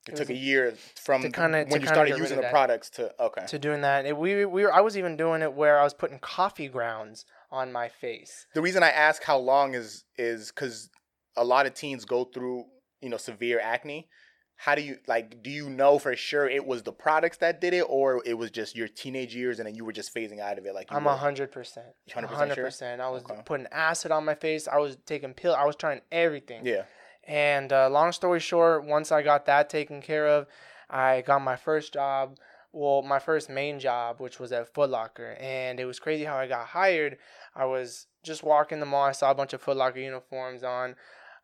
it 0.07 0.13
it 0.13 0.17
took 0.17 0.29
a 0.29 0.35
year 0.35 0.73
from 0.95 1.21
kinda- 1.31 1.65
when 1.67 1.81
you 1.81 1.87
started 1.87 2.17
using 2.17 2.37
the 2.37 2.41
that. 2.43 2.51
products 2.51 2.89
to 2.91 3.13
okay. 3.21 3.45
to 3.45 3.59
doing 3.59 3.81
that. 3.81 4.05
It, 4.05 4.17
we 4.17 4.45
we 4.45 4.63
were, 4.63 4.73
I 4.73 4.81
was 4.81 4.97
even 4.97 5.15
doing 5.15 5.43
it 5.43 5.53
where 5.53 5.79
I 5.79 5.83
was 5.83 5.93
putting 5.93 6.17
coffee 6.17 6.67
grounds 6.67 7.25
on 7.51 7.71
my 7.71 7.89
face. 7.89 8.45
The 8.53 8.61
reason 8.61 8.83
I 8.83 8.89
ask 8.89 9.23
how 9.23 9.37
long 9.37 9.73
is 9.75 10.05
is 10.17 10.51
because 10.51 10.89
a 11.35 11.43
lot 11.43 11.65
of 11.65 11.73
teens 11.73 12.05
go 12.05 12.23
through 12.25 12.65
you 13.01 13.09
know 13.09 13.17
severe 13.17 13.59
acne. 13.61 14.07
How 14.55 14.75
do 14.75 14.81
you 14.83 14.97
like? 15.07 15.41
Do 15.41 15.49
you 15.49 15.69
know 15.71 15.97
for 15.97 16.15
sure 16.15 16.47
it 16.47 16.65
was 16.67 16.83
the 16.83 16.91
products 16.91 17.37
that 17.37 17.59
did 17.61 17.73
it, 17.73 17.81
or 17.89 18.21
it 18.25 18.35
was 18.35 18.51
just 18.51 18.75
your 18.75 18.87
teenage 18.87 19.33
years 19.35 19.57
and 19.57 19.67
then 19.67 19.73
you 19.73 19.83
were 19.83 19.91
just 19.91 20.13
phasing 20.13 20.39
out 20.39 20.59
of 20.59 20.65
it? 20.67 20.75
Like 20.75 20.91
you 20.91 20.97
I'm 20.97 21.07
a 21.07 21.15
hundred 21.17 21.51
percent. 21.51 21.87
100% 22.11 22.25
hundred 22.25 22.57
percent. 22.57 23.01
I 23.01 23.09
was 23.09 23.23
Okay. 23.23 23.41
putting 23.43 23.65
acid 23.71 24.11
on 24.11 24.23
my 24.23 24.35
face. 24.35 24.67
I 24.67 24.77
was 24.77 24.97
taking 25.07 25.33
pill. 25.33 25.55
I 25.55 25.65
was 25.65 25.75
trying 25.75 26.01
everything. 26.11 26.63
yeah. 26.65 26.83
And 27.27 27.71
uh, 27.71 27.89
long 27.89 28.11
story 28.11 28.39
short, 28.39 28.85
once 28.85 29.11
I 29.11 29.21
got 29.21 29.45
that 29.45 29.69
taken 29.69 30.01
care 30.01 30.27
of, 30.27 30.47
I 30.89 31.21
got 31.21 31.41
my 31.41 31.55
first 31.55 31.93
job. 31.93 32.37
Well, 32.73 33.01
my 33.01 33.19
first 33.19 33.49
main 33.49 33.79
job, 33.79 34.21
which 34.21 34.39
was 34.39 34.51
at 34.53 34.73
Foot 34.73 34.89
Locker, 34.89 35.35
and 35.39 35.79
it 35.79 35.85
was 35.85 35.99
crazy 35.99 36.23
how 36.23 36.37
I 36.37 36.47
got 36.47 36.67
hired. 36.67 37.17
I 37.53 37.65
was 37.65 38.07
just 38.23 38.43
walking 38.43 38.79
the 38.79 38.85
mall. 38.85 39.03
I 39.03 39.11
saw 39.11 39.31
a 39.31 39.35
bunch 39.35 39.51
of 39.53 39.61
Foot 39.61 39.75
Locker 39.75 39.99
uniforms 39.99 40.63
on, 40.63 40.95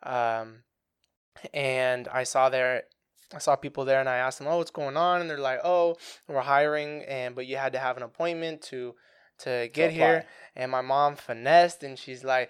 um, 0.04 0.64
and 1.54 2.08
I 2.08 2.24
saw 2.24 2.48
there, 2.50 2.84
I 3.34 3.40
saw 3.40 3.58
people 3.58 3.84
there, 3.84 4.00
and 4.00 4.08
I 4.08 4.18
asked 4.18 4.40
them, 4.40 4.48
"Oh, 4.48 4.58
what's 4.58 4.72
going 4.72 4.96
on?" 4.96 5.20
And 5.20 5.30
they're 5.30 5.38
like, 5.38 5.60
"Oh, 5.66 5.98
we're 6.28 6.40
hiring, 6.42 7.04
and 7.04 7.36
but 7.36 7.46
you 7.46 7.58
had 7.58 7.74
to 7.74 7.80
have 7.80 7.98
an 7.98 8.04
appointment 8.04 8.62
to 8.64 8.96
to 9.40 9.70
get 9.74 9.92
here." 9.92 10.26
And 10.56 10.72
my 10.72 10.82
mom 10.82 11.18
finessed, 11.18 11.84
and 11.84 12.00
she's 12.00 12.24
like, 12.24 12.50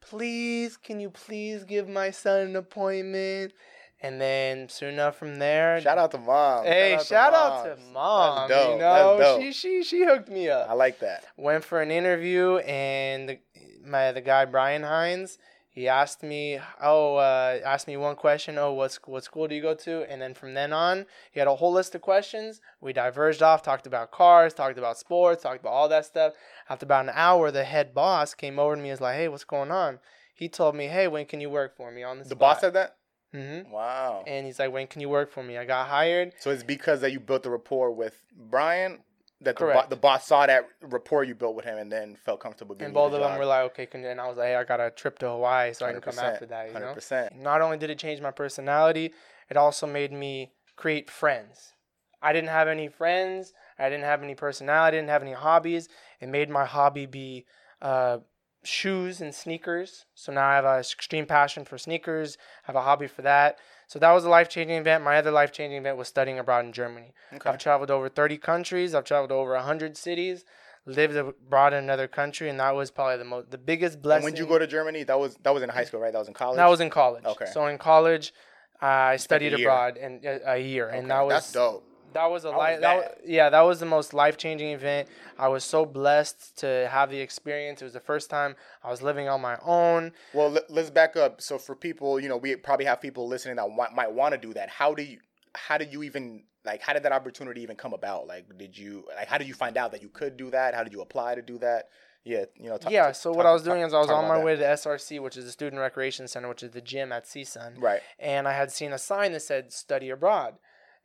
"Please, 0.00 0.76
can 0.76 1.00
you 1.00 1.08
please 1.10 1.64
give 1.64 1.88
my 1.88 2.10
son 2.10 2.40
an 2.40 2.56
appointment?" 2.56 3.54
And 4.00 4.20
then 4.20 4.68
soon 4.68 4.94
enough 4.94 5.16
from 5.16 5.36
there, 5.40 5.80
Shout 5.80 5.98
out 5.98 6.12
to 6.12 6.18
mom. 6.18 6.64
Hey, 6.64 6.98
shout 7.04 7.34
out 7.34 7.64
to 7.64 7.70
moms. 7.92 7.92
mom. 7.92 8.48
That's 8.48 8.62
dope. 8.62 8.72
You 8.74 8.78
know, 9.24 9.38
she 9.40 9.52
she 9.52 9.82
she 9.82 10.04
hooked 10.04 10.28
me 10.28 10.48
up 10.48 10.70
I 10.70 10.74
like 10.74 11.00
that. 11.00 11.24
went 11.36 11.64
for 11.64 11.80
an 11.80 11.90
interview 11.90 12.58
and 12.58 13.28
the, 13.28 13.38
my 13.84 14.12
the 14.12 14.20
guy 14.20 14.44
Brian 14.44 14.82
Hines 14.84 15.38
he 15.70 15.86
asked 15.88 16.22
me 16.22 16.58
oh 16.82 17.16
uh, 17.16 17.58
asked 17.64 17.86
me 17.88 17.96
one 17.96 18.14
question 18.16 18.56
oh 18.58 18.72
what 18.72 18.96
what 19.06 19.24
school 19.24 19.46
do 19.48 19.54
you 19.54 19.62
go 19.62 19.74
to 19.74 20.02
and 20.10 20.20
then 20.22 20.34
from 20.34 20.54
then 20.54 20.72
on 20.72 21.06
he 21.32 21.38
had 21.40 21.48
a 21.48 21.54
whole 21.56 21.72
list 21.72 21.94
of 21.94 22.00
questions 22.00 22.60
we 22.80 22.92
diverged 22.92 23.42
off 23.42 23.62
talked 23.62 23.86
about 23.86 24.10
cars 24.10 24.54
talked 24.54 24.78
about 24.78 24.96
sports 24.98 25.42
talked 25.42 25.60
about 25.60 25.70
all 25.72 25.88
that 25.88 26.04
stuff 26.04 26.32
after 26.68 26.84
about 26.84 27.04
an 27.04 27.12
hour 27.14 27.50
the 27.50 27.64
head 27.64 27.94
boss 27.94 28.34
came 28.34 28.58
over 28.58 28.74
to 28.76 28.82
me 28.82 28.88
and 28.90 28.94
was 28.94 29.00
like 29.00 29.16
hey 29.16 29.28
what's 29.28 29.44
going 29.44 29.70
on 29.70 29.98
he 30.34 30.48
told 30.48 30.74
me 30.74 30.86
hey 30.86 31.06
when 31.08 31.24
can 31.26 31.40
you 31.40 31.50
work 31.50 31.76
for 31.76 31.90
me 31.90 32.02
on 32.02 32.18
the 32.18 32.24
The 32.24 32.36
boss 32.36 32.60
said 32.60 32.74
that. 32.74 32.96
Hmm 33.32 33.60
Wow. 33.70 34.24
and 34.26 34.46
he's 34.46 34.58
like 34.58 34.72
when 34.72 34.86
can 34.86 35.00
you 35.00 35.08
work 35.08 35.30
for 35.30 35.42
me 35.42 35.58
I 35.58 35.64
got 35.64 35.88
hired 35.88 36.32
So 36.40 36.50
it's 36.50 36.62
because 36.62 37.00
that 37.02 37.12
you 37.12 37.20
built 37.20 37.42
the 37.42 37.50
rapport 37.50 37.90
with 37.90 38.22
Brian. 38.34 39.00
that 39.40 39.56
the, 39.56 39.64
bo- 39.66 39.84
the 39.88 39.96
boss 39.96 40.26
saw 40.26 40.46
that 40.46 40.66
rapport 40.80 41.24
you 41.24 41.34
built 41.34 41.54
with 41.54 41.64
him 41.64 41.78
and 41.78 41.92
then 41.92 42.16
felt 42.16 42.40
comfortable 42.40 42.74
giving 42.74 42.86
and 42.86 42.94
both 42.94 43.12
the 43.12 43.18
of 43.18 43.22
them 43.22 43.38
were 43.38 43.44
like, 43.44 43.64
okay, 43.66 43.86
can, 43.86 44.04
and 44.04 44.20
I 44.20 44.26
was 44.28 44.36
like, 44.36 44.48
hey, 44.48 44.56
I 44.56 44.64
got 44.64 44.80
a 44.80 44.90
trip 44.90 45.18
to 45.20 45.28
Hawaii, 45.28 45.72
so 45.74 45.86
I 45.86 45.92
can 45.92 46.00
come 46.00 46.18
after 46.18 46.46
that. 46.46 46.68
You 46.68 46.74
know. 46.80 46.94
100%. 46.94 47.36
Not 47.36 47.60
only 47.60 47.76
did 47.78 47.90
it 47.90 47.98
change 47.98 48.20
my 48.20 48.30
personality, 48.32 49.12
it 49.48 49.56
also 49.56 49.86
made 49.86 50.12
me 50.12 50.52
create 50.76 51.10
friends. 51.10 51.74
I 52.20 52.32
didn't 52.32 52.50
have 52.50 52.66
any 52.66 52.88
friends. 52.88 53.52
I 53.78 53.88
didn't 53.88 54.04
have 54.04 54.22
any 54.24 54.34
personality. 54.34 54.96
I 54.96 55.00
didn't 55.00 55.10
have 55.10 55.22
any 55.22 55.32
hobbies. 55.34 55.88
It 56.20 56.28
made 56.28 56.50
my 56.50 56.64
hobby 56.64 57.06
be 57.06 57.46
uh, 57.80 58.18
shoes 58.64 59.20
and 59.20 59.34
sneakers. 59.34 60.04
So 60.14 60.32
now 60.32 60.48
I 60.48 60.54
have 60.56 60.64
an 60.64 60.80
extreme 60.80 61.26
passion 61.26 61.64
for 61.64 61.78
sneakers. 61.78 62.36
I 62.64 62.66
have 62.68 62.76
a 62.76 62.82
hobby 62.82 63.06
for 63.06 63.22
that. 63.22 63.58
So 63.86 63.98
that 63.98 64.12
was 64.12 64.24
a 64.24 64.28
life 64.28 64.48
changing 64.48 64.76
event. 64.76 65.04
My 65.04 65.16
other 65.16 65.30
life 65.30 65.52
changing 65.52 65.78
event 65.78 65.96
was 65.96 66.08
studying 66.08 66.38
abroad 66.38 66.64
in 66.64 66.72
Germany. 66.72 67.14
Okay. 67.32 67.48
I've 67.48 67.58
traveled 67.58 67.90
over 67.90 68.08
30 68.08 68.36
countries. 68.38 68.94
I've 68.94 69.04
traveled 69.04 69.32
over 69.32 69.52
100 69.54 69.96
cities. 69.96 70.44
Lived 70.86 71.16
abroad 71.16 71.74
in 71.74 71.84
another 71.84 72.08
country, 72.08 72.48
and 72.48 72.58
that 72.60 72.74
was 72.74 72.90
probably 72.90 73.18
the 73.18 73.24
most, 73.24 73.50
the 73.50 73.58
biggest 73.58 73.94
And 73.94 74.02
blessing. 74.02 74.24
when 74.24 74.32
did 74.32 74.40
you 74.40 74.46
go 74.46 74.58
to 74.58 74.66
Germany? 74.66 75.02
That 75.02 75.20
was 75.20 75.36
that 75.42 75.52
was 75.52 75.62
in 75.62 75.68
high 75.68 75.84
school, 75.84 76.00
right? 76.00 76.12
That 76.12 76.18
was 76.18 76.28
in 76.28 76.34
college. 76.34 76.56
That 76.56 76.70
was 76.70 76.80
in 76.80 76.88
college. 76.88 77.24
Okay. 77.26 77.44
So 77.52 77.66
in 77.66 77.76
college, 77.76 78.32
I 78.80 79.16
studied 79.16 79.52
abroad 79.52 79.98
and 79.98 80.24
a, 80.24 80.52
a 80.52 80.56
year, 80.56 80.88
and 80.88 81.10
that 81.10 81.20
was 81.26 81.34
that's 81.34 81.52
dope. 81.52 81.84
That 82.12 82.26
was 82.30 82.44
a 82.44 82.50
life. 82.50 82.80
That 82.80 83.18
yeah, 83.26 83.50
that 83.50 83.60
was 83.62 83.80
the 83.80 83.86
most 83.86 84.14
life 84.14 84.36
changing 84.36 84.70
event. 84.70 85.08
I 85.38 85.48
was 85.48 85.64
so 85.64 85.84
blessed 85.84 86.58
to 86.58 86.88
have 86.90 87.10
the 87.10 87.20
experience. 87.20 87.80
It 87.82 87.84
was 87.84 87.94
the 87.94 88.00
first 88.00 88.30
time 88.30 88.56
I 88.82 88.90
was 88.90 89.02
living 89.02 89.28
on 89.28 89.40
my 89.40 89.56
own. 89.64 90.12
Well, 90.32 90.50
let, 90.50 90.70
let's 90.70 90.90
back 90.90 91.16
up. 91.16 91.40
So 91.40 91.58
for 91.58 91.74
people, 91.74 92.18
you 92.20 92.28
know, 92.28 92.36
we 92.36 92.56
probably 92.56 92.86
have 92.86 93.00
people 93.00 93.28
listening 93.28 93.56
that 93.56 93.70
wa- 93.70 93.90
might 93.94 94.12
want 94.12 94.32
to 94.32 94.38
do 94.38 94.52
that. 94.54 94.68
How 94.68 94.94
do 94.94 95.02
you? 95.02 95.18
How 95.54 95.78
did 95.78 95.92
you 95.92 96.02
even 96.02 96.44
like? 96.64 96.82
How 96.82 96.92
did 96.92 97.02
that 97.04 97.12
opportunity 97.12 97.62
even 97.62 97.76
come 97.76 97.92
about? 97.92 98.26
Like, 98.26 98.46
did 98.58 98.76
you 98.76 99.04
like? 99.16 99.28
How 99.28 99.38
did 99.38 99.48
you 99.48 99.54
find 99.54 99.76
out 99.76 99.92
that 99.92 100.02
you 100.02 100.08
could 100.08 100.36
do 100.36 100.50
that? 100.50 100.74
How 100.74 100.82
did 100.84 100.92
you 100.92 101.00
apply 101.00 101.34
to 101.36 101.42
do 101.42 101.58
that? 101.58 101.88
Yeah, 102.24 102.44
you 102.56 102.68
know. 102.68 102.76
talk- 102.76 102.92
yeah. 102.92 103.06
talk- 103.06 103.14
So 103.14 103.32
what 103.32 103.46
I 103.46 103.52
was 103.52 103.62
doing 103.62 103.80
talk- 103.80 103.86
is 103.88 103.94
I 103.94 103.98
was 104.00 104.10
on 104.10 104.28
my 104.28 104.36
that. 104.38 104.44
way 104.44 104.52
to 104.52 104.58
the 104.58 104.66
SRC, 104.66 105.20
which 105.20 105.36
is 105.36 105.46
the 105.46 105.50
Student 105.52 105.80
Recreation 105.80 106.28
Center, 106.28 106.48
which 106.48 106.62
is 106.62 106.72
the 106.72 106.80
gym 106.82 107.10
at 107.12 107.24
CSUN. 107.26 107.80
Right. 107.80 108.00
and 108.18 108.46
I 108.46 108.52
had 108.52 108.70
seen 108.72 108.92
a 108.92 108.98
sign 108.98 109.32
that 109.32 109.40
said 109.40 109.72
study 109.72 110.10
abroad. 110.10 110.56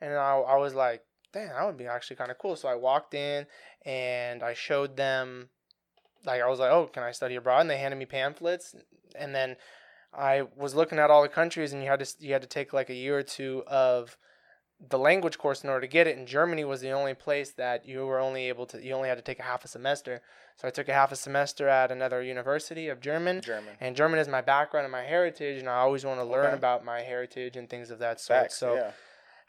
And 0.04 0.14
I, 0.14 0.36
I 0.38 0.58
was 0.58 0.74
like, 0.74 1.02
damn, 1.32 1.50
that 1.50 1.66
would 1.66 1.78
be 1.78 1.88
actually 1.88 2.18
kind 2.18 2.30
of 2.32 2.38
cool. 2.38 2.56
So 2.56 2.68
I 2.68 2.76
walked 2.76 3.14
in 3.14 3.46
and 3.86 4.44
I 4.44 4.54
showed 4.54 4.98
them, 4.98 5.50
like, 6.26 6.42
I 6.42 6.48
was 6.50 6.60
like, 6.60 6.72
oh, 6.72 6.88
can 6.88 7.04
I 7.04 7.12
study 7.12 7.36
abroad? 7.36 7.62
And 7.62 7.70
they 7.70 7.78
handed 7.78 7.98
me 7.98 8.06
pamphlets. 8.06 8.76
And 9.16 9.34
then 9.34 9.56
I 10.14 10.44
was 10.56 10.76
looking 10.76 11.00
at 11.00 11.10
all 11.10 11.22
the 11.22 11.28
countries, 11.30 11.74
and 11.74 11.82
you 11.82 11.90
had 11.90 12.00
to 12.00 12.16
you 12.20 12.34
had 12.34 12.42
to 12.44 12.48
take 12.48 12.74
like 12.74 12.90
a 12.90 12.94
year 12.94 13.18
or 13.18 13.24
two 13.24 13.64
of 13.68 14.18
the 14.90 14.98
language 15.00 15.38
course 15.38 15.64
in 15.64 15.70
order 15.70 15.82
to 15.82 15.88
get 15.88 16.08
it. 16.08 16.18
And 16.18 16.28
Germany 16.28 16.66
was 16.66 16.82
the 16.82 16.92
only 16.92 17.14
place 17.14 17.52
that 17.54 17.88
you 17.88 18.06
were 18.06 18.20
only 18.20 18.48
able 18.50 18.66
to 18.68 18.84
you 18.84 18.94
only 18.94 19.10
had 19.10 19.18
to 19.18 19.24
take 19.24 19.40
a 19.40 19.44
half 19.44 19.66
a 19.66 19.68
semester. 19.68 20.22
So 20.58 20.68
I 20.68 20.72
took 20.72 20.88
a 20.88 20.94
half 20.94 21.12
a 21.12 21.16
semester 21.16 21.68
at 21.68 21.92
another 21.92 22.22
university 22.22 22.90
of 22.90 23.00
German. 23.00 23.42
German. 23.42 23.74
And 23.80 23.96
German 23.96 24.20
is 24.20 24.28
my 24.28 24.42
background 24.42 24.86
and 24.86 24.92
my 24.92 25.02
heritage, 25.04 25.60
and 25.60 25.68
I 25.70 25.78
always 25.78 26.06
want 26.06 26.20
to 26.20 26.26
learn 26.26 26.48
Okay. 26.48 26.56
about 26.56 26.86
my 26.86 27.02
heritage 27.02 27.56
and 27.58 27.68
things 27.70 27.90
of 27.90 28.00
that 28.00 28.20
sort. 28.20 28.42
Facts. 28.42 28.58
so 28.58 28.76
yeah. 28.76 28.92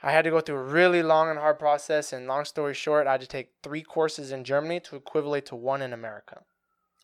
I 0.04 0.12
had 0.12 0.22
to 0.24 0.30
go 0.30 0.40
through 0.40 0.56
a 0.58 0.62
really 0.62 1.02
long 1.02 1.30
and 1.30 1.38
hard 1.38 1.58
process. 1.58 2.12
And 2.12 2.26
long 2.26 2.44
story 2.44 2.74
short, 2.74 3.06
I 3.06 3.12
had 3.12 3.22
to 3.22 3.26
take 3.26 3.48
three 3.62 3.82
courses 3.82 4.30
in 4.32 4.44
Germany 4.44 4.78
to 4.80 4.96
equivalent 4.96 5.46
to 5.46 5.56
one 5.56 5.80
in 5.80 5.92
America. 5.94 6.42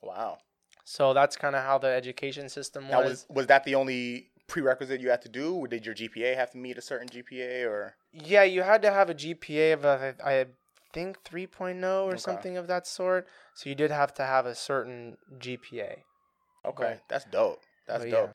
Wow. 0.03 0.39
So 0.85 1.15
that's 1.15 1.37
kind 1.37 1.57
of 1.57 1.63
how 1.65 1.79
the 1.79 1.89
education 1.89 2.49
system 2.49 2.89
Now, 2.89 2.99
was. 3.03 3.11
was 3.11 3.27
was 3.31 3.47
that 3.47 3.65
the 3.65 3.75
only 3.75 4.31
prerequisite 4.49 5.01
you 5.01 5.09
had 5.11 5.23
to 5.23 5.29
do? 5.29 5.55
Or 5.55 5.67
did 5.67 5.87
your 5.87 5.95
GPA 5.95 6.37
have 6.37 6.51
to 6.51 6.59
meet 6.59 6.77
a 6.77 6.83
certain 6.83 7.09
GPA 7.09 7.67
or? 7.67 7.95
Yeah, 8.13 8.43
you 8.43 8.63
had 8.63 8.83
to 8.83 8.91
have 8.91 9.09
a 9.09 9.15
GPA 9.15 9.73
of 9.75 9.85
uh, 9.85 10.13
I 10.25 10.47
think 10.93 11.23
3.0 11.25 11.85
or 11.85 12.09
Okay. 12.11 12.19
something 12.19 12.57
of 12.59 12.67
that 12.67 12.87
sort. 12.87 13.27
So 13.55 13.69
you 13.71 13.75
did 13.77 13.91
have 13.91 14.13
to 14.15 14.25
have 14.25 14.45
a 14.45 14.55
certain 14.55 15.17
GPA. 15.39 16.03
Okay, 16.67 16.99
But- 16.99 17.01
that's 17.09 17.25
dope. 17.27 17.63
That's 17.87 18.05
dope. 18.05 18.13
yeah. 18.13 18.33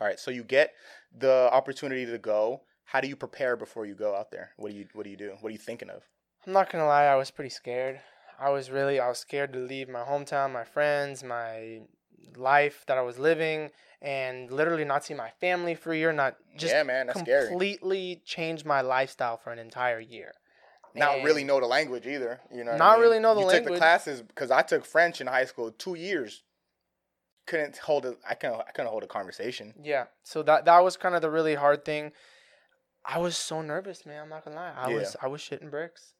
All 0.00 0.06
right, 0.06 0.18
so 0.18 0.30
you 0.30 0.42
get 0.44 0.72
the 1.16 1.50
opportunity 1.52 2.06
to 2.06 2.16
go. 2.18 2.62
How 2.90 3.00
do 3.00 3.06
you 3.06 3.14
prepare 3.14 3.54
before 3.56 3.86
you 3.86 3.94
go 3.94 4.16
out 4.16 4.32
there? 4.32 4.50
What 4.56 4.72
do 4.72 4.76
you 4.76 4.86
What 4.94 5.04
do 5.04 5.10
you 5.10 5.16
do? 5.16 5.36
What 5.40 5.50
are 5.50 5.52
you 5.52 5.58
thinking 5.58 5.90
of? 5.90 6.02
I'm 6.44 6.52
not 6.52 6.70
gonna 6.72 6.86
lie, 6.86 7.04
I 7.04 7.14
was 7.14 7.30
pretty 7.30 7.50
scared. 7.50 8.00
I 8.38 8.50
was 8.50 8.68
really, 8.68 8.98
I 8.98 9.06
was 9.08 9.18
scared 9.18 9.52
to 9.52 9.60
leave 9.60 9.88
my 9.88 10.00
hometown, 10.00 10.52
my 10.52 10.64
friends, 10.64 11.22
my 11.22 11.82
life 12.36 12.84
that 12.88 12.98
I 12.98 13.02
was 13.02 13.16
living, 13.18 13.70
and 14.02 14.50
literally 14.50 14.84
not 14.84 15.04
see 15.04 15.14
my 15.14 15.30
family 15.40 15.76
for 15.76 15.92
a 15.92 15.96
year. 15.96 16.12
Not 16.12 16.36
just 16.56 16.72
yeah, 16.72 16.82
man, 16.82 17.06
that's 17.06 17.20
scary. 17.20 17.48
completely 17.48 18.22
change 18.24 18.64
my 18.64 18.80
lifestyle 18.80 19.36
for 19.36 19.52
an 19.52 19.60
entire 19.60 20.00
year. 20.00 20.32
Not 20.94 21.16
And- 21.18 21.24
really 21.24 21.44
know 21.44 21.60
the 21.60 21.66
language 21.66 22.08
either. 22.08 22.40
You 22.50 22.64
know, 22.64 22.72
what 22.72 22.80
I 22.80 22.84
Not 22.84 22.92
mean? 22.94 23.02
really 23.02 23.18
know 23.20 23.34
the 23.36 23.42
you 23.42 23.50
took 23.52 23.64
the 23.66 23.76
classes 23.76 24.20
because 24.22 24.50
I 24.50 24.62
took 24.62 24.84
French 24.84 25.20
in 25.20 25.28
high 25.28 25.44
school 25.44 25.70
two 25.70 25.94
years. 25.94 26.42
Couldn't 27.46 27.76
hold 27.78 28.04
a 28.04 28.16
I 28.28 28.34
couldn't 28.34 28.60
I 28.66 28.72
couldn't 28.72 28.90
hold 28.90 29.04
a 29.04 29.06
conversation. 29.06 29.74
Yeah. 29.80 30.06
So 30.24 30.42
that 30.42 30.64
that 30.64 30.80
was 30.80 30.96
kind 30.96 31.14
of 31.14 31.22
the 31.22 31.30
really 31.30 31.54
hard 31.54 31.84
thing. 31.84 32.10
I 33.04 33.18
was 33.18 33.36
so 33.36 33.62
nervous, 33.62 34.04
man. 34.06 34.22
I'm 34.22 34.28
not 34.28 34.44
gonna 34.44 34.56
lie. 34.56 34.72
I 34.76 34.90
Yeah. 34.90 34.96
was 34.96 35.16
I 35.22 35.26
was 35.28 35.40
shitting 35.40 35.70
bricks. 35.70 36.14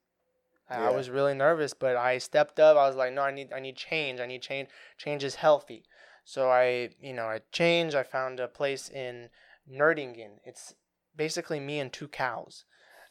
I, 0.68 0.86
I 0.86 0.90
was 0.90 1.10
really 1.10 1.34
nervous, 1.34 1.74
but 1.74 1.96
I 1.96 2.18
stepped 2.18 2.60
up. 2.60 2.76
I 2.76 2.86
was 2.86 2.94
like, 2.96 3.12
no, 3.12 3.22
I 3.22 3.32
need 3.32 3.52
I 3.52 3.60
need 3.60 3.76
change. 3.76 4.20
I 4.20 4.26
need 4.26 4.42
change. 4.42 4.68
Change 4.98 5.24
is 5.24 5.34
healthy. 5.36 5.84
So 6.24 6.48
I, 6.48 6.90
you 7.00 7.12
know, 7.12 7.24
I 7.24 7.40
changed. 7.50 7.96
I 7.96 8.04
found 8.04 8.38
a 8.40 8.46
place 8.46 8.88
in 8.88 9.30
Nürtingen. 9.70 10.38
It's 10.44 10.74
basically 11.16 11.58
me 11.60 11.80
and 11.80 11.92
two 11.92 12.06
cows 12.08 12.64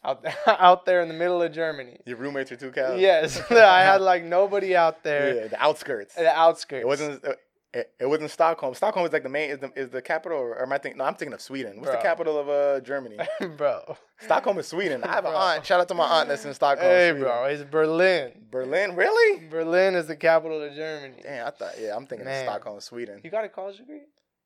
out 0.05 0.25
out 0.47 0.85
there 0.85 1.01
in 1.01 1.09
the 1.09 1.13
middle 1.13 1.41
of 1.41 1.51
Germany. 1.51 1.99
Your 2.05 2.17
roommates 2.17 2.51
are 2.51 2.55
two 2.55 2.71
cows. 2.71 2.99
Yes, 2.99 3.39
I 3.51 3.81
had 3.81 3.99
like 4.01 4.23
nobody 4.23 4.75
out 4.75 5.03
there. 5.03 5.35
yeah, 5.35 5.47
the 5.47 5.61
outskirts. 5.61 6.15
The 6.15 6.29
outskirts. 6.33 6.83
It 6.83 6.87
wasn't. 6.87 7.25
Uh, 7.25 7.33
It, 7.71 7.91
it 7.99 8.05
wasn't 8.07 8.31
Stockholm. 8.31 8.73
Stockholm 8.73 9.05
is 9.05 9.13
like 9.13 9.21
the 9.21 9.29
main 9.29 9.51
is 9.51 9.59
the, 9.59 9.71
is 9.75 9.89
the 9.89 10.01
capital, 10.01 10.39
or 10.39 10.59
am 10.59 10.73
I 10.73 10.79
thinking? 10.79 10.97
No, 10.97 11.03
I'm 11.03 11.13
thinking 11.13 11.33
of 11.33 11.41
Sweden. 11.41 11.79
What's 11.79 11.91
the 11.91 11.97
capital 11.97 12.39
of 12.39 12.49
uh 12.49 12.79
Germany? 12.79 13.17
bro. 13.57 13.95
Stockholm 14.19 14.57
is 14.57 14.67
Sweden. 14.67 15.03
I 15.03 15.11
have 15.13 15.25
an 15.25 15.33
aunt. 15.35 15.65
Shout 15.65 15.79
out 15.79 15.87
to 15.89 15.93
my 15.93 16.05
aunt 16.05 16.29
that's 16.29 16.45
in 16.45 16.53
Stockholm. 16.55 16.87
Hey, 16.89 17.09
Sweden. 17.11 17.23
bro. 17.23 17.43
It's 17.45 17.63
Berlin. 17.63 18.31
Berlin, 18.49 18.95
really? 18.95 19.47
Berlin 19.49 19.93
is 19.93 20.07
the 20.07 20.15
capital 20.15 20.61
of 20.63 20.73
Germany. 20.73 21.21
Damn, 21.21 21.45
I 21.45 21.51
thought. 21.51 21.73
Yeah, 21.79 21.95
I'm 21.95 22.07
thinking 22.07 22.25
Man. 22.25 22.47
of 22.47 22.51
Stockholm, 22.51 22.79
Sweden. 22.81 23.21
You 23.23 23.29
got 23.29 23.45
a 23.45 23.49
college 23.49 23.77
degree? 23.77 24.01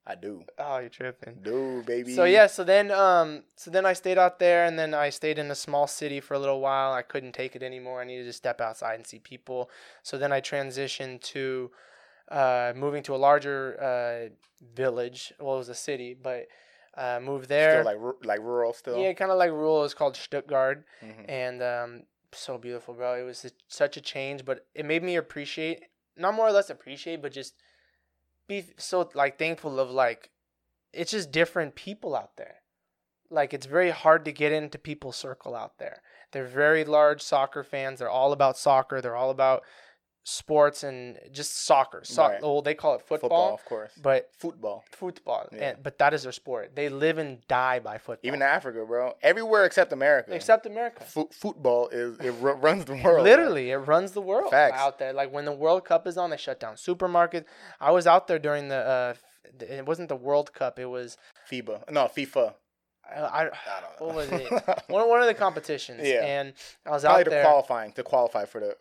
I 0.05 0.15
do, 0.15 0.43
Oh, 0.59 0.79
you're 0.79 0.89
tripping. 0.89 1.35
do 1.43 1.81
baby. 1.87 2.13
So 2.13 2.25
yeah, 2.25 2.47
so 2.47 2.65
then 2.65 2.91
um 2.91 3.43
so 3.55 3.71
then 3.71 3.85
I 3.85 3.93
stayed 3.93 4.17
out 4.17 4.37
there 4.37 4.65
and 4.65 4.77
then 4.77 4.93
I 4.93 5.09
stayed 5.09 5.39
in 5.39 5.49
a 5.49 5.55
small 5.55 5.87
city 5.87 6.19
for 6.19 6.33
a 6.33 6.39
little 6.39 6.59
while. 6.59 6.91
I 6.91 7.03
couldn't 7.03 7.31
take 7.31 7.55
it 7.55 7.63
anymore. 7.63 8.01
I 8.01 8.03
needed 8.03 8.25
to 8.25 8.33
step 8.33 8.59
outside 8.59 8.95
and 8.95 9.07
see 9.07 9.19
people. 9.19 9.69
So 10.01 10.17
then 10.17 10.33
I 10.33 10.41
transitioned 10.41 11.21
to 11.21 11.71
uh 12.33 12.73
moving 12.75 13.03
to 13.03 13.13
a 13.15 13.21
larger 13.27 13.59
uh 13.81 14.29
village. 14.75 15.31
Well, 15.39 15.55
it 15.55 15.59
was 15.59 15.69
a 15.69 15.75
city, 15.89 16.13
but 16.29 16.47
uh 16.97 17.19
moved 17.21 17.47
there. 17.49 17.71
still 17.83 17.85
like 17.91 18.15
like 18.31 18.39
rural 18.39 18.73
still. 18.73 18.97
yeah, 19.01 19.13
kind 19.13 19.31
of 19.31 19.37
like 19.37 19.51
rural. 19.51 19.83
It's 19.85 19.93
called 19.93 20.15
Stuttgart 20.17 20.85
Mhm. 21.01 21.25
and 21.29 21.57
um 21.63 21.91
so 22.33 22.57
beautiful, 22.57 22.93
bro. 22.95 23.13
It 23.21 23.23
was 23.23 23.51
such 23.67 23.95
a 23.97 24.01
change, 24.01 24.43
but 24.45 24.65
it 24.73 24.85
made 24.85 25.03
me 25.03 25.15
appreciate 25.15 25.79
not 26.17 26.33
more 26.33 26.47
or 26.47 26.51
less 26.51 26.69
appreciate, 26.69 27.21
but 27.21 27.31
just 27.31 27.53
be 28.47 28.65
so 28.77 29.09
like 29.13 29.37
thankful 29.37 29.79
of 29.79 29.89
like 29.91 30.31
it's 30.91 31.11
just 31.11 31.31
different 31.31 31.75
people 31.75 32.15
out 32.15 32.35
there. 32.37 32.57
Like 33.29 33.53
it's 33.53 33.65
very 33.65 33.89
hard 33.89 34.25
to 34.25 34.31
get 34.31 34.51
into 34.51 34.77
people's 34.77 35.15
circle 35.15 35.55
out 35.55 35.77
there. 35.79 36.01
They're 36.31 36.45
very 36.45 36.83
large 36.85 37.21
soccer 37.21 37.63
fans. 37.63 37.99
They're 37.99 38.09
all 38.09 38.31
about 38.31 38.57
soccer. 38.57 39.01
They're 39.01 39.15
all 39.15 39.31
about 39.31 39.63
sports 40.23 40.83
and 40.83 41.19
just 41.31 41.65
soccer. 41.65 42.01
So- 42.03 42.23
Right. 42.23 42.41
Well, 42.41 42.61
they 42.61 42.73
call 42.73 42.95
it 42.95 43.01
football, 43.01 43.19
football, 43.29 43.53
of 43.55 43.65
course. 43.65 43.91
but 44.01 44.29
Football. 44.37 44.83
football. 44.91 45.49
Yeah. 45.51 45.69
And, 45.71 45.83
but 45.83 45.97
that 45.99 46.13
is 46.13 46.23
their 46.23 46.31
sport. 46.31 46.71
They 46.75 46.87
live 46.89 47.17
and 47.17 47.45
die 47.47 47.79
by 47.79 47.97
football. 47.97 48.25
Even 48.27 48.41
Africa, 48.41 48.85
bro. 48.87 49.13
Everywhere 49.21 49.65
except 49.65 49.91
America. 49.91 50.33
except 50.33 50.65
America. 50.65 51.03
Fo- 51.03 51.29
football 51.31 51.89
is 51.89 52.17
it 52.19 52.31
ru- 52.39 52.53
runs 52.53 52.85
the 52.85 52.93
world. 52.93 53.03
bro. 53.03 53.21
Literally, 53.21 53.71
it 53.71 53.77
runs 53.77 54.13
the 54.13 54.21
world 54.21 54.51
Facts. 54.51 54.79
out 54.79 54.97
there. 54.97 55.11
Like 55.13 55.33
when 55.33 55.45
the 55.45 55.51
World 55.51 55.83
Cup 55.83 56.07
is 56.07 56.17
on, 56.17 56.29
they 56.29 56.37
shut 56.37 56.59
down 56.59 56.75
supermarkets. 56.75 57.45
I 57.81 57.91
was 57.91 58.07
out 58.07 58.27
there 58.27 58.39
during 58.39 58.69
the. 58.69 58.75
Uh, 58.77 59.13
it 59.59 59.85
wasn't 59.85 60.09
the 60.09 60.15
World 60.15 60.53
Cup. 60.53 60.79
It 60.79 60.85
was. 60.85 61.17
FIBA. 61.51 61.91
No, 61.91 62.05
FIFA. 62.05 62.53
I, 63.09 63.19
I, 63.19 63.41
I 63.41 63.43
don't 63.43 63.99
know. 63.99 64.05
what 64.07 64.15
was 64.15 64.29
it? 64.31 64.51
one 64.87 65.07
one 65.09 65.21
of 65.21 65.27
the 65.27 65.33
competitions. 65.33 66.01
Yeah. 66.03 66.23
And 66.25 66.53
I 66.85 66.91
was 66.91 67.03
Probably 67.03 67.21
out 67.25 67.29
there. 67.29 67.43
qualifying 67.43 67.91
to 67.93 68.03
qualify 68.03 68.45
for 68.45 68.59
the 68.61 68.75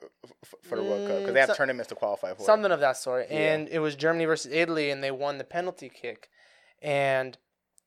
for 0.62 0.76
the 0.76 0.82
World 0.82 1.08
Cup 1.08 1.18
because 1.20 1.34
they 1.34 1.40
have 1.40 1.48
Mm, 1.48 1.52
so- 1.52 1.56
tournaments 1.56 1.88
to 1.88 1.94
qualify 1.94 2.34
for. 2.34 2.42
something 2.44 2.70
of 2.72 2.80
that 2.80 2.96
sort. 2.96 3.26
Yeah. 3.30 3.54
And 3.54 3.68
it 3.68 3.80
was 3.80 3.94
Germany 3.96 4.24
versus 4.24 4.52
Italy, 4.52 4.90
and 4.90 5.02
they 5.02 5.10
won 5.10 5.38
the 5.38 5.44
penalty 5.44 5.88
kick. 5.88 6.30
And 6.80 7.36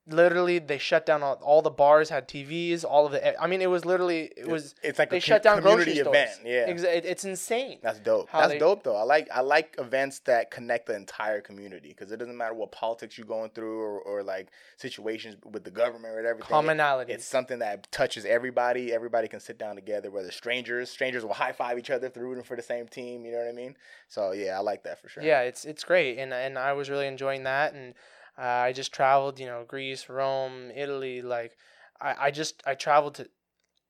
literally 0.08 0.58
they 0.58 0.78
shut 0.78 1.04
down 1.06 1.22
all, 1.22 1.34
all 1.42 1.62
the 1.62 1.70
bars 1.70 2.10
had 2.10 2.28
TVs, 2.28 2.84
all 2.84 3.06
of 3.06 3.12
the. 3.12 3.40
I 3.40 3.46
mean, 3.46 3.60
it 3.60 3.68
was 3.70 3.84
literally 3.84 4.32
it 4.36 4.46
was. 4.46 4.74
It's 4.82 4.98
like 4.98 5.10
they 5.10 5.18
a 5.18 5.20
shut 5.20 5.42
co- 5.42 5.50
down 5.54 5.62
grocery 5.62 5.84
community 5.84 6.00
stores. 6.00 6.16
event. 6.16 6.40
Yeah. 6.44 6.90
It- 6.92 7.04
it's 7.04 7.24
insane. 7.24 7.78
That's 7.82 7.98
dope. 7.98 8.28
That's 8.32 8.52
they- 8.52 8.58
dope 8.58 8.82
though. 8.82 8.96
I 8.96 9.02
like 9.02 9.28
I 9.32 9.40
like 9.40 9.76
events 9.78 10.20
that 10.20 10.50
connect 10.50 10.86
the 10.86 10.96
entire 10.96 11.40
community 11.40 11.88
because 11.88 12.12
it 12.12 12.18
doesn't 12.18 12.36
matter 12.36 12.54
what 12.54 12.72
politics 12.72 13.18
you're 13.18 13.26
going 13.26 13.50
through 13.50 13.80
or, 13.80 14.00
or 14.00 14.22
like 14.22 14.48
situations 14.76 15.36
with 15.44 15.64
the 15.64 15.70
government 15.70 16.14
or 16.14 16.26
everything. 16.26 16.48
Commonality. 16.50 17.12
It's 17.12 17.24
something 17.26 17.58
that 17.60 17.90
touches 17.90 18.24
everybody. 18.24 18.92
Everybody 18.92 19.28
can 19.28 19.40
sit 19.40 19.58
down 19.58 19.74
together. 19.74 20.10
Whether 20.10 20.30
strangers, 20.30 20.90
strangers 20.90 21.24
will 21.24 21.34
high 21.34 21.52
five 21.52 21.78
each 21.78 21.90
other 21.90 22.06
if 22.06 22.14
they're 22.14 22.24
rooting 22.24 22.44
for 22.44 22.56
the 22.56 22.62
same 22.62 22.86
team. 22.88 23.24
You 23.24 23.32
know 23.32 23.38
what 23.38 23.48
I 23.48 23.52
mean? 23.52 23.76
So 24.08 24.32
yeah, 24.32 24.56
I 24.56 24.60
like 24.60 24.84
that 24.84 25.00
for 25.00 25.08
sure. 25.08 25.22
Yeah, 25.22 25.40
it's 25.42 25.64
it's 25.64 25.84
great, 25.84 26.18
and 26.18 26.32
and 26.32 26.58
I 26.58 26.72
was 26.72 26.88
really 26.88 27.06
enjoying 27.06 27.44
that, 27.44 27.74
and 27.74 27.94
uh, 28.38 28.42
I 28.42 28.72
just 28.72 28.92
traveled, 28.92 29.38
you 29.40 29.46
know, 29.46 29.64
Greece, 29.66 30.08
Rome, 30.08 30.70
Italy. 30.74 31.22
Like, 31.22 31.56
I 32.00 32.14
I 32.26 32.30
just 32.30 32.62
I 32.66 32.74
traveled 32.74 33.14
to 33.16 33.28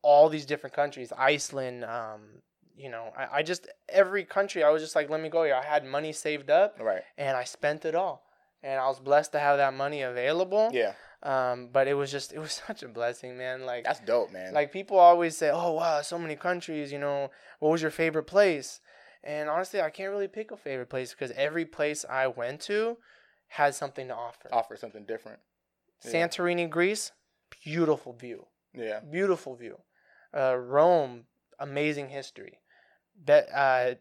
all 0.02 0.28
these 0.28 0.46
different 0.46 0.74
countries, 0.74 1.12
Iceland. 1.16 1.84
Um, 1.84 2.42
you 2.76 2.90
know, 2.90 3.12
I, 3.16 3.38
I 3.38 3.42
just 3.42 3.68
every 3.88 4.24
country 4.24 4.62
I 4.62 4.70
was 4.70 4.82
just 4.82 4.94
like, 4.94 5.10
let 5.10 5.20
me 5.20 5.28
go 5.28 5.44
here. 5.44 5.54
I 5.54 5.64
had 5.64 5.84
money 5.84 6.12
saved 6.12 6.50
up, 6.50 6.76
Right. 6.80 7.02
and 7.18 7.36
I 7.36 7.44
spent 7.44 7.84
it 7.84 7.94
all, 7.94 8.24
and 8.62 8.78
I 8.80 8.86
was 8.86 9.00
blessed 9.00 9.32
to 9.32 9.38
have 9.38 9.56
that 9.58 9.74
money 9.74 10.02
available. 10.02 10.70
Yeah. 10.72 10.92
Um, 11.22 11.70
but 11.72 11.88
it 11.88 11.94
was 11.94 12.12
just 12.12 12.32
it 12.32 12.38
was 12.38 12.52
such 12.66 12.82
a 12.82 12.88
blessing, 12.88 13.36
man. 13.36 13.64
Like 13.66 13.84
That's 13.84 14.00
dope, 14.00 14.30
man. 14.32 14.54
like 14.54 14.72
people 14.72 14.98
always 14.98 15.36
say, 15.36 15.50
"Oh 15.52 15.72
wow, 15.72 16.02
so 16.02 16.18
many 16.18 16.36
countries." 16.36 16.92
You 16.92 16.98
know, 16.98 17.30
what 17.58 17.70
was 17.70 17.82
your 17.82 17.90
favorite 17.90 18.24
place? 18.26 18.80
And 19.24 19.48
honestly, 19.48 19.80
I 19.80 19.90
can't 19.90 20.12
really 20.12 20.28
pick 20.28 20.52
a 20.52 20.56
favorite 20.56 20.88
place 20.90 21.10
because 21.10 21.32
every 21.32 21.64
place 21.64 22.04
I 22.08 22.28
went 22.28 22.60
to 22.62 22.96
had 23.48 23.74
something 23.74 24.08
to 24.08 24.14
offer. 24.14 24.48
offer 24.52 24.76
something 24.76 25.04
different. 25.04 25.38
yeah. 26.04 26.10
Santorini, 26.28 26.68
Greece, 26.68 27.12
beautiful 27.64 28.12
view, 28.12 28.46
Yeah. 28.74 29.00
beautiful 29.00 29.54
view. 29.54 29.78
Uh, 30.36 30.56
Rome, 30.56 31.26
amazing 31.58 32.10
history. 32.10 32.60
That 33.24 33.48
uh, 33.54 33.94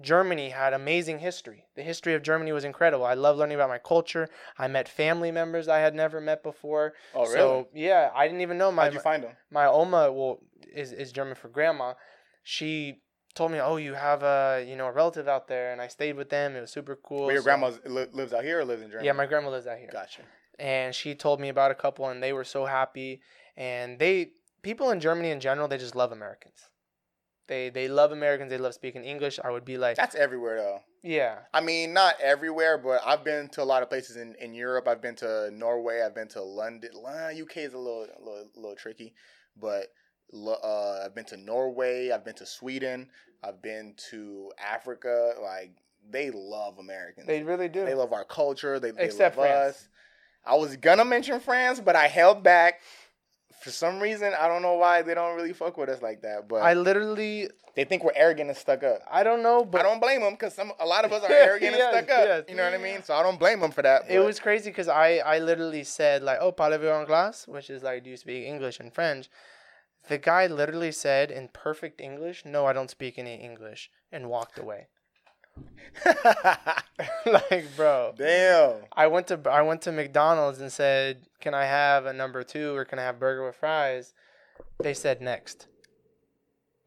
Germany 0.00 0.50
had 0.50 0.72
amazing 0.72 1.18
history. 1.18 1.66
The 1.74 1.82
history 1.82 2.14
of 2.14 2.22
Germany 2.22 2.52
was 2.52 2.64
incredible. 2.64 3.04
I 3.04 3.14
love 3.14 3.36
learning 3.36 3.56
about 3.56 3.68
my 3.68 3.78
culture. 3.78 4.28
I 4.56 4.68
met 4.68 4.88
family 4.88 5.32
members 5.32 5.66
I 5.68 5.78
had 5.80 5.94
never 5.94 6.20
met 6.20 6.42
before. 6.42 6.94
Oh 7.14 7.22
really? 7.22 7.32
So 7.34 7.68
yeah, 7.74 8.10
I 8.14 8.26
didn't 8.26 8.42
even 8.42 8.56
know 8.58 8.70
my 8.70 8.84
How'd 8.84 8.94
you 8.94 9.00
find 9.00 9.24
them? 9.24 9.32
my 9.50 9.66
oma 9.66 10.12
well 10.12 10.38
is, 10.72 10.92
is 10.92 11.12
german 11.12 11.34
for 11.34 11.48
grandma 11.48 11.92
she 12.44 13.00
told 13.34 13.50
me 13.50 13.58
oh 13.60 13.76
you 13.76 13.94
have 13.94 14.22
a 14.22 14.64
you 14.68 14.76
know 14.76 14.86
a 14.86 14.92
relative 14.92 15.26
out 15.28 15.48
there 15.48 15.72
and 15.72 15.80
i 15.80 15.86
stayed 15.88 16.16
with 16.16 16.28
them 16.30 16.54
it 16.56 16.60
was 16.60 16.70
super 16.70 16.96
cool 16.96 17.30
your 17.30 17.38
So- 17.40 17.44
grandma 17.44 17.70
li- 17.86 18.06
lives 18.12 18.32
out 18.32 18.44
here 18.44 18.60
or 18.60 18.64
lives 18.64 18.82
in 18.82 18.88
Germany? 18.90 19.06
yeah 19.06 19.12
my 19.12 19.26
grandma 19.26 19.50
lives 19.50 19.66
out 19.66 19.78
here 19.78 19.88
Gotcha. 19.92 20.22
and 20.58 20.94
she 20.94 21.14
told 21.14 21.40
me 21.40 21.48
about 21.48 21.70
a 21.70 21.74
couple 21.74 22.08
and 22.08 22.22
they 22.22 22.32
were 22.32 22.44
so 22.44 22.66
happy 22.66 23.20
and 23.56 23.98
they 23.98 24.32
people 24.62 24.90
in 24.90 25.00
germany 25.00 25.30
in 25.30 25.40
general 25.40 25.66
they 25.68 25.78
just 25.78 25.96
love 25.96 26.12
americans 26.12 26.68
they 27.48 27.70
they 27.70 27.88
love 27.88 28.12
americans 28.12 28.50
they 28.50 28.58
love 28.58 28.74
speaking 28.74 29.02
english 29.04 29.38
i 29.44 29.50
would 29.50 29.64
be 29.64 29.76
like 29.78 29.96
That's 29.96 30.14
everywhere 30.14 30.56
though. 30.58 30.80
yeah 31.02 31.38
I 31.52 31.60
mean, 31.60 31.92
not 31.92 32.14
everywhere, 32.20 32.78
but 32.78 33.00
I've 33.04 33.24
been 33.24 33.48
to 33.50 33.62
a 33.62 33.68
lot 33.72 33.82
of 33.82 33.88
places 33.90 34.16
in, 34.16 34.34
in 34.40 34.54
Europe. 34.54 34.86
I've 34.88 35.02
been 35.02 35.16
to 35.16 35.50
Norway. 35.50 36.00
I've 36.00 36.14
been 36.14 36.28
to 36.28 36.42
London. 36.42 36.90
UK 36.94 37.56
is 37.68 37.74
a 37.74 37.78
little 37.78 38.04
a 38.04 38.20
little, 38.24 38.46
a 38.56 38.60
little 38.60 38.76
tricky, 38.76 39.12
but 39.56 39.86
uh, 40.34 41.02
I've 41.04 41.14
been 41.14 41.24
to 41.26 41.36
Norway. 41.36 42.10
I've 42.10 42.24
been 42.24 42.34
to 42.34 42.46
Sweden. 42.46 43.08
I've 43.44 43.60
been 43.62 43.94
to 44.10 44.52
Africa. 44.58 45.34
Like 45.42 45.72
they 46.10 46.30
love 46.30 46.78
Americans. 46.78 47.26
they 47.26 47.42
really 47.42 47.68
do 47.68 47.84
They 47.84 47.94
love 47.94 48.12
our 48.12 48.24
culture. 48.24 48.78
They, 48.80 48.90
they 48.90 49.04
Except 49.04 49.36
love 49.36 49.46
France. 49.46 49.76
us. 49.76 49.88
I 50.44 50.56
was 50.56 50.76
gonna 50.76 51.04
mention 51.04 51.38
France, 51.40 51.80
but 51.80 51.94
I 51.96 52.08
held 52.08 52.42
back. 52.42 52.80
For 53.60 53.70
some 53.70 54.00
reason, 54.00 54.32
I 54.38 54.48
don't 54.48 54.62
know 54.62 54.74
why 54.74 55.02
they 55.02 55.14
don't 55.14 55.36
really 55.36 55.52
fuck 55.52 55.76
with 55.76 55.88
us 55.88 56.02
like 56.02 56.22
that. 56.22 56.48
But 56.48 56.62
i 56.62 56.74
literally 56.74 57.48
they 57.76 57.84
think 57.84 58.02
we're 58.02 58.12
arrogant 58.16 58.48
and 58.50 58.58
stuck 58.58 58.82
up. 58.82 59.00
i 59.10 59.22
don't 59.22 59.42
know 59.42 59.64
but 59.64 59.80
I 59.80 59.84
don't 59.84 60.00
blame 60.00 60.20
them 60.20 60.32
because 60.32 60.52
some 60.52 60.72
a 60.80 60.84
lot 60.84 61.04
of 61.04 61.12
us 61.12 61.22
are 61.22 61.32
arrogant 61.48 61.76
yes, 61.76 61.94
and 61.94 62.04
stuck 62.06 62.18
up. 62.18 62.24
yes. 62.26 62.44
You 62.48 62.56
know 62.56 62.64
what 62.64 62.74
I 62.74 62.78
mean? 62.78 63.02
So 63.04 63.14
I 63.14 63.22
don't 63.22 63.38
blame 63.38 63.60
them 63.60 63.70
for 63.70 63.82
that. 63.82 64.10
It 64.10 64.18
was 64.18 64.40
crazy 64.40 64.70
because 64.70 64.88
I, 64.88 65.18
I 65.18 65.38
literally 65.38 65.84
said 65.84 66.22
like, 66.24 66.38
"Oh, 66.40 66.50
parlez-vous 66.50 66.88
anglais?" 66.88 67.44
which 67.46 67.70
is 67.70 67.82
like, 67.84 68.02
"Do 68.02 68.10
you 68.10 68.16
speak 68.16 68.44
English 68.46 68.80
and 68.80 68.92
French?" 68.92 69.28
The 70.08 70.18
guy 70.18 70.46
literally 70.46 70.92
said 70.92 71.30
in 71.30 71.48
perfect 71.48 72.00
English, 72.00 72.44
"No, 72.44 72.66
I 72.66 72.72
don't 72.72 72.90
speak 72.90 73.18
any 73.18 73.36
English," 73.36 73.90
and 74.10 74.28
walked 74.28 74.58
away. 74.58 74.88
like, 77.26 77.66
bro, 77.76 78.14
Damn. 78.16 78.82
I 78.92 79.06
went 79.06 79.26
to 79.28 79.40
I 79.50 79.62
went 79.62 79.82
to 79.82 79.92
McDonald's 79.92 80.60
and 80.60 80.72
said, 80.72 81.26
"Can 81.40 81.54
I 81.54 81.64
have 81.66 82.06
a 82.06 82.12
number 82.12 82.42
two 82.42 82.74
or 82.74 82.84
can 82.84 82.98
I 82.98 83.02
have 83.02 83.18
burger 83.18 83.44
with 83.44 83.56
fries?" 83.56 84.14
They 84.82 84.94
said 84.94 85.20
next. 85.20 85.66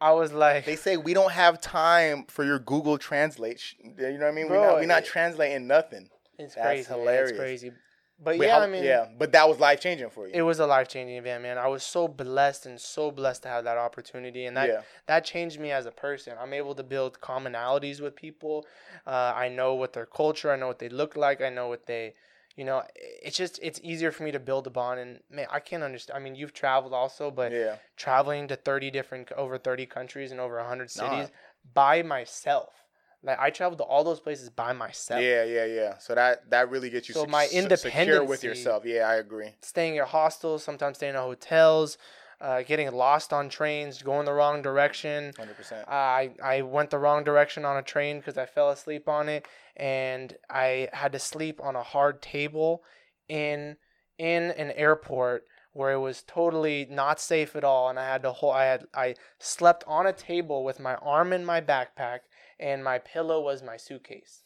I 0.02 0.12
was 0.12 0.34
like, 0.34 0.66
They 0.66 0.76
say 0.76 0.98
we 0.98 1.14
don't 1.14 1.32
have 1.32 1.62
time 1.62 2.26
for 2.28 2.44
your 2.44 2.60
Google 2.60 2.98
Translate. 2.98 3.62
You 3.82 3.94
know 3.96 4.26
what 4.26 4.28
I 4.28 4.32
mean? 4.32 4.50
we're 4.50 4.56
Bro, 4.58 4.68
not, 4.68 4.76
we're 4.76 4.86
not 4.88 5.04
it- 5.04 5.06
translating 5.06 5.68
nothing. 5.68 6.10
"It's 6.38 6.56
that's 6.56 6.66
crazy, 6.66 6.90
hilarious. 6.94 7.30
It's 7.32 7.40
crazy." 7.40 7.72
But 8.18 8.38
Wait, 8.38 8.48
yeah, 8.48 8.56
how- 8.60 8.62
I 8.62 8.68
mean, 8.68 8.84
yeah, 8.84 9.08
but 9.18 9.34
that 9.34 9.48
was 9.50 9.60
life 9.60 9.82
changing 9.82 10.10
for 10.10 10.26
you. 10.26 10.34
it 10.34 10.42
was 10.42 10.60
a 10.60 10.66
life 10.66 10.88
changing 10.88 11.18
event, 11.18 11.44
man. 11.44 11.58
I 11.58 11.68
was 11.68 11.84
so 11.84 12.08
blessed 12.08 12.66
and 12.66 12.80
so 12.80 13.12
blessed 13.12 13.44
to 13.44 13.50
have 13.50 13.66
that 13.66 13.78
opportunity, 13.78 14.46
and 14.46 14.56
that 14.56 14.70
yeah, 14.70 14.82
that 15.08 15.26
changed 15.26 15.60
me 15.60 15.72
as 15.72 15.86
a 15.86 15.92
person. 15.92 16.34
I'm 16.40 16.54
able 16.54 16.76
to 16.76 16.84
build 16.84 17.20
commonalities 17.20 18.00
with 18.00 18.16
people. 18.16 18.66
Uh, 19.06 19.34
I 19.36 19.50
know 19.50 19.74
what 19.76 19.92
their 19.94 20.06
culture. 20.06 20.50
I 20.52 20.56
know 20.56 20.68
what 20.68 20.80
they 20.80 20.88
look 20.90 21.18
like. 21.18 21.42
I 21.42 21.50
know 21.50 21.68
what 21.68 21.88
they, 21.88 22.14
you 22.56 22.64
know. 22.64 22.84
It's 22.96 23.36
just 23.36 23.60
it's 23.62 23.82
easier 23.84 24.14
for 24.14 24.24
me 24.24 24.32
to 24.32 24.40
build 24.40 24.66
a 24.66 24.70
bond. 24.70 25.02
And 25.02 25.20
man, 25.30 25.48
I 25.52 25.60
can't 25.60 25.84
understand. 25.84 26.18
I 26.18 26.24
mean, 26.24 26.36
you've 26.36 26.54
traveled 26.54 26.94
also, 26.94 27.30
but 27.32 27.52
yeah. 27.52 27.76
traveling 27.98 28.48
to 28.48 28.56
30 28.56 28.92
different 28.92 29.32
over 29.34 29.58
30 29.58 29.86
countries 29.88 30.32
and 30.32 30.40
over 30.40 30.56
100 30.58 30.90
Nah. 30.96 31.10
cities 31.10 31.32
by 31.74 32.02
myself. 32.02 32.85
Like 33.26 33.40
I 33.40 33.50
traveled 33.50 33.80
to 33.80 33.84
all 33.84 34.04
those 34.04 34.20
places 34.20 34.50
by 34.50 34.74
myself. 34.74 35.22
Yeah, 35.22 35.44
yeah, 35.44 35.66
yeah. 35.66 35.98
So 35.98 36.16
that 36.16 36.50
that 36.52 36.70
really 36.70 36.90
gets 36.90 37.10
you 37.10 37.14
So 37.14 37.22
sec- 37.22 37.30
my 37.30 37.46
secure 37.76 38.24
with 38.24 38.44
yourself. 38.44 38.86
Yeah, 38.86 39.10
I 39.10 39.16
agree. 39.16 39.56
staying 39.62 39.98
at 39.98 40.08
hostels, 40.08 40.64
sometimes 40.64 40.98
staying 40.98 41.16
at 41.16 41.22
hotels, 41.22 41.98
uh, 42.40 42.62
getting 42.62 42.92
lost 42.92 43.34
on 43.34 43.50
trains, 43.50 44.02
going 44.02 44.26
the 44.26 44.34
wrong 44.34 44.62
direction. 44.62 45.34
Hundred 45.38 45.58
percent. 45.58 45.88
I 45.88 46.36
I 46.44 46.62
went 46.62 46.92
the 46.92 47.00
wrong 47.00 47.24
direction 47.24 47.66
on 47.66 47.78
a 47.78 47.82
train 47.82 48.20
because 48.20 48.38
I 48.38 48.46
fell 48.46 48.70
asleep 48.70 49.10
on 49.10 49.28
it, 49.28 49.48
and 49.76 50.36
I 50.50 50.90
had 50.94 51.12
to 51.14 51.20
sleep 51.20 51.60
on 51.62 51.76
a 51.76 51.84
hard 51.84 52.22
table 52.22 52.84
in 53.28 53.78
in 54.18 54.52
an 54.52 54.72
airport 54.72 55.46
where 55.74 55.92
it 55.92 56.00
was 56.00 56.24
totally 56.24 56.88
not 56.90 57.20
safe 57.20 57.54
at 57.56 57.64
all, 57.66 57.90
and 57.90 58.00
I 58.00 58.06
had 58.06 58.22
to 58.24 58.32
hold. 58.32 58.56
I 58.56 58.66
had 58.66 58.86
I 58.94 59.16
slept 59.40 59.84
on 59.88 60.06
a 60.06 60.14
table 60.14 60.64
with 60.64 60.80
my 60.80 60.96
arm 60.96 61.34
in 61.34 61.44
my 61.44 61.60
backpack, 61.60 62.20
and 62.60 62.84
my 62.84 62.98
pillow 63.00 63.42
was 63.42 63.62
my 63.64 63.78
suitcase 63.78 64.44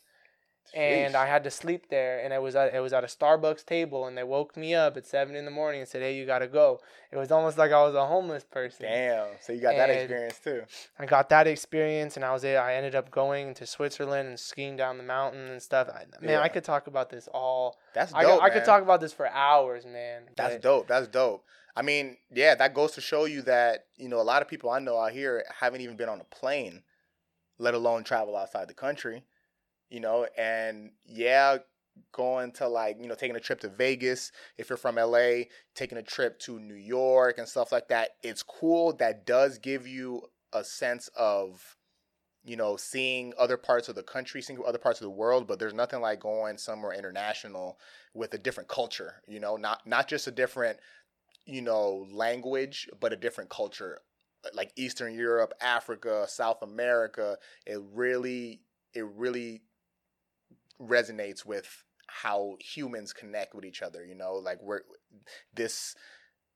and 0.73 1.15
I 1.15 1.25
had 1.25 1.43
to 1.45 1.51
sleep 1.51 1.89
there. 1.89 2.19
And 2.23 2.33
it 2.33 2.41
was 2.41 2.55
at 2.55 2.73
it 2.73 2.79
was 2.79 2.93
at 2.93 3.03
a 3.03 3.07
Starbucks 3.07 3.65
table, 3.65 4.05
and 4.05 4.17
they 4.17 4.23
woke 4.23 4.55
me 4.55 4.75
up 4.75 4.97
at 4.97 5.05
seven 5.05 5.35
in 5.35 5.45
the 5.45 5.51
morning 5.51 5.81
and 5.81 5.89
said, 5.89 6.01
"Hey, 6.01 6.15
you 6.15 6.25
gotta 6.25 6.47
go." 6.47 6.79
It 7.11 7.17
was 7.17 7.31
almost 7.31 7.57
like 7.57 7.71
I 7.71 7.81
was 7.83 7.95
a 7.95 8.05
homeless 8.05 8.43
person. 8.43 8.85
Damn. 8.85 9.27
So 9.41 9.53
you 9.53 9.61
got 9.61 9.75
that 9.75 9.89
experience 9.89 10.39
too. 10.39 10.63
I 10.97 11.05
got 11.05 11.29
that 11.29 11.47
experience, 11.47 12.15
and 12.15 12.25
I 12.25 12.31
was 12.33 12.45
I 12.45 12.73
ended 12.75 12.95
up 12.95 13.09
going 13.11 13.53
to 13.55 13.65
Switzerland 13.65 14.27
and 14.29 14.39
skiing 14.39 14.75
down 14.75 14.97
the 14.97 15.03
mountain 15.03 15.47
and 15.49 15.61
stuff. 15.61 15.87
I, 15.89 16.05
man, 16.21 16.31
Yeah. 16.31 16.41
I 16.41 16.49
could 16.49 16.63
talk 16.63 16.87
about 16.87 17.09
this 17.09 17.27
all. 17.33 17.77
That's 17.93 18.13
I, 18.13 18.23
dope. 18.23 18.39
could- 18.39 18.45
I 18.45 18.49
could 18.51 18.65
talk 18.65 18.83
about 18.83 19.01
this 19.01 19.13
for 19.13 19.27
hours, 19.27 19.85
man. 19.85 20.23
That's 20.35 20.55
but- 20.55 20.61
dope. 20.61 20.87
That's 20.87 21.07
dope. 21.07 21.43
I 21.75 21.81
mean, 21.81 22.17
yeah, 22.33 22.55
that 22.55 22.73
goes 22.73 22.91
to 22.93 23.01
show 23.01 23.25
you 23.25 23.41
that, 23.43 23.85
you 23.95 24.09
know, 24.09 24.19
a 24.19 24.23
lot 24.23 24.41
of 24.41 24.47
people 24.49 24.69
I 24.69 24.79
know 24.79 24.99
out 24.99 25.11
here 25.13 25.45
haven't 25.61 25.79
even 25.81 25.95
been 25.95 26.09
on 26.09 26.19
a 26.19 26.25
plane, 26.25 26.83
let 27.59 27.73
alone 27.73 28.03
travel 28.03 28.35
outside 28.35 28.67
the 28.67 28.73
country, 28.73 29.23
you 29.89 29.99
know, 29.99 30.27
and 30.37 30.91
yeah, 31.05 31.57
going 32.11 32.51
to 32.53 32.67
like, 32.67 32.97
you 32.99 33.07
know, 33.07 33.15
taking 33.15 33.35
a 33.35 33.41
trip 33.41 33.59
to 33.61 33.69
Vegas, 33.69 34.31
if 34.57 34.69
you're 34.69 34.77
from 34.77 34.95
LA, 34.95 35.43
taking 35.75 35.97
a 35.97 36.03
trip 36.03 36.39
to 36.39 36.59
New 36.59 36.75
York 36.75 37.37
and 37.37 37.47
stuff 37.47 37.71
like 37.71 37.89
that, 37.89 38.11
it's 38.23 38.43
cool. 38.43 38.93
That 38.93 39.25
does 39.25 39.57
give 39.57 39.85
you 39.87 40.23
a 40.53 40.63
sense 40.63 41.09
of, 41.15 41.77
you 42.43 42.55
know, 42.55 42.77
seeing 42.77 43.33
other 43.37 43.57
parts 43.57 43.89
of 43.89 43.95
the 43.95 44.03
country, 44.03 44.41
seeing 44.41 44.59
other 44.65 44.77
parts 44.77 45.01
of 45.01 45.05
the 45.05 45.11
world, 45.11 45.47
but 45.47 45.59
there's 45.59 45.73
nothing 45.73 46.01
like 46.01 46.21
going 46.21 46.57
somewhere 46.57 46.93
international 46.93 47.77
with 48.13 48.33
a 48.33 48.37
different 48.37 48.69
culture, 48.69 49.21
you 49.27 49.39
know, 49.39 49.57
not 49.57 49.85
not 49.85 50.07
just 50.07 50.27
a 50.27 50.31
different, 50.31 50.79
you 51.45 51.61
know, 51.61 52.07
language, 52.11 52.89
but 52.99 53.13
a 53.13 53.17
different 53.17 53.49
culture. 53.49 53.99
Like 54.53 54.71
Eastern 54.75 55.13
Europe, 55.13 55.53
Africa, 55.61 56.25
South 56.27 56.61
America, 56.61 57.37
it 57.65 57.79
really 57.93 58.61
it 58.93 59.05
really 59.15 59.61
resonates 60.81 61.45
with 61.45 61.83
how 62.07 62.55
humans 62.59 63.13
connect 63.13 63.53
with 63.53 63.65
each 63.65 63.81
other, 63.81 64.03
you 64.05 64.15
know, 64.15 64.33
like 64.33 64.61
we're 64.61 64.81
this 65.53 65.95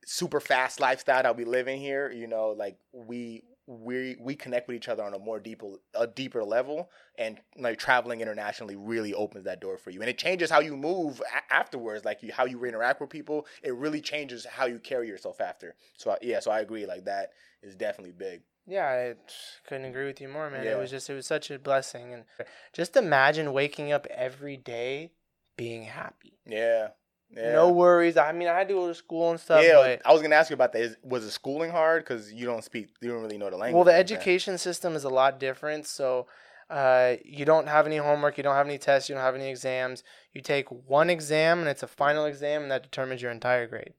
super 0.06 0.40
fast 0.40 0.80
lifestyle 0.80 1.24
that 1.24 1.38
we 1.38 1.46
live 1.46 1.68
in 1.68 1.80
here, 1.80 2.12
you 2.12 2.28
know, 2.28 2.50
like 2.50 2.78
we 2.92 3.44
we 3.66 4.18
we 4.20 4.36
connect 4.36 4.68
with 4.68 4.76
each 4.76 4.90
other 4.90 5.04
on 5.04 5.14
a 5.14 5.20
more 5.20 5.40
deeper 5.40 5.68
a 5.96 6.06
deeper 6.06 6.44
level 6.44 6.90
and 7.18 7.40
like 7.58 7.78
traveling 7.80 8.20
internationally 8.22 8.76
really 8.76 9.14
opens 9.14 9.46
that 9.46 9.62
door 9.62 9.78
for 9.78 9.90
you. 9.90 10.02
And 10.02 10.10
it 10.10 10.18
changes 10.18 10.50
how 10.50 10.60
you 10.60 10.76
move 10.76 11.22
a- 11.22 11.54
afterwards 11.54 12.04
like 12.04 12.22
you, 12.22 12.34
how 12.34 12.46
you 12.46 12.64
interact 12.66 13.00
with 13.00 13.10
people. 13.10 13.46
It 13.62 13.74
really 13.76 14.02
changes 14.02 14.46
how 14.46 14.66
you 14.66 14.80
carry 14.80 15.08
yourself 15.08 15.40
after. 15.40 15.76
So 15.98 16.12
I- 16.12 16.18
yeah 16.22 16.40
so 16.40 16.52
i 16.52 16.60
agree 16.60 16.86
like 16.86 17.06
that 17.06 17.32
is 17.62 17.76
definitely 17.76 18.14
big. 18.14 18.42
Yeah, 18.66 18.88
I 18.88 19.68
couldn't 19.68 19.86
agree 19.86 20.06
with 20.06 20.22
you 20.22 20.30
more, 20.30 20.50
man. 20.50 20.66
It 20.66 20.78
was 20.78 20.90
just 20.90 21.10
it 21.10 21.14
was 21.14 21.28
such 21.28 21.52
a 21.52 21.60
blessing 21.60 22.14
and 22.14 22.24
just 22.74 22.96
imagine 22.96 23.54
waking 23.54 23.92
up 23.92 24.08
every 24.08 24.58
day 24.58 25.12
being 25.58 25.84
happy. 25.84 26.38
yeah 26.46 26.90
yeah 27.36 27.52
No 27.54 27.72
worries. 27.72 28.18
I 28.18 28.32
mean, 28.32 28.48
I 28.48 28.58
had 28.58 28.68
to 28.70 28.74
go 28.74 28.88
to 28.88 28.96
school 28.96 29.32
and 29.32 29.40
stuff, 29.40 29.64
yeah 29.64 29.98
i 30.06 30.12
was 30.14 30.22
gonna 30.22 30.36
ask 30.36 30.50
you 30.50 30.54
about 30.56 30.74
that 30.74 30.82
Is, 30.82 30.96
was 31.04 31.24
the 31.26 31.32
schooling 31.32 31.72
hard 31.72 32.04
because 32.04 32.32
you 32.34 32.46
don't 32.46 32.64
speak 32.64 32.90
you 33.02 33.10
don't 33.12 33.22
really 33.22 33.38
know 33.38 33.50
the 33.50 33.58
language 33.58 33.76
well, 33.76 33.84
the 33.86 33.92
like 33.92 34.00
education 34.00 34.58
system 34.58 34.96
is 34.96 35.04
a 35.04 35.10
lot 35.10 35.40
different. 35.40 35.86
So, 35.88 36.28
uh, 36.70 37.16
you 37.24 37.46
don't 37.46 37.68
have 37.68 37.86
any 37.86 37.98
homework, 37.98 38.38
you 38.38 38.44
don't 38.44 38.56
have 38.56 38.66
any 38.68 38.78
tests, 38.78 39.10
you 39.10 39.16
don't 39.16 39.24
have 39.24 39.36
any 39.36 39.50
exams. 39.50 40.04
You 40.32 40.42
take 40.42 40.68
one 40.72 41.10
exam, 41.10 41.60
and 41.60 41.68
it's 41.68 41.84
a 41.84 41.88
final 41.88 42.26
exam, 42.26 42.64
and 42.64 42.72
that 42.72 42.84
determines 42.84 43.22
your 43.22 43.32
entire 43.32 43.68
grade. 43.68 43.94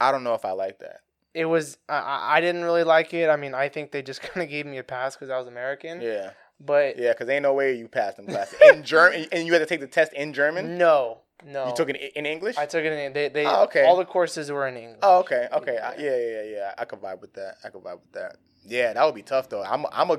i 0.00 0.10
don't 0.10 0.24
know 0.24 0.34
if 0.34 0.44
i 0.44 0.52
like 0.52 0.78
that 0.80 1.00
It 1.34 1.44
was 1.46 1.76
I- 1.88 1.98
I, 1.98 2.36
I 2.36 2.40
didn't 2.40 2.64
really 2.64 2.84
like 2.84 3.12
it. 3.14 3.28
I 3.28 3.36
mean, 3.36 3.54
I 3.54 3.68
think 3.68 3.92
they 3.92 4.02
just 4.02 4.22
kind 4.28 4.42
of 4.42 4.48
gave 4.48 4.66
me 4.66 4.78
a 4.78 4.84
pass 4.84 5.14
because 5.14 5.30
I 5.30 5.38
was 5.38 5.46
American. 5.46 6.00
yeah 6.00 6.30
But 6.58 6.98
yeah 6.98 7.12
because 7.12 7.28
ain't 7.28 7.42
no 7.42 7.52
way 7.54 7.74
you 7.76 7.88
passed 7.88 8.16
them 8.16 8.26
classes 8.26 8.58
in 8.72 8.82
german 8.82 9.26
and 9.32 9.46
you 9.46 9.52
had 9.52 9.58
to 9.60 9.66
take 9.66 9.80
the 9.80 9.86
test 9.86 10.12
in 10.14 10.32
german 10.32 10.78
no, 10.78 11.20
no. 11.44 11.68
you 11.68 11.74
took 11.76 11.88
it 11.90 11.96
in 12.16 12.24
english 12.26 12.56
I 12.56 12.66
took 12.66 12.84
it 12.84 12.92
in. 12.92 13.12
They, 13.12 13.28
they 13.28 13.46
Oh, 13.46 13.64
okay. 13.64 13.84
all 13.84 13.96
the 13.96 14.04
courses 14.04 14.50
were 14.50 14.66
in 14.66 14.76
English. 14.76 14.98
Oh, 15.02 15.18
okay, 15.20 15.48
okay, 15.52 15.74
Yeah. 15.74 15.88
I- 15.90 16.00
yeah, 16.00 16.16
yeah, 16.16 16.42
yeah. 16.56 16.74
I 16.78 16.84
could 16.84 17.00
vibe 17.00 17.20
with 17.20 17.34
that. 17.34 17.56
I 17.64 17.68
could 17.68 17.82
vibe 17.82 18.00
with 18.00 18.12
that. 18.12 18.36
Yeah, 18.64 18.92
that 18.94 19.04
would 19.04 19.14
be 19.14 19.22
tough 19.22 19.48
though. 19.48 19.62
I'm, 19.62 19.84
I'm 19.92 20.10
a, 20.10 20.18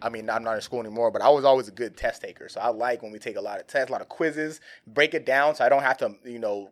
I 0.00 0.08
mean, 0.08 0.30
I'm 0.30 0.44
not 0.44 0.54
in 0.54 0.60
school 0.60 0.80
anymore, 0.80 1.10
but 1.10 1.22
I 1.22 1.28
was 1.28 1.44
always 1.44 1.66
a 1.68 1.72
good 1.72 1.96
test 1.96 2.22
taker. 2.22 2.48
So 2.48 2.60
I 2.60 2.68
like 2.68 3.02
when 3.02 3.10
we 3.12 3.18
take 3.18 3.36
a 3.36 3.40
lot 3.40 3.58
of 3.60 3.66
tests, 3.66 3.88
a 3.90 3.92
lot 3.92 4.00
of 4.00 4.08
quizzes, 4.08 4.60
break 4.86 5.12
it 5.12 5.26
down, 5.26 5.54
so 5.56 5.64
I 5.64 5.68
don't 5.68 5.82
have 5.82 5.98
to, 5.98 6.14
you 6.24 6.38
know, 6.38 6.70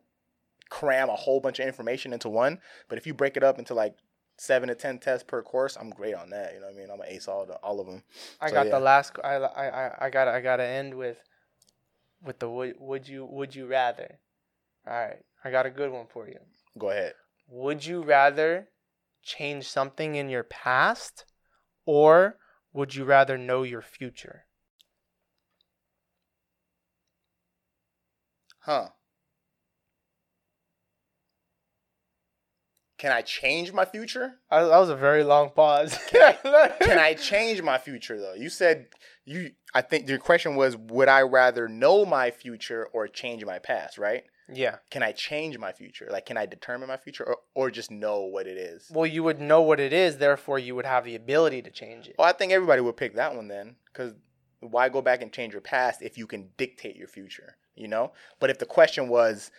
cram 0.71 1.09
a 1.09 1.17
whole 1.17 1.41
bunch 1.41 1.59
of 1.61 1.67
information 1.67 2.13
into 2.13 2.29
one. 2.29 2.61
But 2.89 2.99
if 2.99 3.07
you 3.07 3.15
break 3.15 3.37
it 3.37 3.43
up 3.43 3.59
into 3.59 3.75
like 3.75 3.95
seven 4.39 4.69
to 4.69 4.75
ten 4.75 4.99
tests 4.99 5.25
per 5.27 5.43
course, 5.43 5.77
I'm 5.77 5.91
great 5.91 6.15
on 6.15 6.31
that. 6.31 6.55
You 6.55 6.61
know 6.61 6.67
what 6.67 6.75
I 6.77 6.79
mean? 6.79 6.91
I'm 6.91 7.01
an 7.01 7.07
ace 7.09 7.27
all 7.29 7.45
the, 7.47 7.55
all 7.57 7.81
of 7.81 7.87
them. 7.87 8.03
I 8.41 8.49
so, 8.49 8.55
got 8.55 8.67
yeah. 8.67 8.73
the 8.73 8.81
last. 8.81 9.13
I 9.25 9.35
I 9.35 9.67
I- 9.87 9.97
I 10.07 10.11
got 10.11 10.29
I 10.29 10.41
got 10.41 10.57
to 10.57 10.65
end 10.65 10.95
with, 10.95 11.19
with 12.23 12.39
the 12.39 12.49
would 12.49 12.75
would 12.79 13.09
you 13.09 13.25
would 13.25 13.55
you 13.55 13.67
rather, 13.67 14.19
all 14.87 14.95
right. 14.95 15.19
I 15.45 15.51
got 15.51 15.67
a 15.67 15.71
good 15.71 15.93
one 15.93 16.07
for 16.13 16.29
you. 16.29 16.39
Go 16.79 16.91
ahead. 16.91 17.15
Would 17.49 17.87
you 17.87 18.03
rather 18.03 18.69
change 19.23 19.69
something 19.69 20.17
in 20.17 20.29
your 20.29 20.43
past, 20.43 21.25
or 21.85 22.37
would 22.73 22.95
you 22.95 23.05
rather 23.05 23.39
know 23.39 23.63
your 23.63 23.83
future? 23.83 24.47
Huh? 28.61 28.89
Can 32.99 33.13
I 33.13 33.21
change 33.21 33.73
my 33.73 33.85
future? 33.85 34.37
I, 34.51 34.65
that 34.65 34.79
was 34.79 34.89
a 34.89 34.97
very 34.97 35.23
long 35.23 35.51
pause. 35.51 35.99
Can 36.11 36.99
I 36.99 37.15
change 37.15 37.63
my 37.63 37.79
future 37.79 38.19
though? 38.19 38.35
You 38.35 38.49
said 38.49 38.87
you 39.25 39.51
I 39.77 39.83
think 39.83 40.09
your 40.09 40.17
question 40.17 40.57
was 40.57 40.75
would 40.75 41.11
I 41.11 41.21
rather 41.21 41.69
know 41.69 42.07
my 42.07 42.31
future 42.31 42.89
or 42.95 43.07
change 43.09 43.45
my 43.45 43.59
past, 43.59 43.99
right? 43.99 44.25
Yeah. 44.51 44.77
Can 44.91 45.03
I 45.03 45.13
change 45.13 45.59
my 45.59 45.71
future? 45.71 46.09
Like 46.11 46.25
can 46.25 46.39
I 46.39 46.47
determine 46.47 46.89
my 46.89 46.97
future 46.97 47.25
or, 47.25 47.37
or 47.55 47.71
just 47.71 47.91
know 47.91 48.21
what 48.21 48.47
it 48.47 48.57
is? 48.57 48.91
Well, 48.91 49.05
you 49.05 49.23
would 49.23 49.39
know 49.39 49.61
what 49.61 49.79
it 49.79 49.93
is, 49.93 50.17
therefore 50.17 50.59
you 50.59 50.75
would 50.77 50.87
have 50.87 51.05
the 51.05 51.15
ability 51.15 51.61
to 51.61 51.71
change 51.71 52.09
it. 52.09 52.15
Well, 52.19 52.27
I 52.27 52.33
think 52.33 52.53
everybody 52.53 52.81
would 52.81 52.97
pick 52.97 53.17
that 53.17 53.37
one 53.37 53.49
then 53.49 53.77
cuz 53.93 54.15
why 54.61 54.89
go 54.89 55.03
back 55.03 55.21
and 55.21 55.31
change 55.31 55.53
your 55.53 55.61
past 55.61 56.01
if 56.01 56.17
you 56.17 56.27
can 56.27 56.49
dictate 56.57 56.97
your 56.97 57.09
future, 57.09 57.59
you 57.75 57.87
know? 57.87 58.13
But 58.41 58.49
if 58.49 58.59
the 58.59 58.65
question 58.65 59.09
was 59.09 59.51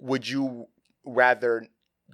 would 0.00 0.28
you 0.28 0.68
rather 1.04 1.66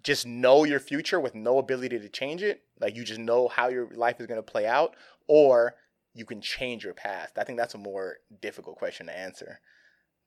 just 0.03 0.25
know 0.25 0.65
your 0.65 0.81
future 0.81 1.21
with 1.21 1.35
no 1.35 1.59
ability 1.59 1.99
to 1.99 2.09
change 2.09 2.43
it? 2.43 2.63
Like 2.81 2.97
you 2.97 3.05
just 3.05 3.21
know 3.21 3.49
how 3.49 3.69
your 3.69 3.91
life 3.91 4.23
is 4.23 4.27
going 4.27 4.39
to 4.39 4.53
play 4.53 4.67
out 4.67 4.97
or 5.29 5.75
you 6.17 6.25
can 6.25 6.41
change 6.41 6.85
your 6.85 6.95
past? 6.95 7.39
I 7.39 7.45
think 7.45 7.59
that's 7.59 7.75
a 7.75 7.79
more 7.79 8.17
difficult 8.41 8.77
question 8.77 9.07
to 9.07 9.17
answer. 9.17 9.61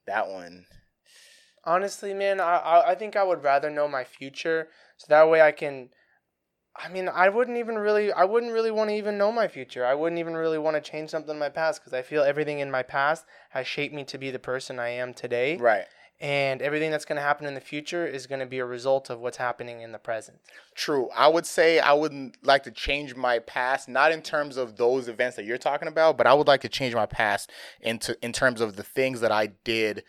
That 0.06 0.28
one. 0.28 0.66
Honestly, 1.64 2.14
man, 2.14 2.40
I, 2.40 2.82
I 2.86 2.94
think 2.94 3.16
I 3.16 3.24
would 3.24 3.42
rather 3.42 3.68
know 3.68 3.86
my 3.86 4.04
future, 4.04 4.68
so 4.96 5.06
that 5.08 5.28
way 5.28 5.42
I 5.42 5.52
can. 5.52 5.90
I 6.76 6.88
mean, 6.88 7.08
I 7.08 7.28
wouldn't 7.28 7.58
even 7.58 7.76
really, 7.76 8.12
I 8.12 8.24
wouldn't 8.24 8.52
really 8.52 8.70
want 8.70 8.90
to 8.90 8.96
even 8.96 9.18
know 9.18 9.32
my 9.32 9.48
future. 9.48 9.84
I 9.84 9.94
wouldn't 9.94 10.20
even 10.20 10.34
really 10.34 10.56
want 10.56 10.76
to 10.76 10.90
change 10.90 11.10
something 11.10 11.34
in 11.34 11.38
my 11.38 11.48
past 11.48 11.80
because 11.80 11.92
I 11.92 12.02
feel 12.02 12.22
everything 12.22 12.60
in 12.60 12.70
my 12.70 12.84
past 12.84 13.24
has 13.50 13.66
shaped 13.66 13.92
me 13.92 14.04
to 14.04 14.16
be 14.16 14.30
the 14.30 14.38
person 14.38 14.78
I 14.78 14.90
am 14.90 15.12
today, 15.12 15.56
Right. 15.56 15.86
And 16.20 16.60
everything 16.60 16.90
that's 16.90 17.06
going 17.06 17.16
to 17.16 17.22
happen 17.22 17.46
in 17.46 17.54
the 17.54 17.60
future 17.60 18.06
is 18.06 18.26
going 18.26 18.40
to 18.40 18.46
be 18.46 18.58
a 18.58 18.64
result 18.64 19.08
of 19.08 19.20
what's 19.20 19.38
happening 19.38 19.80
in 19.80 19.92
the 19.92 19.98
present. 19.98 20.38
True. 20.74 21.08
I 21.16 21.28
would 21.28 21.46
say 21.46 21.78
I 21.78 21.94
wouldn't 21.94 22.36
like 22.44 22.62
to 22.64 22.70
change 22.70 23.16
my 23.16 23.38
past, 23.38 23.88
not 23.88 24.12
in 24.12 24.20
terms 24.20 24.58
of 24.58 24.76
those 24.76 25.08
events 25.08 25.36
that 25.36 25.46
you're 25.46 25.58
talking 25.58 25.88
about, 25.88 26.18
but 26.18 26.26
I 26.26 26.34
would 26.34 26.46
like 26.46 26.60
to 26.60 26.68
change 26.68 26.94
my 26.94 27.06
past 27.06 27.50
into 27.80 28.16
in 28.22 28.32
terms 28.32 28.60
of 28.60 28.76
the 28.76 28.82
things 28.82 29.20
that 29.20 29.32
I 29.32 29.46
did 29.64 30.04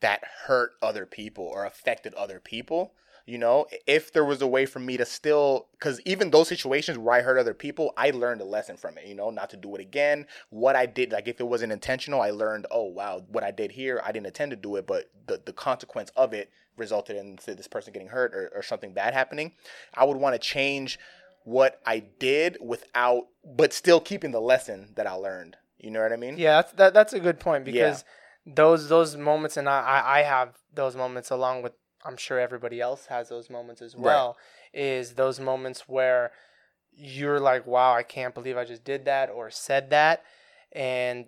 that 0.00 0.22
hurt 0.46 0.72
other 0.82 1.04
people 1.04 1.44
or 1.44 1.64
affected 1.66 2.14
other 2.14 2.40
people. 2.40 2.94
You 3.26 3.38
know, 3.38 3.66
if 3.86 4.12
there 4.12 4.24
was 4.24 4.42
a 4.42 4.46
way 4.46 4.66
for 4.66 4.80
me 4.80 4.98
to 4.98 5.06
still, 5.06 5.68
because 5.72 5.98
even 6.04 6.30
those 6.30 6.48
situations 6.48 6.98
where 6.98 7.14
I 7.16 7.22
hurt 7.22 7.38
other 7.38 7.54
people, 7.54 7.94
I 7.96 8.10
learned 8.10 8.42
a 8.42 8.44
lesson 8.44 8.76
from 8.76 8.98
it, 8.98 9.06
you 9.06 9.14
know, 9.14 9.30
not 9.30 9.48
to 9.50 9.56
do 9.56 9.74
it 9.74 9.80
again. 9.80 10.26
What 10.50 10.76
I 10.76 10.84
did, 10.84 11.10
like 11.10 11.26
if 11.26 11.40
it 11.40 11.46
wasn't 11.46 11.72
intentional, 11.72 12.20
I 12.20 12.32
learned, 12.32 12.66
oh, 12.70 12.84
wow, 12.84 13.22
what 13.28 13.42
I 13.42 13.50
did 13.50 13.72
here, 13.72 14.02
I 14.04 14.12
didn't 14.12 14.26
intend 14.26 14.50
to 14.50 14.56
do 14.56 14.76
it, 14.76 14.86
but 14.86 15.10
the, 15.26 15.40
the 15.42 15.54
consequence 15.54 16.10
of 16.16 16.34
it 16.34 16.50
resulted 16.76 17.16
in 17.16 17.38
this 17.46 17.68
person 17.68 17.94
getting 17.94 18.08
hurt 18.08 18.34
or, 18.34 18.52
or 18.54 18.62
something 18.62 18.92
bad 18.92 19.14
happening. 19.14 19.52
I 19.94 20.04
would 20.04 20.18
want 20.18 20.34
to 20.34 20.38
change 20.38 20.98
what 21.44 21.80
I 21.86 22.00
did 22.18 22.58
without, 22.60 23.28
but 23.44 23.72
still 23.72 24.00
keeping 24.00 24.32
the 24.32 24.40
lesson 24.40 24.92
that 24.96 25.06
I 25.06 25.12
learned. 25.12 25.56
You 25.78 25.90
know 25.90 26.02
what 26.02 26.12
I 26.12 26.16
mean? 26.16 26.36
Yeah, 26.36 26.56
that's 26.56 26.72
that, 26.72 26.94
that's 26.94 27.12
a 27.12 27.20
good 27.20 27.38
point 27.40 27.66
Yeah. 27.66 27.72
because 27.72 28.04
those 28.46 28.88
those 28.88 29.16
moments, 29.16 29.56
and 29.56 29.68
I 29.68 30.02
I 30.04 30.22
have 30.22 30.56
those 30.74 30.96
moments 30.96 31.30
along 31.30 31.62
with 31.62 31.72
I'm 32.04 32.16
sure 32.16 32.38
everybody 32.38 32.80
else 32.80 33.06
has 33.06 33.28
those 33.28 33.48
moments 33.50 33.80
as 33.82 33.94
Right. 33.94 34.02
well. 34.04 34.36
Is 34.72 35.14
those 35.14 35.40
moments 35.40 35.88
where 35.88 36.32
you're 36.92 37.40
like, 37.40 37.66
wow, 37.66 37.92
I 37.94 38.02
can't 38.02 38.34
believe 38.34 38.56
I 38.56 38.64
just 38.64 38.84
did 38.84 39.04
that 39.06 39.30
or 39.30 39.50
said 39.50 39.90
that, 39.90 40.22
and 40.72 41.26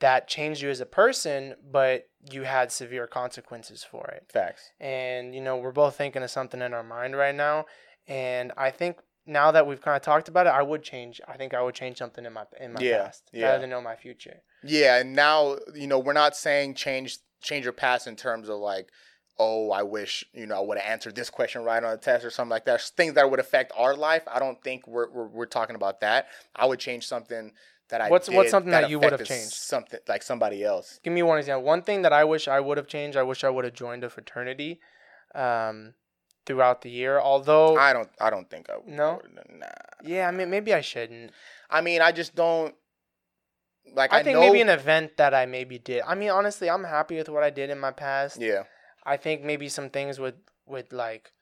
that 0.00 0.28
changed 0.28 0.62
you 0.62 0.70
as 0.70 0.80
a 0.80 0.86
person, 0.86 1.56
but 1.72 2.08
you 2.30 2.42
had 2.44 2.70
severe 2.70 3.06
consequences 3.08 3.82
for 3.82 4.06
it. 4.08 4.30
Facts. 4.32 4.70
And 4.78 5.34
you 5.34 5.40
know, 5.40 5.56
we're 5.56 5.72
both 5.72 5.96
thinking 5.96 6.22
of 6.22 6.30
something 6.30 6.62
in 6.62 6.72
our 6.72 6.84
mind 6.84 7.16
right 7.16 7.34
now, 7.34 7.66
and 8.06 8.52
I 8.56 8.70
think. 8.70 8.98
Now 9.30 9.50
that 9.50 9.66
we've 9.66 9.82
kind 9.82 9.94
of 9.94 10.00
talked 10.00 10.28
about 10.28 10.46
it, 10.46 10.54
I 10.54 10.62
would 10.62 10.82
change. 10.82 11.20
I 11.28 11.36
think 11.36 11.52
I 11.52 11.60
would 11.60 11.74
change 11.74 11.98
something 11.98 12.24
in 12.24 12.32
my 12.32 12.44
in 12.58 12.72
my 12.72 12.80
Yeah, 12.80 13.02
past 13.04 13.28
yeah. 13.30 13.44
rather 13.48 13.58
than 13.60 13.68
know 13.68 13.82
my 13.82 13.94
future. 13.94 14.40
Yeah, 14.62 15.00
and 15.00 15.12
now 15.14 15.58
you 15.74 15.86
know 15.86 15.98
we're 15.98 16.14
not 16.14 16.34
saying 16.34 16.76
change 16.76 17.18
change 17.42 17.64
your 17.64 17.74
past 17.74 18.06
in 18.06 18.16
terms 18.16 18.48
of 18.48 18.56
like, 18.56 18.88
oh, 19.38 19.70
I 19.70 19.82
wish 19.82 20.24
you 20.32 20.46
know 20.46 20.56
I 20.56 20.60
would 20.60 20.78
have 20.78 20.90
answered 20.90 21.14
this 21.14 21.30
question 21.30 21.62
right 21.62 21.82
on 21.82 21.92
a 21.92 21.96
test 21.96 22.24
or 22.24 22.30
something 22.30 22.50
like 22.50 22.64
that. 22.66 22.80
Things 22.82 23.14
that 23.14 23.30
would 23.30 23.40
affect 23.40 23.72
our 23.76 23.94
life. 23.94 24.22
I 24.26 24.38
don't 24.38 24.62
think 24.62 24.86
we're 24.86 25.08
we're, 25.10 25.26
we're 25.28 25.46
talking 25.46 25.76
about 25.76 26.00
that. 26.00 26.26
I 26.56 26.66
would 26.66 26.78
change 26.80 27.06
something 27.06 27.52
that 27.90 28.00
I 28.02 28.08
What's- 28.10 28.28
what's 28.28 28.50
something 28.50 28.70
that 28.72 28.90
you 28.90 28.98
would 28.98 29.12
have 29.12 29.24
changed? 29.24 29.52
Something 29.54 30.00
like 30.08 30.22
somebody 30.22 30.62
else. 30.62 31.00
Give 31.02 31.12
me 31.12 31.22
one 31.22 31.38
example. 31.38 31.62
One 31.64 31.82
thing 31.82 32.02
that 32.02 32.12
I 32.12 32.24
wish 32.24 32.46
I 32.46 32.60
would 32.60 32.76
have 32.76 32.86
changed. 32.86 33.16
I 33.16 33.22
wish 33.22 33.44
I 33.44 33.48
would 33.48 33.64
have 33.64 33.72
joined 33.74 34.04
a 34.04 34.10
fraternity, 34.10 34.80
um, 35.34 35.94
throughout 36.44 36.82
the 36.82 36.90
year. 36.90 37.18
Although, 37.18 37.76
I 37.78 37.92
don't. 37.92 38.10
I 38.20 38.28
don't 38.30 38.48
think 38.50 38.68
I. 38.70 38.76
would- 38.76 38.86
No? 38.88 39.22
Nah. 39.50 39.66
yeah, 40.02 40.28
I 40.28 40.30
mean, 40.32 40.50
maybe 40.50 40.74
I 40.74 40.80
shouldn't. 40.82 41.30
I 41.70 41.80
mean, 41.80 42.02
I 42.02 42.12
just 42.12 42.34
don't. 42.34 42.74
Like 43.94 44.12
I, 44.12 44.18
I 44.18 44.22
think 44.22 44.34
know. 44.34 44.40
maybe 44.42 44.60
an 44.60 44.68
event 44.68 45.16
that 45.16 45.32
I 45.32 45.46
maybe 45.46 45.78
did. 45.78 46.02
I 46.06 46.14
mean, 46.14 46.28
honestly, 46.28 46.68
I'm 46.68 46.84
happy 46.84 47.16
with 47.16 47.30
what 47.30 47.42
I 47.42 47.48
did 47.50 47.70
in 47.70 47.78
my 47.78 47.90
past. 47.90 48.38
yeah. 48.40 48.64
I 49.08 49.16
think 49.16 49.42
maybe 49.42 49.70
some 49.70 49.88
things 49.88 50.20
would 50.20 50.36
would 50.66 50.92
like. 50.92 51.32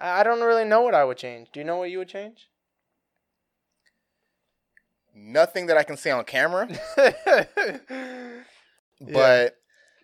I 0.00 0.24
don't 0.24 0.40
really 0.40 0.64
know 0.64 0.82
what 0.82 0.94
I 0.94 1.04
would 1.04 1.16
change. 1.16 1.48
Do 1.52 1.60
you 1.60 1.64
know 1.64 1.76
what 1.76 1.90
you 1.90 1.98
would 1.98 2.08
change? 2.08 2.48
Nothing 5.14 5.66
that 5.66 5.76
I 5.76 5.84
can 5.84 5.96
say 5.96 6.10
on 6.10 6.24
camera, 6.24 6.68
but 9.00 9.56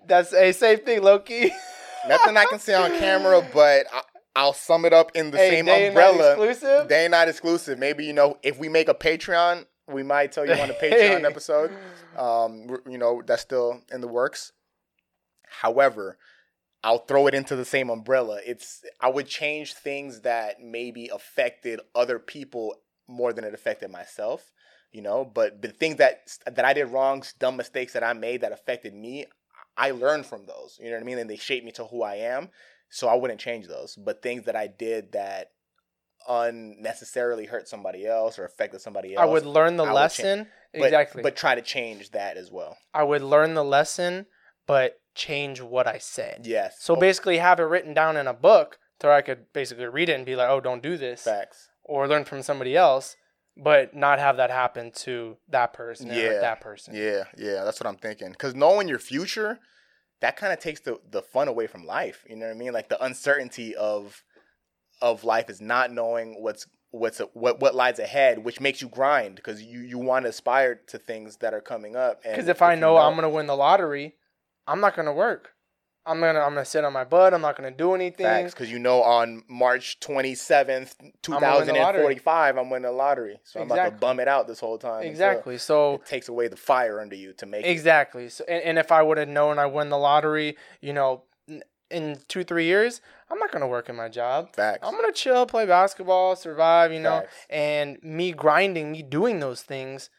That's 0.07 0.33
a 0.33 0.53
same 0.53 0.79
thing, 0.79 1.03
Loki. 1.03 1.53
nothing 2.09 2.37
I 2.37 2.45
can 2.47 2.59
say 2.61 2.75
on 2.75 2.91
camera. 2.99 3.47
But 3.53 3.87
I, 3.93 4.03
I'll 4.37 4.53
sum 4.53 4.85
it 4.85 4.93
up 4.93 5.13
in 5.15 5.31
the 5.33 5.39
hey, 5.39 5.51
same 5.51 5.65
day 5.67 5.87
and 5.87 5.95
night 5.95 6.11
umbrella. 6.11 6.33
exclusive. 6.33 6.89
They 6.89 7.09
not 7.09 7.29
exclusive. 7.29 7.79
Maybe 7.79 8.05
you 8.05 8.13
know 8.13 8.39
if 8.43 8.59
we 8.59 8.69
make 8.69 8.89
a 8.89 8.95
Patreon, 8.95 9.67
we 9.89 10.05
might 10.05 10.31
tell 10.31 10.47
you 10.47 10.53
on 10.53 10.71
a 10.71 10.75
Patreon 10.83 11.25
episode. 11.25 11.73
Um, 12.17 12.69
you 12.89 12.99
know 12.99 13.23
that's 13.27 13.43
still 13.43 13.81
in 13.93 14.01
the 14.01 14.09
works. 14.09 14.53
However, 15.61 16.19
I'll 16.85 16.99
throw 16.99 17.27
it 17.27 17.35
into 17.35 17.57
the 17.57 17.65
same 17.65 17.89
umbrella. 17.89 18.41
It's 18.45 18.83
I 19.01 19.09
would 19.09 19.27
change 19.27 19.73
things 19.73 20.21
that 20.21 20.61
maybe 20.61 21.09
affected 21.13 21.81
other 21.95 22.19
people 22.19 22.77
more 23.09 23.33
than 23.33 23.45
it 23.45 23.55
affected 23.55 23.91
myself. 23.91 24.53
You 24.93 25.03
know, 25.03 25.25
but 25.25 25.63
the 25.63 25.69
things 25.69 25.97
that 25.97 26.29
that 26.47 26.65
I 26.65 26.75
did 26.75 26.85
wrong, 26.85 27.25
dumb 27.41 27.57
mistakes 27.57 27.95
that 27.95 28.05
I 28.05 28.13
made 28.13 28.43
that 28.43 28.53
affected 28.53 28.95
me, 28.95 29.25
I 29.79 29.93
learned 29.93 30.27
from 30.27 30.45
those. 30.47 30.79
You 30.79 30.91
know 30.91 30.97
what 30.97 31.03
I 31.03 31.07
mean? 31.07 31.19
And 31.19 31.29
they 31.29 31.37
shaped 31.37 31.65
me 31.65 31.73
to 31.73 31.87
who 31.87 32.03
I 32.03 32.17
am. 32.17 32.51
So 32.91 33.09
I 33.09 33.15
wouldn't 33.15 33.41
change 33.41 33.67
those. 33.67 33.97
But 33.97 34.23
things 34.23 34.45
that 34.45 34.55
I 34.55 34.67
did 34.67 35.13
that 35.13 35.49
unnecessarily 36.29 37.47
hurt 37.47 37.67
somebody 37.67 38.07
else 38.07 38.39
or 38.39 38.45
affected 38.45 38.83
somebody 38.83 39.15
else, 39.15 39.23
I 39.23 39.27
would 39.27 39.47
learn 39.47 39.77
the 39.79 39.85
would 39.85 39.93
lesson. 39.93 40.49
but, 40.73 40.83
exactly. 40.83 41.23
But 41.23 41.35
try 41.35 41.55
to 41.55 41.63
change 41.63 42.11
that 42.11 42.37
as 42.37 42.51
well. 42.53 42.77
I 42.93 43.03
would 43.05 43.23
learn 43.23 43.55
the 43.55 43.65
lesson, 43.65 44.27
but 44.67 45.01
change 45.15 45.61
what 45.61 45.87
I 45.87 45.99
said. 45.99 46.43
Yes. 46.47 46.77
So 46.81 46.97
Oh, 46.97 47.01
basically, 47.01 47.39
have 47.39 47.61
it 47.61 47.65
written 47.65 47.95
down 47.95 48.17
in 48.17 48.27
a 48.27 48.35
book 48.35 48.79
so 49.01 49.11
I 49.11 49.23
could 49.23 49.53
basically 49.53 49.85
read 49.87 50.09
it 50.09 50.15
and 50.15 50.25
be 50.25 50.35
like, 50.37 50.49
"Oh, 50.49 50.61
don't 50.61 50.83
do 50.83 50.97
this," 50.97 51.23
facts. 51.25 51.69
or 51.83 52.09
learn 52.09 52.25
from 52.25 52.41
somebody 52.43 52.75
else, 52.77 53.17
but 53.57 53.95
not 53.95 54.19
have 54.19 54.37
that 54.39 54.51
happen 54.51 54.91
to 54.93 55.37
that 55.49 55.73
person 55.75 56.11
or 56.11 56.15
Yeah. 56.15 56.41
that 56.41 56.61
person. 56.61 56.95
Yeah, 56.95 57.25
yeah, 57.37 57.65
that's 57.65 57.79
what 57.81 57.87
I'm 57.87 57.99
thinking. 57.99 58.31
Because 58.31 58.55
knowing 58.55 58.89
your 58.89 58.99
future, 58.99 59.59
that 60.21 60.37
kind 60.37 60.53
of 60.53 60.59
takes 60.59 60.81
the 60.81 60.99
the 61.11 61.23
fun 61.23 61.49
away 61.49 61.67
from 61.67 61.85
life. 61.87 62.25
You 62.29 62.37
know 62.37 62.47
what 62.47 62.55
I 62.55 62.59
mean? 62.59 62.73
Like 62.73 62.89
the 62.89 63.03
uncertainty 63.05 63.75
of 63.77 64.23
of 65.03 65.25
life 65.25 65.51
is 65.51 65.61
not 65.61 65.93
knowing 65.93 66.41
what's 66.43 66.67
what's 66.91 67.19
what 67.35 67.61
what 67.61 67.75
lies 67.75 67.99
ahead, 67.99 68.39
which 68.45 68.61
makes 68.61 68.81
you 68.81 68.89
grind 68.89 69.37
because 69.37 69.63
you 69.63 69.81
you 69.81 69.99
want 69.99 70.25
to 70.25 70.31
aspire 70.31 70.77
to 70.87 70.99
things 70.99 71.37
that 71.39 71.53
are 71.53 71.61
coming 71.61 71.95
up. 71.97 72.23
Because 72.23 72.49
if 72.49 72.63
I 72.63 72.75
you 72.75 72.81
know 72.81 72.97
I'm 72.97 73.15
gonna 73.17 73.29
win 73.29 73.47
the 73.47 73.57
lottery, 73.57 74.15
I'm 74.67 74.81
not 74.81 74.97
gonna 74.97 75.13
work. 75.13 75.55
I'm 76.07 76.21
gonna 76.21 76.41
I'm 76.41 76.51
gonna 76.51 76.65
sit 76.65 76.85
on 76.85 76.93
my 76.93 77.05
butt. 77.05 77.33
I'm 77.33 77.41
not 77.41 77.57
gonna 77.57 77.71
do 77.71 77.95
anything. 77.95 78.27
Facts, 78.27 78.53
because 78.53 78.71
you 78.71 78.79
know 78.79 79.03
on 79.03 79.43
March 79.49 79.99
27th, 80.01 80.95
gonna 81.23 81.57
win 81.59 81.67
the 81.67 81.73
lottery. 81.73 82.15
2045, 82.15 82.59
I'm 82.59 82.71
winning 82.71 82.83
the 82.83 82.93
lottery. 82.93 83.41
So 83.45 83.61
I'm 83.61 83.71
about 83.71 83.85
to 83.85 83.91
bum 83.93 84.21
it 84.21 84.29
out 84.29 84.47
this 84.47 84.61
whole 84.61 84.77
time. 84.77 85.05
Exactly. 85.05 85.57
So 85.57 85.95
It 85.95 86.07
takes 86.07 86.29
away 86.29 86.49
the 86.49 86.57
fire 86.57 87.01
under 87.01 87.17
you 87.17 87.33
to 87.35 87.47
make 87.47 87.65
it. 87.65 87.71
Exactly. 87.71 88.29
So, 88.29 88.45
and, 88.47 88.63
and 88.63 88.79
if 88.79 88.93
I 88.93 89.03
would 89.03 89.17
have 89.17 89.29
known 89.29 89.59
I 89.59 89.67
win 89.67 89.89
the 89.89 89.97
lottery, 89.99 90.57
you 90.83 90.93
know, 90.93 91.25
in 91.91 92.19
two 92.29 92.45
three 92.45 92.67
years, 92.67 93.01
I'm 93.31 93.39
not 93.39 93.51
gonna 93.51 93.69
work 93.69 93.89
in 93.89 93.97
my 93.97 94.11
job. 94.11 94.55
Facts. 94.55 94.87
I'm 94.87 94.95
gonna 94.95 95.13
chill, 95.13 95.47
play 95.47 95.65
basketball, 95.65 96.37
survive. 96.37 96.93
You 96.93 97.01
know, 97.01 97.21
Facts. 97.21 97.35
and 97.49 97.99
me 98.03 98.33
grinding, 98.33 98.93
me 98.93 99.03
doing 99.03 99.41
those 99.41 99.63
things, 99.63 100.11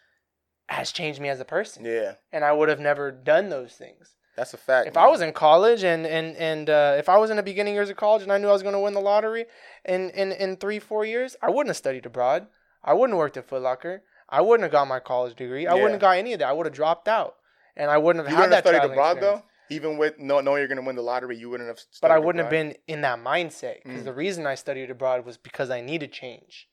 has 0.68 0.92
changed 0.92 1.22
me 1.22 1.30
as 1.30 1.40
a 1.40 1.46
person. 1.46 1.86
Yeah, 1.86 2.14
And 2.32 2.44
I 2.44 2.54
would 2.54 2.70
have 2.70 2.80
never 2.80 3.12
done 3.12 3.50
those 3.50 3.74
things 3.74 4.16
that's 4.36 4.54
a 4.54 4.58
fact. 4.58 4.88
if 4.88 4.98
I 4.98 5.08
was 5.08 5.22
in 5.22 5.32
college 5.34 5.84
and 5.84 6.06
and 6.06 6.36
and 6.38 6.70
uh, 6.70 6.96
if 6.98 7.08
I 7.10 7.18
was 7.18 7.30
in 7.30 7.38
the 7.38 7.44
beginning 7.44 7.74
years 7.74 7.90
of 7.90 7.98
college 7.98 8.24
and 8.24 8.32
I 8.32 8.38
knew 8.38 8.48
I 8.48 8.54
was 8.54 8.64
gonna 8.64 8.80
win 8.82 8.94
the 8.94 9.02
lottery 9.02 9.46
in 9.86 10.10
in 10.12 10.32
in 10.32 10.58
three 10.58 10.80
four 10.80 11.06
years, 11.06 11.36
I 11.42 11.50
wouldn't 11.50 11.70
have 11.70 11.78
studied 11.78 12.06
abroad. 12.06 12.48
I 12.84 12.94
wouldn't 12.94 13.14
have 13.16 13.20
worked 13.20 13.38
at 13.38 13.46
Foot 13.48 13.62
Locker. 13.62 14.04
I 14.30 14.42
wouldn't 14.42 14.64
have 14.64 14.72
got 14.72 14.88
my 14.88 15.00
college 15.00 15.36
degree. 15.36 15.66
I 15.68 15.70
Yeah. 15.70 15.74
wouldn't 15.76 15.94
have 15.94 16.02
got 16.02 16.18
any 16.18 16.34
of 16.34 16.40
that. 16.40 16.48
I 16.50 16.54
would 16.54 16.66
have 16.66 16.76
dropped 16.76 17.08
out, 17.08 17.36
and 17.76 17.90
I 17.92 17.98
wouldn't 17.98 18.26
have 18.26 18.32
You 18.32 18.36
had 18.38 18.42
wouldn't 18.50 18.56
have 18.66 18.74
studied 18.74 18.92
abroad 18.92 19.18
experience. 19.18 19.42
though. 19.42 19.50
Even 19.76 19.98
with 19.98 20.20
no 20.20 20.42
knowing 20.42 20.60
you're 20.60 20.68
gonna 20.68 20.84
win 20.84 20.96
the 20.96 21.02
lottery, 21.02 21.36
you 21.38 21.50
wouldn't 21.50 21.68
have. 21.70 21.80
Studied 21.80 22.02
But 22.02 22.12
I 22.12 22.20
wouldn't 22.20 22.44
have 22.44 22.52
been 22.52 22.76
in 22.88 23.02
that 23.02 23.20
mindset 23.20 23.82
because 23.84 24.02
Mm. 24.02 24.06
the 24.06 24.14
reason 24.14 24.46
I 24.46 24.54
studied 24.56 24.92
abroad 24.92 25.26
was 25.26 25.38
because 25.38 25.70
I 25.72 25.82
needed 25.82 26.12
change. 26.12 26.68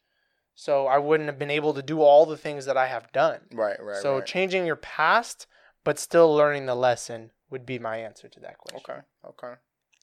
So 0.54 0.86
I 0.86 0.98
wouldn't 0.98 1.28
have 1.28 1.38
been 1.38 1.50
able 1.50 1.72
to 1.72 1.82
do 1.82 2.02
all 2.02 2.26
the 2.26 2.36
things 2.36 2.66
that 2.66 2.76
I 2.76 2.86
have 2.86 3.10
done. 3.12 3.40
Right, 3.52 3.82
right. 3.82 3.96
so 3.96 4.16
right. 4.16 4.26
changing 4.26 4.66
your 4.66 4.76
past, 4.76 5.46
but 5.84 5.98
still 5.98 6.34
learning 6.34 6.66
the 6.66 6.74
lesson 6.74 7.30
would 7.52 7.66
be 7.66 7.78
my 7.78 7.98
answer 7.98 8.28
to 8.28 8.40
that 8.40 8.58
question. 8.58 8.82
Okay, 8.88 9.00
okay. 9.28 9.54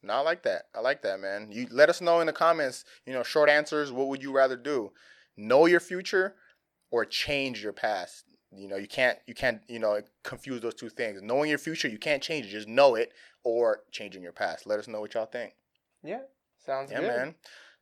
No, 0.02 0.14
I 0.14 0.20
like 0.20 0.44
that. 0.44 0.64
I 0.74 0.80
like 0.80 1.02
that, 1.02 1.20
man. 1.20 1.50
You 1.52 1.68
let 1.72 1.90
us 1.90 2.00
know 2.00 2.22
in 2.22 2.28
the 2.28 2.34
comments. 2.34 2.86
You 3.06 3.14
know, 3.14 3.24
short 3.24 3.50
answers. 3.50 3.92
What 3.92 4.08
would 4.08 4.24
you 4.24 4.32
rather 4.32 4.56
do? 4.56 4.92
Know 5.36 5.66
your 5.66 5.82
future 5.82 6.36
or 6.92 7.04
change 7.06 7.62
your 7.62 7.74
past? 7.74 8.24
You 8.56 8.68
know, 8.68 8.78
you 8.78 8.88
can't 8.88 9.18
you 9.28 9.34
can't 9.34 9.62
you 9.68 9.80
know 9.80 10.00
confuse 10.24 10.62
those 10.62 10.76
two 10.76 10.90
things. 10.90 11.22
Knowing 11.22 11.50
your 11.50 11.60
future, 11.60 11.88
you 11.88 12.00
can't 12.00 12.24
change 12.24 12.46
it. 12.46 12.50
Just 12.50 12.68
know 12.68 12.96
it 12.96 13.12
or 13.44 13.82
changing 13.92 14.24
your 14.24 14.32
past. 14.32 14.66
Let 14.66 14.80
us 14.80 14.88
know 14.88 15.02
what 15.02 15.14
y'all 15.14 15.26
think. 15.26 15.54
Yeah, 16.04 16.22
sounds 16.58 16.92
good. 16.92 17.02
Yeah, 17.02 17.08
good. 17.10 17.18
man. 17.18 17.36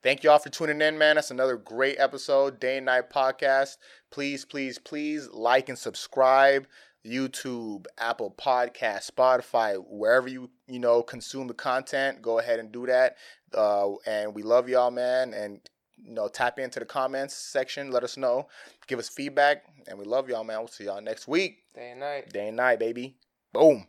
Thank 0.03 0.23
y'all 0.23 0.39
for 0.39 0.49
tuning 0.49 0.81
in, 0.81 0.97
man. 0.97 1.15
That's 1.15 1.31
another 1.31 1.57
great 1.57 1.99
episode, 1.99 2.59
Day 2.59 2.77
and 2.77 2.85
Night 2.85 3.09
Podcast. 3.09 3.77
Please, 4.11 4.45
please, 4.45 4.77
please 4.77 5.27
like 5.29 5.69
and 5.69 5.77
subscribe. 5.77 6.67
YouTube, 7.07 7.85
Apple 7.97 8.33
Podcast, 8.37 9.11
Spotify, 9.11 9.83
wherever 9.89 10.27
you 10.27 10.49
you 10.67 10.79
know 10.79 11.01
consume 11.01 11.47
the 11.47 11.53
content, 11.53 12.21
go 12.21 12.39
ahead 12.39 12.59
and 12.59 12.71
do 12.71 12.85
that. 12.85 13.17
Uh, 13.53 13.93
and 14.05 14.35
we 14.35 14.43
love 14.43 14.67
y'all, 14.69 14.91
man. 14.91 15.33
And 15.33 15.59
you 16.03 16.13
know, 16.13 16.27
tap 16.27 16.59
into 16.59 16.79
the 16.79 16.85
comments 16.85 17.33
section. 17.35 17.91
Let 17.91 18.03
us 18.03 18.17
know. 18.17 18.47
Give 18.87 18.99
us 18.99 19.09
feedback, 19.09 19.63
and 19.87 19.97
we 19.97 20.05
love 20.05 20.29
y'all, 20.29 20.43
man. 20.43 20.59
We'll 20.59 20.67
see 20.67 20.85
y'all 20.85 21.01
next 21.01 21.27
week. 21.27 21.63
Day 21.73 21.91
and 21.91 21.99
night. 21.99 22.31
Day 22.31 22.47
and 22.49 22.57
night, 22.57 22.79
baby. 22.79 23.17
Boom. 23.53 23.87